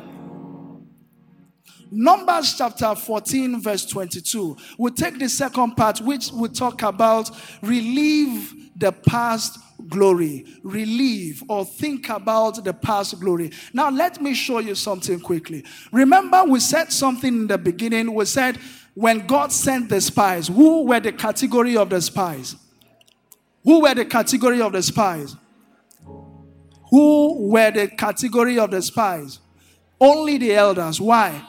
Numbers 1.90 2.54
chapter 2.58 2.94
14, 2.94 3.60
verse 3.60 3.86
22. 3.86 4.56
We'll 4.76 4.92
take 4.92 5.18
the 5.18 5.28
second 5.28 5.76
part, 5.76 6.00
which 6.00 6.30
will 6.32 6.50
talk 6.50 6.82
about 6.82 7.30
relieve 7.62 8.54
the 8.76 8.92
past 8.92 9.58
glory, 9.88 10.44
relieve 10.62 11.42
or 11.48 11.64
think 11.64 12.08
about 12.08 12.64
the 12.64 12.72
past 12.72 13.20
glory. 13.20 13.50
Now, 13.72 13.90
let 13.90 14.20
me 14.20 14.34
show 14.34 14.58
you 14.58 14.74
something 14.74 15.20
quickly. 15.20 15.64
Remember, 15.92 16.44
we 16.44 16.60
said 16.60 16.92
something 16.92 17.32
in 17.32 17.46
the 17.46 17.58
beginning. 17.58 18.12
We 18.12 18.24
said 18.24 18.58
when 18.96 19.26
God 19.26 19.52
sent 19.52 19.90
the 19.90 20.00
spies, 20.00 20.48
who 20.48 20.86
were 20.86 21.00
the 21.00 21.12
category 21.12 21.76
of 21.76 21.90
the 21.90 22.00
spies? 22.00 22.56
Who 23.62 23.82
were 23.82 23.94
the 23.94 24.06
category 24.06 24.62
of 24.62 24.72
the 24.72 24.82
spies? 24.82 25.36
Who 26.90 27.50
were 27.50 27.70
the 27.70 27.88
category 27.88 28.58
of 28.58 28.70
the 28.70 28.80
spies? 28.80 29.40
Only 30.00 30.38
the 30.38 30.54
elders. 30.54 30.98
Why? 30.98 31.44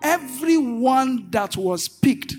Everyone 0.00 1.28
that 1.30 1.56
was 1.56 1.88
picked, 1.88 2.36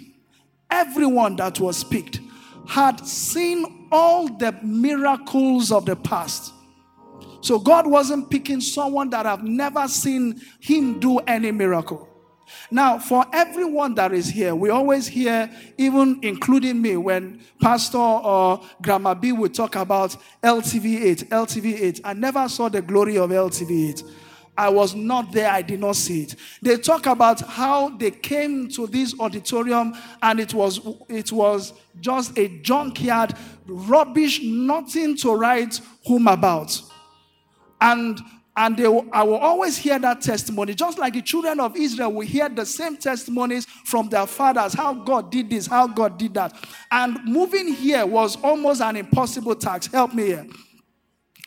everyone 0.72 1.36
that 1.36 1.60
was 1.60 1.84
picked 1.84 2.22
had 2.66 3.06
seen 3.06 3.90
all 3.92 4.30
the 4.30 4.54
miracles 4.64 5.74
of 5.74 5.86
the 5.86 5.98
past. 5.98 6.54
So 7.42 7.60
God 7.60 7.86
wasn't 7.86 8.30
picking 8.30 8.62
someone 8.62 9.10
that 9.10 9.26
have 9.26 9.44
never 9.44 9.90
seen 9.90 10.40
him 10.62 11.02
do 11.02 11.20
any 11.20 11.52
miracle. 11.52 12.13
Now, 12.70 13.00
for 13.00 13.26
everyone 13.34 13.96
that 13.96 14.14
is 14.14 14.28
here, 14.28 14.56
we 14.56 14.70
always 14.70 15.08
hear, 15.08 15.50
even 15.78 16.20
including 16.22 16.82
me, 16.82 16.98
when 16.98 17.42
Pastor 17.62 17.98
or 17.98 18.62
Grandma 18.82 19.14
B 19.14 19.32
would 19.32 19.54
talk 19.54 19.76
about 19.76 20.16
LTV 20.42 21.02
8, 21.02 21.30
LTV 21.30 21.82
8. 21.82 22.02
I 22.04 22.14
never 22.14 22.48
saw 22.50 22.70
the 22.70 22.82
glory 22.82 23.18
of 23.18 23.30
LTV 23.30 23.90
8. 23.90 24.04
I 24.56 24.70
was 24.70 24.94
not 24.94 25.32
there, 25.32 25.50
I 25.50 25.64
did 25.64 25.80
not 25.80 25.96
see 25.96 26.24
it. 26.24 26.36
They 26.62 26.78
talk 26.78 27.08
about 27.08 27.42
how 27.42 27.90
they 27.90 28.12
came 28.12 28.70
to 28.70 28.86
this 28.86 29.20
auditorium 29.20 29.96
and 30.22 30.40
it 30.40 30.54
was 30.54 30.80
it 31.10 31.32
was 31.32 31.74
just 32.00 32.38
a 32.38 32.50
junkyard, 32.62 33.34
rubbish, 33.66 34.44
nothing 34.44 35.18
to 35.18 35.34
write 35.34 35.82
home 36.04 36.28
about. 36.28 36.80
And 37.82 38.20
And 38.56 38.80
I 39.12 39.24
will 39.24 39.38
always 39.38 39.78
hear 39.78 39.98
that 39.98 40.22
testimony, 40.22 40.76
just 40.76 41.00
like 41.00 41.14
the 41.14 41.24
children 41.24 41.60
of 41.60 41.76
Israel 41.76 42.14
will 42.14 42.26
hear 42.26 42.50
the 42.50 42.66
same 42.66 42.98
testimonies 42.98 43.66
from 43.66 44.10
their 44.10 44.28
fathers 44.28 44.74
how 44.74 44.94
God 44.94 45.32
did 45.32 45.50
this, 45.50 45.66
how 45.66 45.88
God 45.88 46.20
did 46.20 46.36
that. 46.36 46.54
And 46.92 47.18
moving 47.26 47.74
here 47.74 48.06
was 48.06 48.36
almost 48.44 48.82
an 48.82 48.96
impossible 48.96 49.56
task. 49.56 49.92
Help 49.92 50.14
me 50.14 50.28
here. 50.28 50.48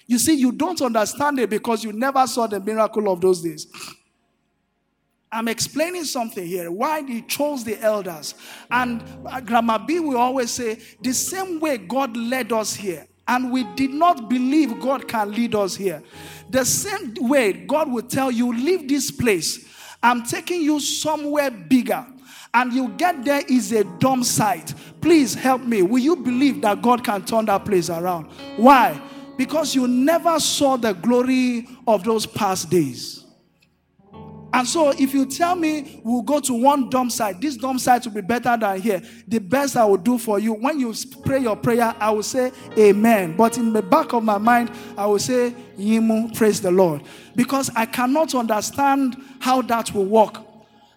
You 0.08 0.18
see, 0.18 0.34
you 0.34 0.50
don't 0.52 0.80
understand 0.82 1.38
it 1.38 1.50
because 1.50 1.84
you 1.84 1.92
never 1.92 2.26
saw 2.26 2.46
the 2.46 2.60
miracle 2.60 3.08
of 3.08 3.20
those 3.20 3.40
days. 3.42 3.66
I'm 5.30 5.48
explaining 5.48 6.04
something 6.04 6.46
here. 6.46 6.70
Why 6.70 7.02
he 7.02 7.22
chose 7.22 7.64
the 7.64 7.80
elders. 7.80 8.34
And 8.70 9.02
uh, 9.26 9.40
Grandma 9.40 9.78
B 9.78 10.00
will 10.00 10.16
always 10.16 10.50
say, 10.50 10.78
the 11.02 11.12
same 11.12 11.60
way 11.60 11.78
God 11.78 12.16
led 12.16 12.52
us 12.52 12.74
here, 12.74 13.06
and 13.28 13.50
we 13.50 13.64
did 13.74 13.90
not 13.90 14.28
believe 14.28 14.80
God 14.80 15.08
can 15.08 15.32
lead 15.32 15.54
us 15.54 15.74
here. 15.76 16.02
The 16.48 16.64
same 16.64 17.14
way 17.28 17.52
God 17.52 17.90
will 17.90 18.02
tell 18.02 18.30
you, 18.30 18.52
leave 18.52 18.88
this 18.88 19.10
place. 19.10 19.68
I'm 20.02 20.22
taking 20.24 20.62
you 20.62 20.78
somewhere 20.80 21.50
bigger. 21.50 22.06
And 22.54 22.72
you 22.72 22.88
get 22.90 23.24
there 23.24 23.42
is 23.48 23.72
a 23.72 23.84
dumb 23.84 24.24
site. 24.24 24.72
Please 25.00 25.34
help 25.34 25.62
me. 25.62 25.82
Will 25.82 25.98
you 25.98 26.16
believe 26.16 26.62
that 26.62 26.80
God 26.80 27.04
can 27.04 27.24
turn 27.24 27.44
that 27.46 27.64
place 27.66 27.90
around? 27.90 28.26
Why? 28.56 29.00
Because 29.36 29.74
you 29.74 29.86
never 29.86 30.40
saw 30.40 30.76
the 30.76 30.94
glory 30.94 31.68
of 31.86 32.04
those 32.04 32.24
past 32.24 32.70
days. 32.70 33.25
And 34.52 34.66
so, 34.66 34.90
if 34.90 35.12
you 35.12 35.26
tell 35.26 35.54
me 35.54 36.00
we'll 36.04 36.22
go 36.22 36.40
to 36.40 36.54
one 36.54 36.88
dump 36.88 37.12
site, 37.12 37.40
this 37.40 37.56
dump 37.56 37.80
site 37.80 38.06
will 38.06 38.12
be 38.14 38.20
better 38.20 38.56
than 38.56 38.80
here, 38.80 39.02
the 39.26 39.38
best 39.38 39.76
I 39.76 39.84
will 39.84 39.96
do 39.96 40.18
for 40.18 40.38
you, 40.38 40.54
when 40.54 40.80
you 40.80 40.94
pray 41.24 41.40
your 41.40 41.56
prayer, 41.56 41.94
I 41.98 42.10
will 42.10 42.22
say 42.22 42.52
amen. 42.78 43.36
But 43.36 43.58
in 43.58 43.72
the 43.72 43.82
back 43.82 44.12
of 44.12 44.22
my 44.24 44.38
mind, 44.38 44.70
I 44.96 45.06
will 45.06 45.18
say, 45.18 45.54
Yimu, 45.78 46.34
praise 46.34 46.60
the 46.60 46.70
Lord. 46.70 47.02
Because 47.34 47.70
I 47.74 47.86
cannot 47.86 48.34
understand 48.34 49.16
how 49.40 49.62
that 49.62 49.92
will 49.92 50.06
work. 50.06 50.38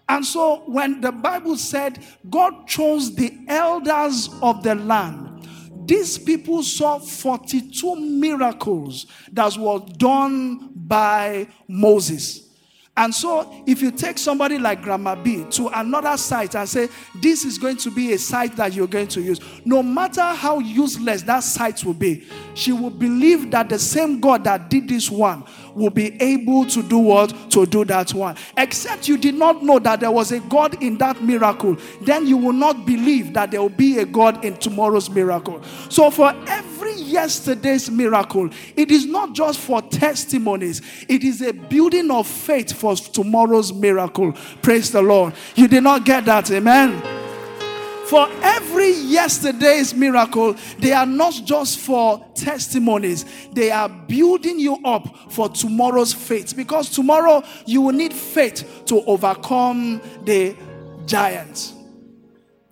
And 0.08 0.24
so, 0.24 0.62
when 0.66 1.00
the 1.00 1.12
Bible 1.12 1.56
said 1.56 2.04
God 2.28 2.66
chose 2.66 3.14
the 3.14 3.32
elders 3.46 4.30
of 4.42 4.62
the 4.62 4.74
land, 4.74 5.46
these 5.86 6.18
people 6.18 6.62
saw 6.62 6.98
42 6.98 7.96
miracles 7.96 9.06
that 9.32 9.56
were 9.56 9.80
done 9.96 10.70
by 10.74 11.48
Moses. 11.68 12.49
And 13.00 13.14
so, 13.14 13.50
if 13.66 13.80
you 13.80 13.92
take 13.92 14.18
somebody 14.18 14.58
like 14.58 14.82
Grandma 14.82 15.14
B 15.14 15.46
to 15.52 15.68
another 15.68 16.18
site 16.18 16.54
and 16.54 16.68
say, 16.68 16.90
This 17.14 17.46
is 17.46 17.56
going 17.56 17.78
to 17.78 17.90
be 17.90 18.12
a 18.12 18.18
site 18.18 18.56
that 18.56 18.74
you're 18.74 18.86
going 18.86 19.08
to 19.08 19.22
use, 19.22 19.40
no 19.64 19.82
matter 19.82 20.20
how 20.20 20.58
useless 20.58 21.22
that 21.22 21.42
site 21.42 21.82
will 21.82 21.94
be, 21.94 22.26
she 22.52 22.72
will 22.72 22.90
believe 22.90 23.50
that 23.52 23.70
the 23.70 23.78
same 23.78 24.20
God 24.20 24.44
that 24.44 24.68
did 24.68 24.86
this 24.86 25.10
one 25.10 25.44
will 25.74 25.90
be 25.90 26.20
able 26.20 26.66
to 26.66 26.82
do 26.82 26.98
what? 26.98 27.34
To 27.50 27.66
do 27.66 27.84
that 27.86 28.12
one. 28.14 28.36
Except 28.56 29.08
you 29.08 29.16
did 29.16 29.34
not 29.34 29.62
know 29.62 29.78
that 29.78 30.00
there 30.00 30.10
was 30.10 30.32
a 30.32 30.40
God 30.40 30.82
in 30.82 30.98
that 30.98 31.22
miracle, 31.22 31.76
then 32.02 32.26
you 32.26 32.36
will 32.36 32.52
not 32.52 32.86
believe 32.86 33.32
that 33.34 33.50
there 33.50 33.60
will 33.60 33.68
be 33.68 33.98
a 33.98 34.04
God 34.04 34.44
in 34.44 34.56
tomorrow's 34.56 35.10
miracle. 35.10 35.62
So, 35.88 36.10
for 36.10 36.34
every 36.46 36.94
yesterday's 36.94 37.90
miracle, 37.90 38.50
it 38.76 38.90
is 38.90 39.06
not 39.06 39.32
just 39.32 39.60
for 39.60 39.82
testimonies, 39.82 40.82
it 41.08 41.24
is 41.24 41.42
a 41.42 41.52
building 41.52 42.10
of 42.10 42.26
faith 42.26 42.72
for 42.72 42.96
tomorrow's 42.96 43.72
miracle. 43.72 44.32
Praise 44.62 44.90
the 44.90 45.02
Lord. 45.02 45.34
You 45.54 45.68
did 45.68 45.82
not 45.82 46.04
get 46.04 46.24
that, 46.26 46.50
amen. 46.50 47.29
For 48.10 48.28
every 48.42 48.90
yesterday's 48.90 49.94
miracle, 49.94 50.56
they 50.80 50.90
are 50.90 51.06
not 51.06 51.32
just 51.44 51.78
for 51.78 52.26
testimonies, 52.34 53.24
they 53.52 53.70
are 53.70 53.88
building 53.88 54.58
you 54.58 54.78
up 54.84 55.30
for 55.30 55.48
tomorrow's 55.48 56.12
faith. 56.12 56.56
Because 56.56 56.90
tomorrow 56.90 57.44
you 57.66 57.82
will 57.82 57.92
need 57.92 58.12
faith 58.12 58.82
to 58.86 59.00
overcome 59.04 60.00
the 60.24 60.56
giants. 61.06 61.72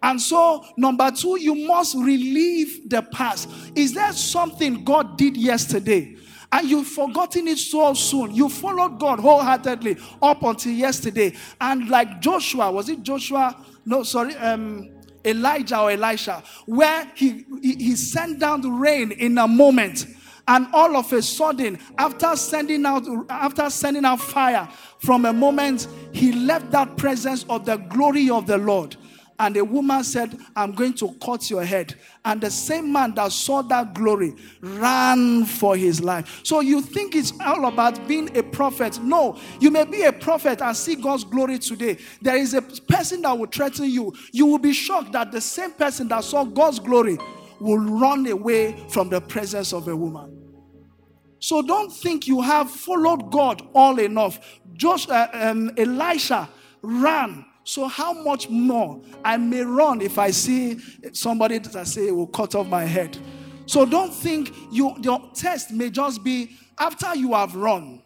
And 0.03 0.21
so, 0.21 0.65
number 0.77 1.09
two, 1.13 1.39
you 1.41 1.55
must 1.55 1.95
relieve 1.95 2.91
the 2.91 3.03
past. 3.03 3.49
Is 3.77 3.95
there 3.95 4.13
something 4.15 4.83
God 4.83 5.17
did 5.17 5.37
yesterday? 5.37 6.17
and 6.51 6.67
you've 6.67 6.87
forgotten 6.89 7.47
it 7.47 7.59
so 7.59 7.93
soon. 7.93 8.35
You 8.35 8.49
followed 8.49 8.99
God 8.99 9.21
wholeheartedly 9.21 9.99
up 10.23 10.43
until 10.43 10.73
yesterday. 10.73 11.35
And 11.61 11.91
like 11.91 12.23
Joshua, 12.23 12.73
was 12.73 12.89
it 12.89 13.03
Joshua? 13.03 13.55
No, 13.85 14.03
sorry. 14.03 14.35
Um, 14.37 14.98
Elijah 15.25 15.81
or 15.81 15.91
Elisha, 15.91 16.43
where 16.67 17.11
he, 17.15 17.45
he, 17.63 17.75
he 17.75 17.97
sent 17.97 18.39
down 18.39 18.61
the 18.61 18.71
rain 18.71 19.13
in 19.13 19.39
a 19.39 19.49
moment. 19.49 20.07
And 20.47 20.67
all 20.73 20.97
of 20.97 21.13
a 21.13 21.21
sudden, 21.21 21.79
after 21.99 22.35
sending 22.35 22.87
out 22.87 23.07
after 23.29 23.69
sending 23.69 24.07
out 24.07 24.21
fire, 24.21 24.67
from 24.99 25.27
a 25.27 25.33
moment, 25.33 25.87
he 26.13 26.33
left 26.33 26.71
that 26.71 26.97
presence 26.97 27.45
of 27.51 27.67
the 27.67 27.77
glory 27.77 28.31
of 28.31 28.47
the 28.47 28.57
Lord. 28.57 28.97
And 29.41 29.55
the 29.55 29.65
woman 29.65 30.03
said, 30.03 30.37
I'm 30.57 30.73
going 30.73 30.95
to 30.95 31.15
cut 31.25 31.49
your 31.49 31.65
head. 31.65 31.95
And 32.25 32.41
the 32.41 32.51
same 32.51 32.93
man 32.93 33.15
that 33.15 33.31
saw 33.31 33.63
that 33.63 33.95
glory 33.95 34.35
ran 34.61 35.45
for 35.45 35.77
his 35.77 36.03
life. 36.03 36.41
So 36.43 36.61
you 36.61 36.83
think 36.83 37.15
it's 37.15 37.33
all 37.41 37.67
about 37.67 38.09
being 38.09 38.37
a 38.37 38.43
prophet. 38.43 39.01
No, 39.01 39.39
you 39.61 39.71
may 39.71 39.85
be 39.85 40.03
a 40.03 40.13
prophet 40.13 40.61
and 40.61 40.77
see 40.77 40.97
God's 40.97 41.23
glory 41.23 41.59
today. 41.61 41.99
There 42.21 42.37
is 42.37 42.55
a 42.55 42.63
person 42.63 43.23
that 43.23 43.39
will 43.39 43.47
threaten 43.47 43.89
you. 43.89 44.13
You 44.33 44.47
will 44.47 44.59
be 44.59 44.73
shocked 44.73 45.13
that 45.13 45.31
the 45.31 45.41
same 45.41 45.71
person 45.71 46.09
that 46.09 46.25
saw 46.25 46.45
God's 46.45 46.81
glory 46.81 47.19
will 47.61 47.79
run 47.79 48.27
away 48.27 48.77
from 48.89 49.09
the 49.09 49.21
presence 49.21 49.73
of 49.73 49.87
a 49.87 49.95
woman. 49.95 50.35
So 51.41 51.63
don't 51.63 51.93
think 51.93 52.27
you 52.27 52.41
have 52.41 52.71
followed 52.71 53.31
God 53.31 53.63
all 53.73 54.01
enough. 54.01 54.41
Josh, 54.75 55.09
uh, 55.09 55.29
um, 55.33 55.71
Elisha 55.77 56.49
ran 56.83 57.45
so 57.69 57.87
how 57.87 58.15
much 58.15 58.49
more 58.49 58.99
I 59.23 59.37
may 59.37 59.61
run 59.61 60.01
if 60.01 60.19
I 60.19 60.31
see 60.31 60.79
somebody 61.13 61.59
that 61.59 61.77
I 61.77 61.85
say 61.85 62.11
will 62.11 62.27
cut 62.27 62.55
off 62.55 62.67
my 62.67 62.85
head. 62.85 63.19
So 63.67 63.85
don't 63.85 64.11
think 64.11 64.55
you, 64.73 64.97
your 65.03 65.21
test 65.35 65.71
may 65.71 65.91
just 65.91 66.25
be 66.25 66.57
after 66.79 67.15
you 67.15 67.35
have 67.35 67.55
run. 67.55 68.01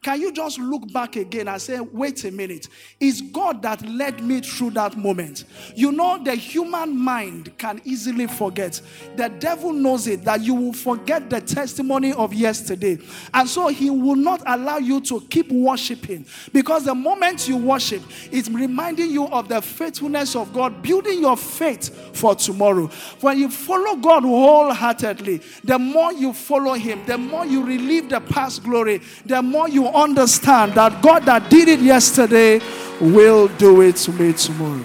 Can 0.00 0.20
you 0.20 0.30
just 0.30 0.60
look 0.60 0.92
back 0.92 1.16
again 1.16 1.48
and 1.48 1.60
say, 1.60 1.80
wait 1.80 2.22
a 2.24 2.30
minute, 2.30 2.68
is 3.00 3.20
God 3.20 3.62
that 3.62 3.84
led 3.84 4.22
me 4.22 4.40
through 4.40 4.70
that 4.70 4.96
moment? 4.96 5.44
You 5.74 5.90
know, 5.90 6.22
the 6.22 6.36
human 6.36 6.96
mind 6.96 7.58
can 7.58 7.80
easily 7.84 8.28
forget. 8.28 8.80
The 9.16 9.28
devil 9.28 9.72
knows 9.72 10.06
it 10.06 10.24
that 10.24 10.40
you 10.42 10.54
will 10.54 10.72
forget 10.72 11.28
the 11.28 11.40
testimony 11.40 12.12
of 12.12 12.32
yesterday. 12.32 12.98
And 13.34 13.48
so 13.48 13.66
he 13.68 13.90
will 13.90 14.14
not 14.14 14.40
allow 14.46 14.78
you 14.78 15.00
to 15.00 15.20
keep 15.22 15.50
worshiping 15.50 16.26
because 16.52 16.84
the 16.84 16.94
moment 16.94 17.48
you 17.48 17.56
worship, 17.56 18.02
it's 18.30 18.48
reminding 18.48 19.10
you 19.10 19.26
of 19.26 19.48
the 19.48 19.60
faithfulness 19.60 20.36
of 20.36 20.54
God, 20.54 20.80
building 20.80 21.20
your 21.20 21.36
faith 21.36 22.16
for 22.16 22.36
tomorrow. 22.36 22.86
When 23.20 23.36
you 23.36 23.50
follow 23.50 23.96
God 23.96 24.22
wholeheartedly, 24.22 25.38
the 25.64 25.78
more 25.78 26.12
you 26.12 26.32
follow 26.32 26.74
him, 26.74 27.04
the 27.04 27.18
more 27.18 27.44
you 27.44 27.64
relieve 27.64 28.08
the 28.08 28.20
past 28.20 28.62
glory, 28.62 29.02
the 29.26 29.42
more 29.42 29.68
you 29.68 29.87
understand 29.94 30.72
that 30.74 31.02
God 31.02 31.24
that 31.24 31.50
did 31.50 31.68
it 31.68 31.80
yesterday 31.80 32.60
will 33.00 33.48
do 33.48 33.80
it 33.82 33.96
to 33.96 34.12
me 34.12 34.32
tomorrow. 34.32 34.84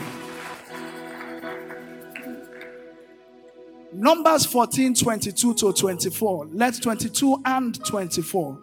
Numbers 3.94 4.46
14 4.46 4.96
22 4.96 5.54
to 5.54 5.74
24. 5.74 6.48
Let's 6.52 6.80
22 6.80 7.42
and 7.46 7.84
24. 7.86 8.60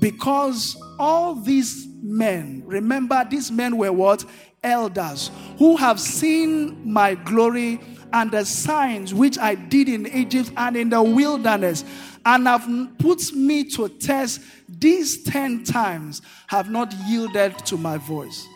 Because 0.00 0.76
all 0.98 1.34
these 1.34 1.86
men, 2.02 2.62
remember, 2.66 3.24
these 3.28 3.50
men 3.50 3.76
were 3.76 3.92
what? 3.92 4.24
Elders 4.62 5.30
who 5.58 5.76
have 5.76 6.00
seen 6.00 6.90
my 6.90 7.14
glory 7.14 7.80
and 8.12 8.30
the 8.30 8.44
signs 8.44 9.14
which 9.14 9.38
I 9.38 9.54
did 9.54 9.88
in 9.88 10.06
Egypt 10.06 10.52
and 10.56 10.76
in 10.76 10.90
the 10.90 11.02
wilderness 11.02 11.84
and 12.24 12.46
have 12.46 12.68
put 12.98 13.32
me 13.32 13.64
to 13.64 13.88
test 13.88 14.40
these 14.82 15.22
10 15.22 15.62
times 15.62 16.20
have 16.48 16.68
not 16.68 16.92
yielded 17.06 17.56
to 17.66 17.76
my 17.76 17.96
voice. 17.96 18.46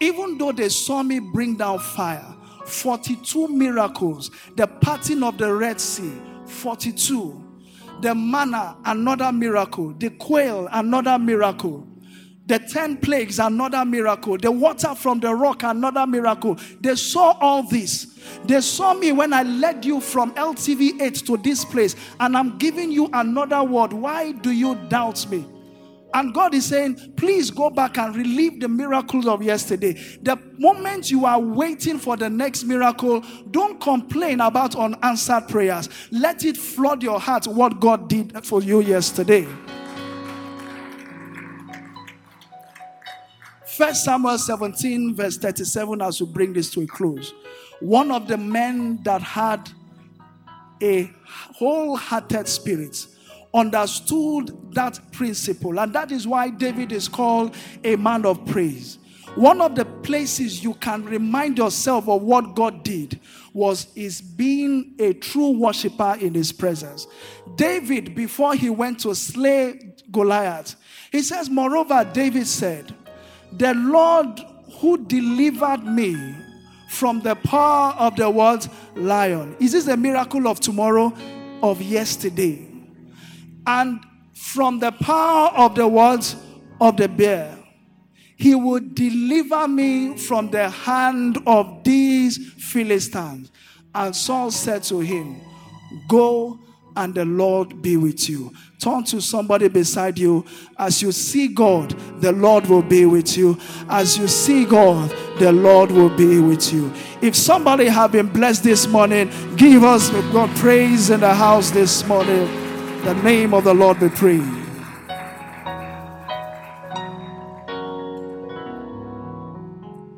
Even 0.00 0.36
though 0.36 0.52
they 0.52 0.68
saw 0.68 1.02
me 1.02 1.20
bring 1.20 1.56
down 1.56 1.78
fire, 1.78 2.36
42 2.66 3.48
miracles, 3.48 4.30
the 4.56 4.66
parting 4.66 5.22
of 5.22 5.38
the 5.38 5.54
Red 5.54 5.80
Sea, 5.80 6.12
42. 6.46 7.40
The 8.00 8.14
manna, 8.14 8.76
another 8.84 9.30
miracle. 9.30 9.94
The 9.94 10.10
quail, 10.10 10.68
another 10.72 11.18
miracle. 11.18 11.86
The 12.46 12.58
10 12.58 12.98
plagues, 12.98 13.38
another 13.38 13.84
miracle. 13.84 14.36
The 14.36 14.50
water 14.50 14.94
from 14.94 15.20
the 15.20 15.34
rock, 15.34 15.62
another 15.62 16.06
miracle. 16.06 16.58
They 16.80 16.94
saw 16.94 17.36
all 17.40 17.62
this. 17.62 18.06
They 18.44 18.60
saw 18.60 18.94
me 18.94 19.12
when 19.12 19.32
I 19.32 19.42
led 19.42 19.84
you 19.84 20.00
from 20.00 20.32
LTV 20.34 21.00
8 21.00 21.14
to 21.26 21.36
this 21.38 21.64
place, 21.64 21.96
and 22.20 22.36
I'm 22.36 22.58
giving 22.58 22.90
you 22.90 23.08
another 23.12 23.62
word. 23.62 23.92
Why 23.92 24.32
do 24.32 24.50
you 24.50 24.74
doubt 24.88 25.26
me? 25.28 25.46
And 26.14 26.32
God 26.32 26.54
is 26.54 26.66
saying, 26.66 27.14
please 27.16 27.50
go 27.50 27.70
back 27.70 27.98
and 27.98 28.14
relive 28.14 28.60
the 28.60 28.68
miracles 28.68 29.26
of 29.26 29.42
yesterday. 29.42 29.94
The 30.22 30.36
moment 30.58 31.10
you 31.10 31.26
are 31.26 31.40
waiting 31.40 31.98
for 31.98 32.16
the 32.16 32.30
next 32.30 32.62
miracle, 32.62 33.24
don't 33.50 33.80
complain 33.80 34.40
about 34.40 34.76
unanswered 34.76 35.48
prayers. 35.48 35.88
Let 36.12 36.44
it 36.44 36.56
flood 36.56 37.02
your 37.02 37.18
heart 37.18 37.48
what 37.48 37.80
God 37.80 38.08
did 38.08 38.46
for 38.46 38.62
you 38.62 38.80
yesterday. 38.80 39.44
First 43.76 44.04
Samuel 44.04 44.38
17, 44.38 45.16
verse 45.16 45.36
37, 45.36 46.00
as 46.00 46.20
we 46.20 46.28
bring 46.28 46.52
this 46.52 46.70
to 46.70 46.82
a 46.82 46.86
close. 46.86 47.34
One 47.80 48.12
of 48.12 48.28
the 48.28 48.36
men 48.36 49.02
that 49.02 49.20
had 49.20 49.68
a 50.80 51.10
wholehearted 51.26 52.46
spirit 52.46 53.04
understood 53.52 54.74
that 54.74 55.00
principle, 55.10 55.80
and 55.80 55.92
that 55.92 56.12
is 56.12 56.24
why 56.24 56.50
David 56.50 56.92
is 56.92 57.08
called 57.08 57.56
a 57.82 57.96
man 57.96 58.24
of 58.24 58.46
praise. 58.46 58.98
One 59.34 59.60
of 59.60 59.74
the 59.74 59.84
places 59.84 60.62
you 60.62 60.74
can 60.74 61.04
remind 61.04 61.58
yourself 61.58 62.08
of 62.08 62.22
what 62.22 62.54
God 62.54 62.84
did 62.84 63.18
was 63.52 63.88
is 63.96 64.20
being 64.20 64.94
a 65.00 65.14
true 65.14 65.50
worshiper 65.50 66.16
in 66.20 66.34
his 66.34 66.52
presence. 66.52 67.08
David, 67.56 68.14
before 68.14 68.54
he 68.54 68.70
went 68.70 69.00
to 69.00 69.16
slay 69.16 69.94
Goliath, 70.12 70.76
he 71.10 71.22
says, 71.22 71.50
Moreover, 71.50 72.08
David 72.12 72.46
said, 72.46 72.94
The 73.56 73.74
Lord 73.74 74.40
who 74.80 75.04
delivered 75.04 75.84
me 75.84 76.34
from 76.88 77.20
the 77.20 77.34
power 77.34 77.94
of 77.98 78.16
the 78.16 78.28
world 78.30 78.68
lion. 78.94 79.56
Is 79.60 79.72
this 79.72 79.88
a 79.88 79.96
miracle 79.96 80.48
of 80.48 80.60
tomorrow, 80.60 81.12
of 81.62 81.82
yesterday? 81.82 82.68
And 83.66 84.00
from 84.34 84.78
the 84.78 84.92
power 84.92 85.48
of 85.56 85.74
the 85.74 85.88
words 85.88 86.36
of 86.80 86.96
the 86.96 87.08
bear. 87.08 87.56
He 88.36 88.54
would 88.54 88.94
deliver 88.94 89.68
me 89.68 90.16
from 90.16 90.50
the 90.50 90.68
hand 90.68 91.38
of 91.46 91.84
these 91.84 92.52
Philistines. 92.58 93.50
And 93.94 94.14
Saul 94.14 94.50
said 94.50 94.82
to 94.84 95.00
him, 95.00 95.40
Go 96.08 96.58
and 96.96 97.14
the 97.14 97.24
Lord 97.24 97.82
be 97.82 97.96
with 97.96 98.28
you. 98.28 98.52
Turn 98.78 99.04
to 99.04 99.20
somebody 99.20 99.68
beside 99.68 100.18
you. 100.18 100.44
As 100.78 101.02
you 101.02 101.12
see 101.12 101.48
God, 101.48 101.90
the 102.20 102.32
Lord 102.32 102.66
will 102.66 102.82
be 102.82 103.06
with 103.06 103.36
you. 103.36 103.58
As 103.88 104.16
you 104.18 104.28
see 104.28 104.64
God, 104.64 105.10
the 105.38 105.52
Lord 105.52 105.90
will 105.90 106.14
be 106.14 106.38
with 106.40 106.72
you. 106.72 106.92
If 107.20 107.34
somebody 107.34 107.86
have 107.86 108.12
been 108.12 108.28
blessed 108.28 108.64
this 108.64 108.86
morning, 108.86 109.30
give 109.56 109.82
us 109.82 110.10
God 110.32 110.54
praise 110.56 111.10
in 111.10 111.20
the 111.20 111.34
house 111.34 111.70
this 111.70 112.04
morning. 112.06 112.46
The 113.04 113.14
name 113.22 113.54
of 113.54 113.64
the 113.64 113.74
Lord 113.74 114.00
be 114.00 114.08
praised. 114.08 114.64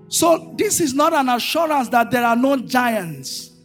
So, 0.08 0.54
this 0.56 0.80
is 0.80 0.94
not 0.94 1.12
an 1.12 1.28
assurance 1.28 1.88
that 1.90 2.10
there 2.10 2.24
are 2.24 2.36
no 2.36 2.56
giants. 2.56 3.55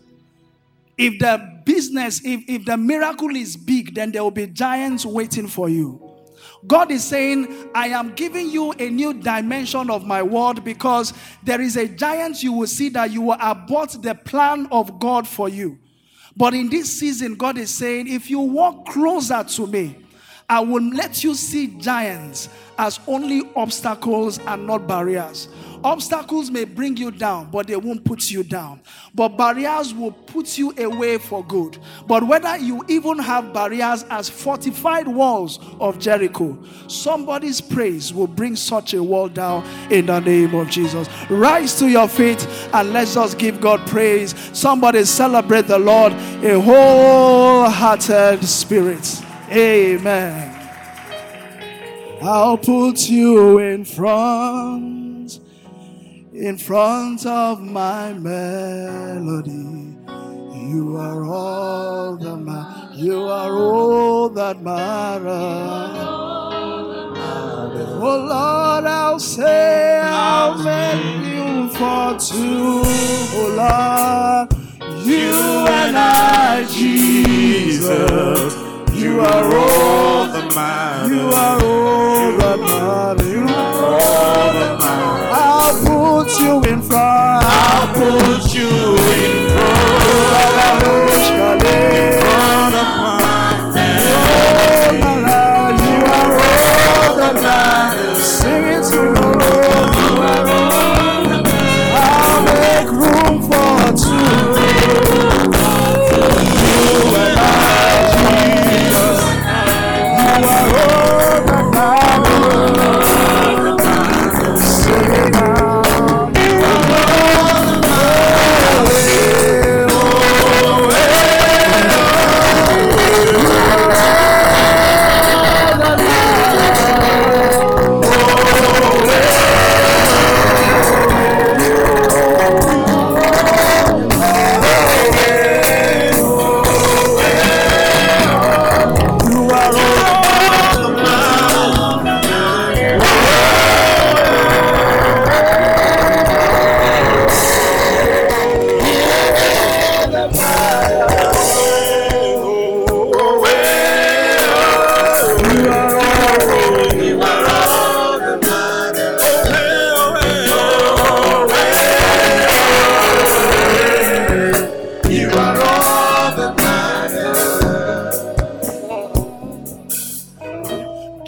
If 1.02 1.18
the 1.18 1.62
business, 1.66 2.22
if, 2.24 2.44
if 2.48 2.66
the 2.66 2.78
miracle 2.78 3.36
is 3.36 3.58
big, 3.58 3.96
then 3.96 4.12
there 4.12 4.24
will 4.24 4.30
be 4.30 4.46
giants 4.46 5.04
waiting 5.04 5.48
for 5.48 5.68
you. 5.68 6.00
God 6.68 6.92
is 6.92 7.04
saying, 7.04 7.72
I 7.74 7.88
am 7.88 8.14
giving 8.14 8.52
you 8.52 8.72
a 8.74 8.88
new 8.88 9.12
dimension 9.16 9.90
of 9.90 10.06
my 10.06 10.22
word 10.22 10.64
because 10.64 11.12
there 11.42 11.60
is 11.60 11.76
a 11.76 11.88
giant 11.88 12.44
you 12.44 12.54
will 12.54 12.68
see 12.68 12.90
that 12.90 13.10
you 13.10 13.24
will 13.24 13.38
abort 13.42 13.98
the 14.00 14.14
plan 14.14 14.68
of 14.72 15.00
God 15.00 15.28
for 15.28 15.50
you. 15.50 15.80
But 16.38 16.54
in 16.54 16.70
this 16.70 17.00
season, 17.00 17.34
God 17.34 17.58
is 17.58 17.74
saying, 17.74 18.08
if 18.08 18.30
you 18.30 18.40
walk 18.40 18.86
closer 18.86 19.44
to 19.44 19.66
me, 19.66 19.96
I 20.52 20.60
will 20.60 20.84
let 20.84 21.24
you 21.24 21.34
see 21.34 21.68
giants 21.68 22.50
as 22.78 23.00
only 23.08 23.50
obstacles 23.56 24.38
and 24.40 24.68
not 24.68 24.86
barriers. 24.86 25.48
Obstacles 25.82 26.52
may 26.52 26.66
bring 26.66 26.98
you 26.98 27.10
down, 27.10 27.50
but 27.50 27.68
they 27.68 27.78
won't 27.78 28.04
put 28.04 28.30
you 28.30 28.44
down. 28.44 28.82
But 29.16 29.38
barriers 29.38 29.94
will 29.94 30.12
put 30.12 30.58
you 30.58 30.74
away 30.78 31.20
for 31.20 31.42
good. 31.46 31.78
But 32.06 32.28
whether 32.28 32.58
you 32.58 32.84
even 32.90 33.18
have 33.20 33.54
barriers 33.54 34.04
as 34.10 34.30
fortified 34.30 35.08
walls 35.08 35.58
of 35.80 36.00
Jericho, 36.00 36.62
somebody's 36.90 37.62
praise 37.62 38.14
will 38.14 38.28
bring 38.28 38.58
such 38.58 38.94
a 38.94 39.02
wall 39.02 39.30
down 39.30 39.66
in 39.90 40.08
the 40.08 40.20
name 40.20 40.54
of 40.54 40.70
Jesus. 40.70 41.08
Rise 41.30 41.80
to 41.80 41.90
your 41.90 42.10
feet 42.10 42.46
and 42.74 42.92
let's 42.92 43.14
just 43.14 43.38
give 43.38 43.62
God 43.62 43.80
praise. 43.88 44.36
Somebody 44.52 45.06
celebrate 45.06 45.68
the 45.68 45.80
Lord, 45.80 46.12
a 46.12 46.60
wholehearted 46.60 48.44
spirit. 48.44 49.24
Amen. 49.52 50.58
I'll 52.22 52.58
put 52.58 53.10
you 53.10 53.58
in 53.60 53.84
front 53.84 55.40
in 56.34 56.58
front 56.58 57.26
of 57.26 57.62
my 57.62 58.14
melody. 58.14 59.98
You 60.70 60.96
are 60.98 61.26
all 61.26 62.16
that 62.16 62.38
ma- 62.38 62.92
you 62.94 63.24
are 63.24 63.52
all 63.52 64.30
that 64.30 64.62
matters. 64.62 65.98
Oh 68.04 68.18
Lord, 68.30 68.86
I'll 68.86 69.20
say 69.20 70.00
I'll 70.00 70.58
make 70.64 71.26
you 71.26 71.68
for 71.72 72.18
two. 72.18 72.84
Oh 73.36 74.48
Lord, 74.48 75.06
you 75.06 75.68
and 75.68 75.98
I, 75.98 76.66
Jesus. 76.72 78.61
You 79.12 79.20
are 79.20 79.44
all 79.44 80.28
the 80.28 80.56
matters. 80.56 81.12
You 81.12 81.28
are 81.28 81.62
all 81.62 82.32
the 82.32 82.58
matters. 82.64 83.28
You 83.28 83.44
are 83.44 83.92
all 83.92 84.54
that 84.54 84.80
matters. 84.80 85.34
I'll 85.34 86.24
put 86.24 86.40
you 86.40 86.64
in 86.72 86.82
front. 86.82 87.46
I'll 87.46 87.94
put 87.94 88.54
you 88.56 88.70
in 88.70 89.41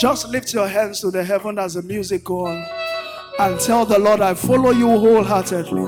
Just 0.04 0.28
lift 0.28 0.54
your 0.54 0.68
hands 0.68 1.00
to 1.00 1.12
the 1.12 1.24
heaven 1.24 1.58
as 1.58 1.76
the 1.76 1.82
music 1.82 2.26
goes 2.26 2.50
on 2.50 2.66
and 3.40 3.58
tell 3.58 3.86
the 3.86 3.98
Lord, 3.98 4.20
I 4.20 4.34
follow 4.34 4.72
you 4.72 4.90
wholeheartedly. 4.90 5.84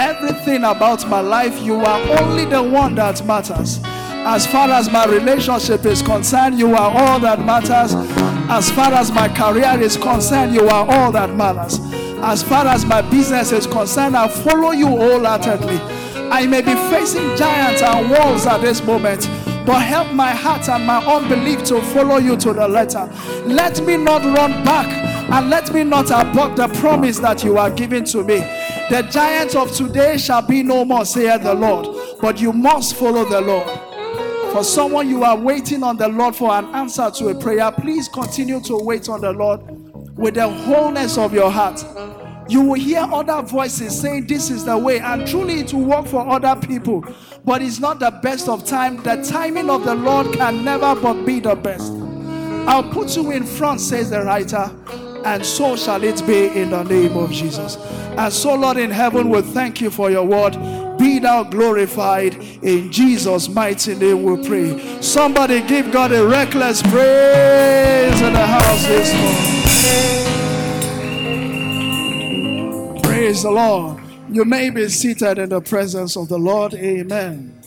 Everything 0.00 0.64
about 0.64 1.08
my 1.08 1.20
life, 1.20 1.56
you 1.62 1.76
are 1.76 2.20
only 2.20 2.44
the 2.44 2.60
one 2.60 2.96
that 2.96 3.24
matters. 3.24 3.78
As 3.84 4.48
far 4.48 4.68
as 4.68 4.90
my 4.90 5.06
relationship 5.06 5.86
is 5.86 6.02
concerned, 6.02 6.58
you 6.58 6.74
are 6.74 6.90
all 6.90 7.20
that 7.20 7.38
matters. 7.38 7.94
As 8.50 8.68
far 8.72 8.92
as 8.94 9.12
my 9.12 9.28
career 9.28 9.80
is 9.80 9.96
concerned, 9.96 10.52
you 10.52 10.68
are 10.68 10.84
all 10.90 11.12
that 11.12 11.32
matters. 11.32 11.78
As 12.20 12.42
far 12.42 12.66
as 12.66 12.84
my 12.84 13.00
business 13.00 13.52
is 13.52 13.68
concerned, 13.68 14.16
I 14.16 14.26
follow 14.26 14.72
you 14.72 14.88
wholeheartedly. 14.88 15.78
I 16.32 16.48
may 16.48 16.62
be 16.62 16.74
facing 16.90 17.36
giants 17.36 17.80
and 17.80 18.10
walls 18.10 18.44
at 18.44 18.60
this 18.60 18.82
moment, 18.82 19.28
but 19.64 19.80
help 19.80 20.12
my 20.12 20.30
heart 20.30 20.68
and 20.68 20.86
my 20.86 21.04
unbelief 21.04 21.62
to 21.64 21.80
follow 21.80 22.18
you 22.18 22.36
to 22.38 22.52
the 22.52 22.66
letter. 22.66 23.10
Let 23.46 23.84
me 23.84 23.96
not 23.96 24.24
run 24.24 24.64
back 24.64 24.86
and 25.30 25.50
let 25.50 25.72
me 25.72 25.84
not 25.84 26.10
abort 26.10 26.56
the 26.56 26.68
promise 26.80 27.18
that 27.20 27.44
you 27.44 27.58
are 27.58 27.70
giving 27.70 28.04
to 28.06 28.24
me. 28.24 28.38
The 28.90 29.08
giants 29.10 29.54
of 29.54 29.72
today 29.72 30.18
shall 30.18 30.42
be 30.42 30.62
no 30.62 30.84
more, 30.84 31.04
saith 31.04 31.42
the 31.42 31.54
Lord. 31.54 31.86
But 32.20 32.40
you 32.40 32.52
must 32.52 32.96
follow 32.96 33.24
the 33.24 33.40
Lord. 33.40 33.68
For 34.52 34.62
someone 34.62 35.08
you 35.08 35.24
are 35.24 35.36
waiting 35.36 35.82
on 35.82 35.96
the 35.96 36.08
Lord 36.08 36.36
for 36.36 36.52
an 36.52 36.66
answer 36.74 37.10
to 37.10 37.28
a 37.28 37.34
prayer, 37.34 37.72
please 37.72 38.08
continue 38.08 38.60
to 38.62 38.76
wait 38.76 39.08
on 39.08 39.22
the 39.22 39.32
Lord 39.32 39.60
with 40.18 40.34
the 40.34 40.48
wholeness 40.48 41.16
of 41.16 41.32
your 41.32 41.50
heart. 41.50 41.82
You 42.52 42.60
will 42.60 42.74
hear 42.74 43.00
other 43.00 43.40
voices 43.40 43.98
saying, 43.98 44.26
This 44.26 44.50
is 44.50 44.66
the 44.66 44.76
way. 44.76 45.00
And 45.00 45.26
truly, 45.26 45.60
it 45.60 45.72
will 45.72 45.86
work 45.86 46.06
for 46.06 46.28
other 46.28 46.54
people. 46.54 47.02
But 47.46 47.62
it's 47.62 47.80
not 47.80 47.98
the 47.98 48.10
best 48.22 48.46
of 48.46 48.66
time. 48.66 49.02
The 49.02 49.24
timing 49.24 49.70
of 49.70 49.86
the 49.86 49.94
Lord 49.94 50.34
can 50.34 50.62
never 50.62 50.94
but 50.94 51.24
be 51.24 51.40
the 51.40 51.54
best. 51.54 51.90
I'll 52.68 52.90
put 52.90 53.16
you 53.16 53.30
in 53.30 53.44
front, 53.44 53.80
says 53.80 54.10
the 54.10 54.20
writer, 54.20 54.70
and 55.24 55.46
so 55.46 55.76
shall 55.76 56.04
it 56.04 56.26
be 56.26 56.48
in 56.48 56.72
the 56.72 56.82
name 56.82 57.16
of 57.16 57.32
Jesus. 57.32 57.76
And 58.18 58.30
so, 58.30 58.54
Lord 58.54 58.76
in 58.76 58.90
heaven, 58.90 59.30
we 59.30 59.40
thank 59.40 59.80
you 59.80 59.90
for 59.90 60.10
your 60.10 60.26
word. 60.26 60.52
Be 60.98 61.20
thou 61.20 61.44
glorified 61.44 62.34
in 62.34 62.92
Jesus' 62.92 63.48
mighty 63.48 63.94
name, 63.94 64.24
we 64.24 64.46
pray. 64.46 65.00
Somebody 65.00 65.62
give 65.62 65.90
God 65.90 66.12
a 66.12 66.26
reckless 66.26 66.82
praise 66.82 68.20
in 68.20 68.34
the 68.34 68.46
house 68.46 68.86
this 68.86 69.14
morning. 69.14 70.41
Praise 73.22 73.44
the 73.44 73.52
Lord. 73.52 74.02
You 74.28 74.44
may 74.44 74.68
be 74.70 74.88
seated 74.88 75.38
in 75.38 75.50
the 75.50 75.60
presence 75.60 76.16
of 76.16 76.26
the 76.26 76.40
Lord. 76.40 76.74
Amen. 76.74 77.61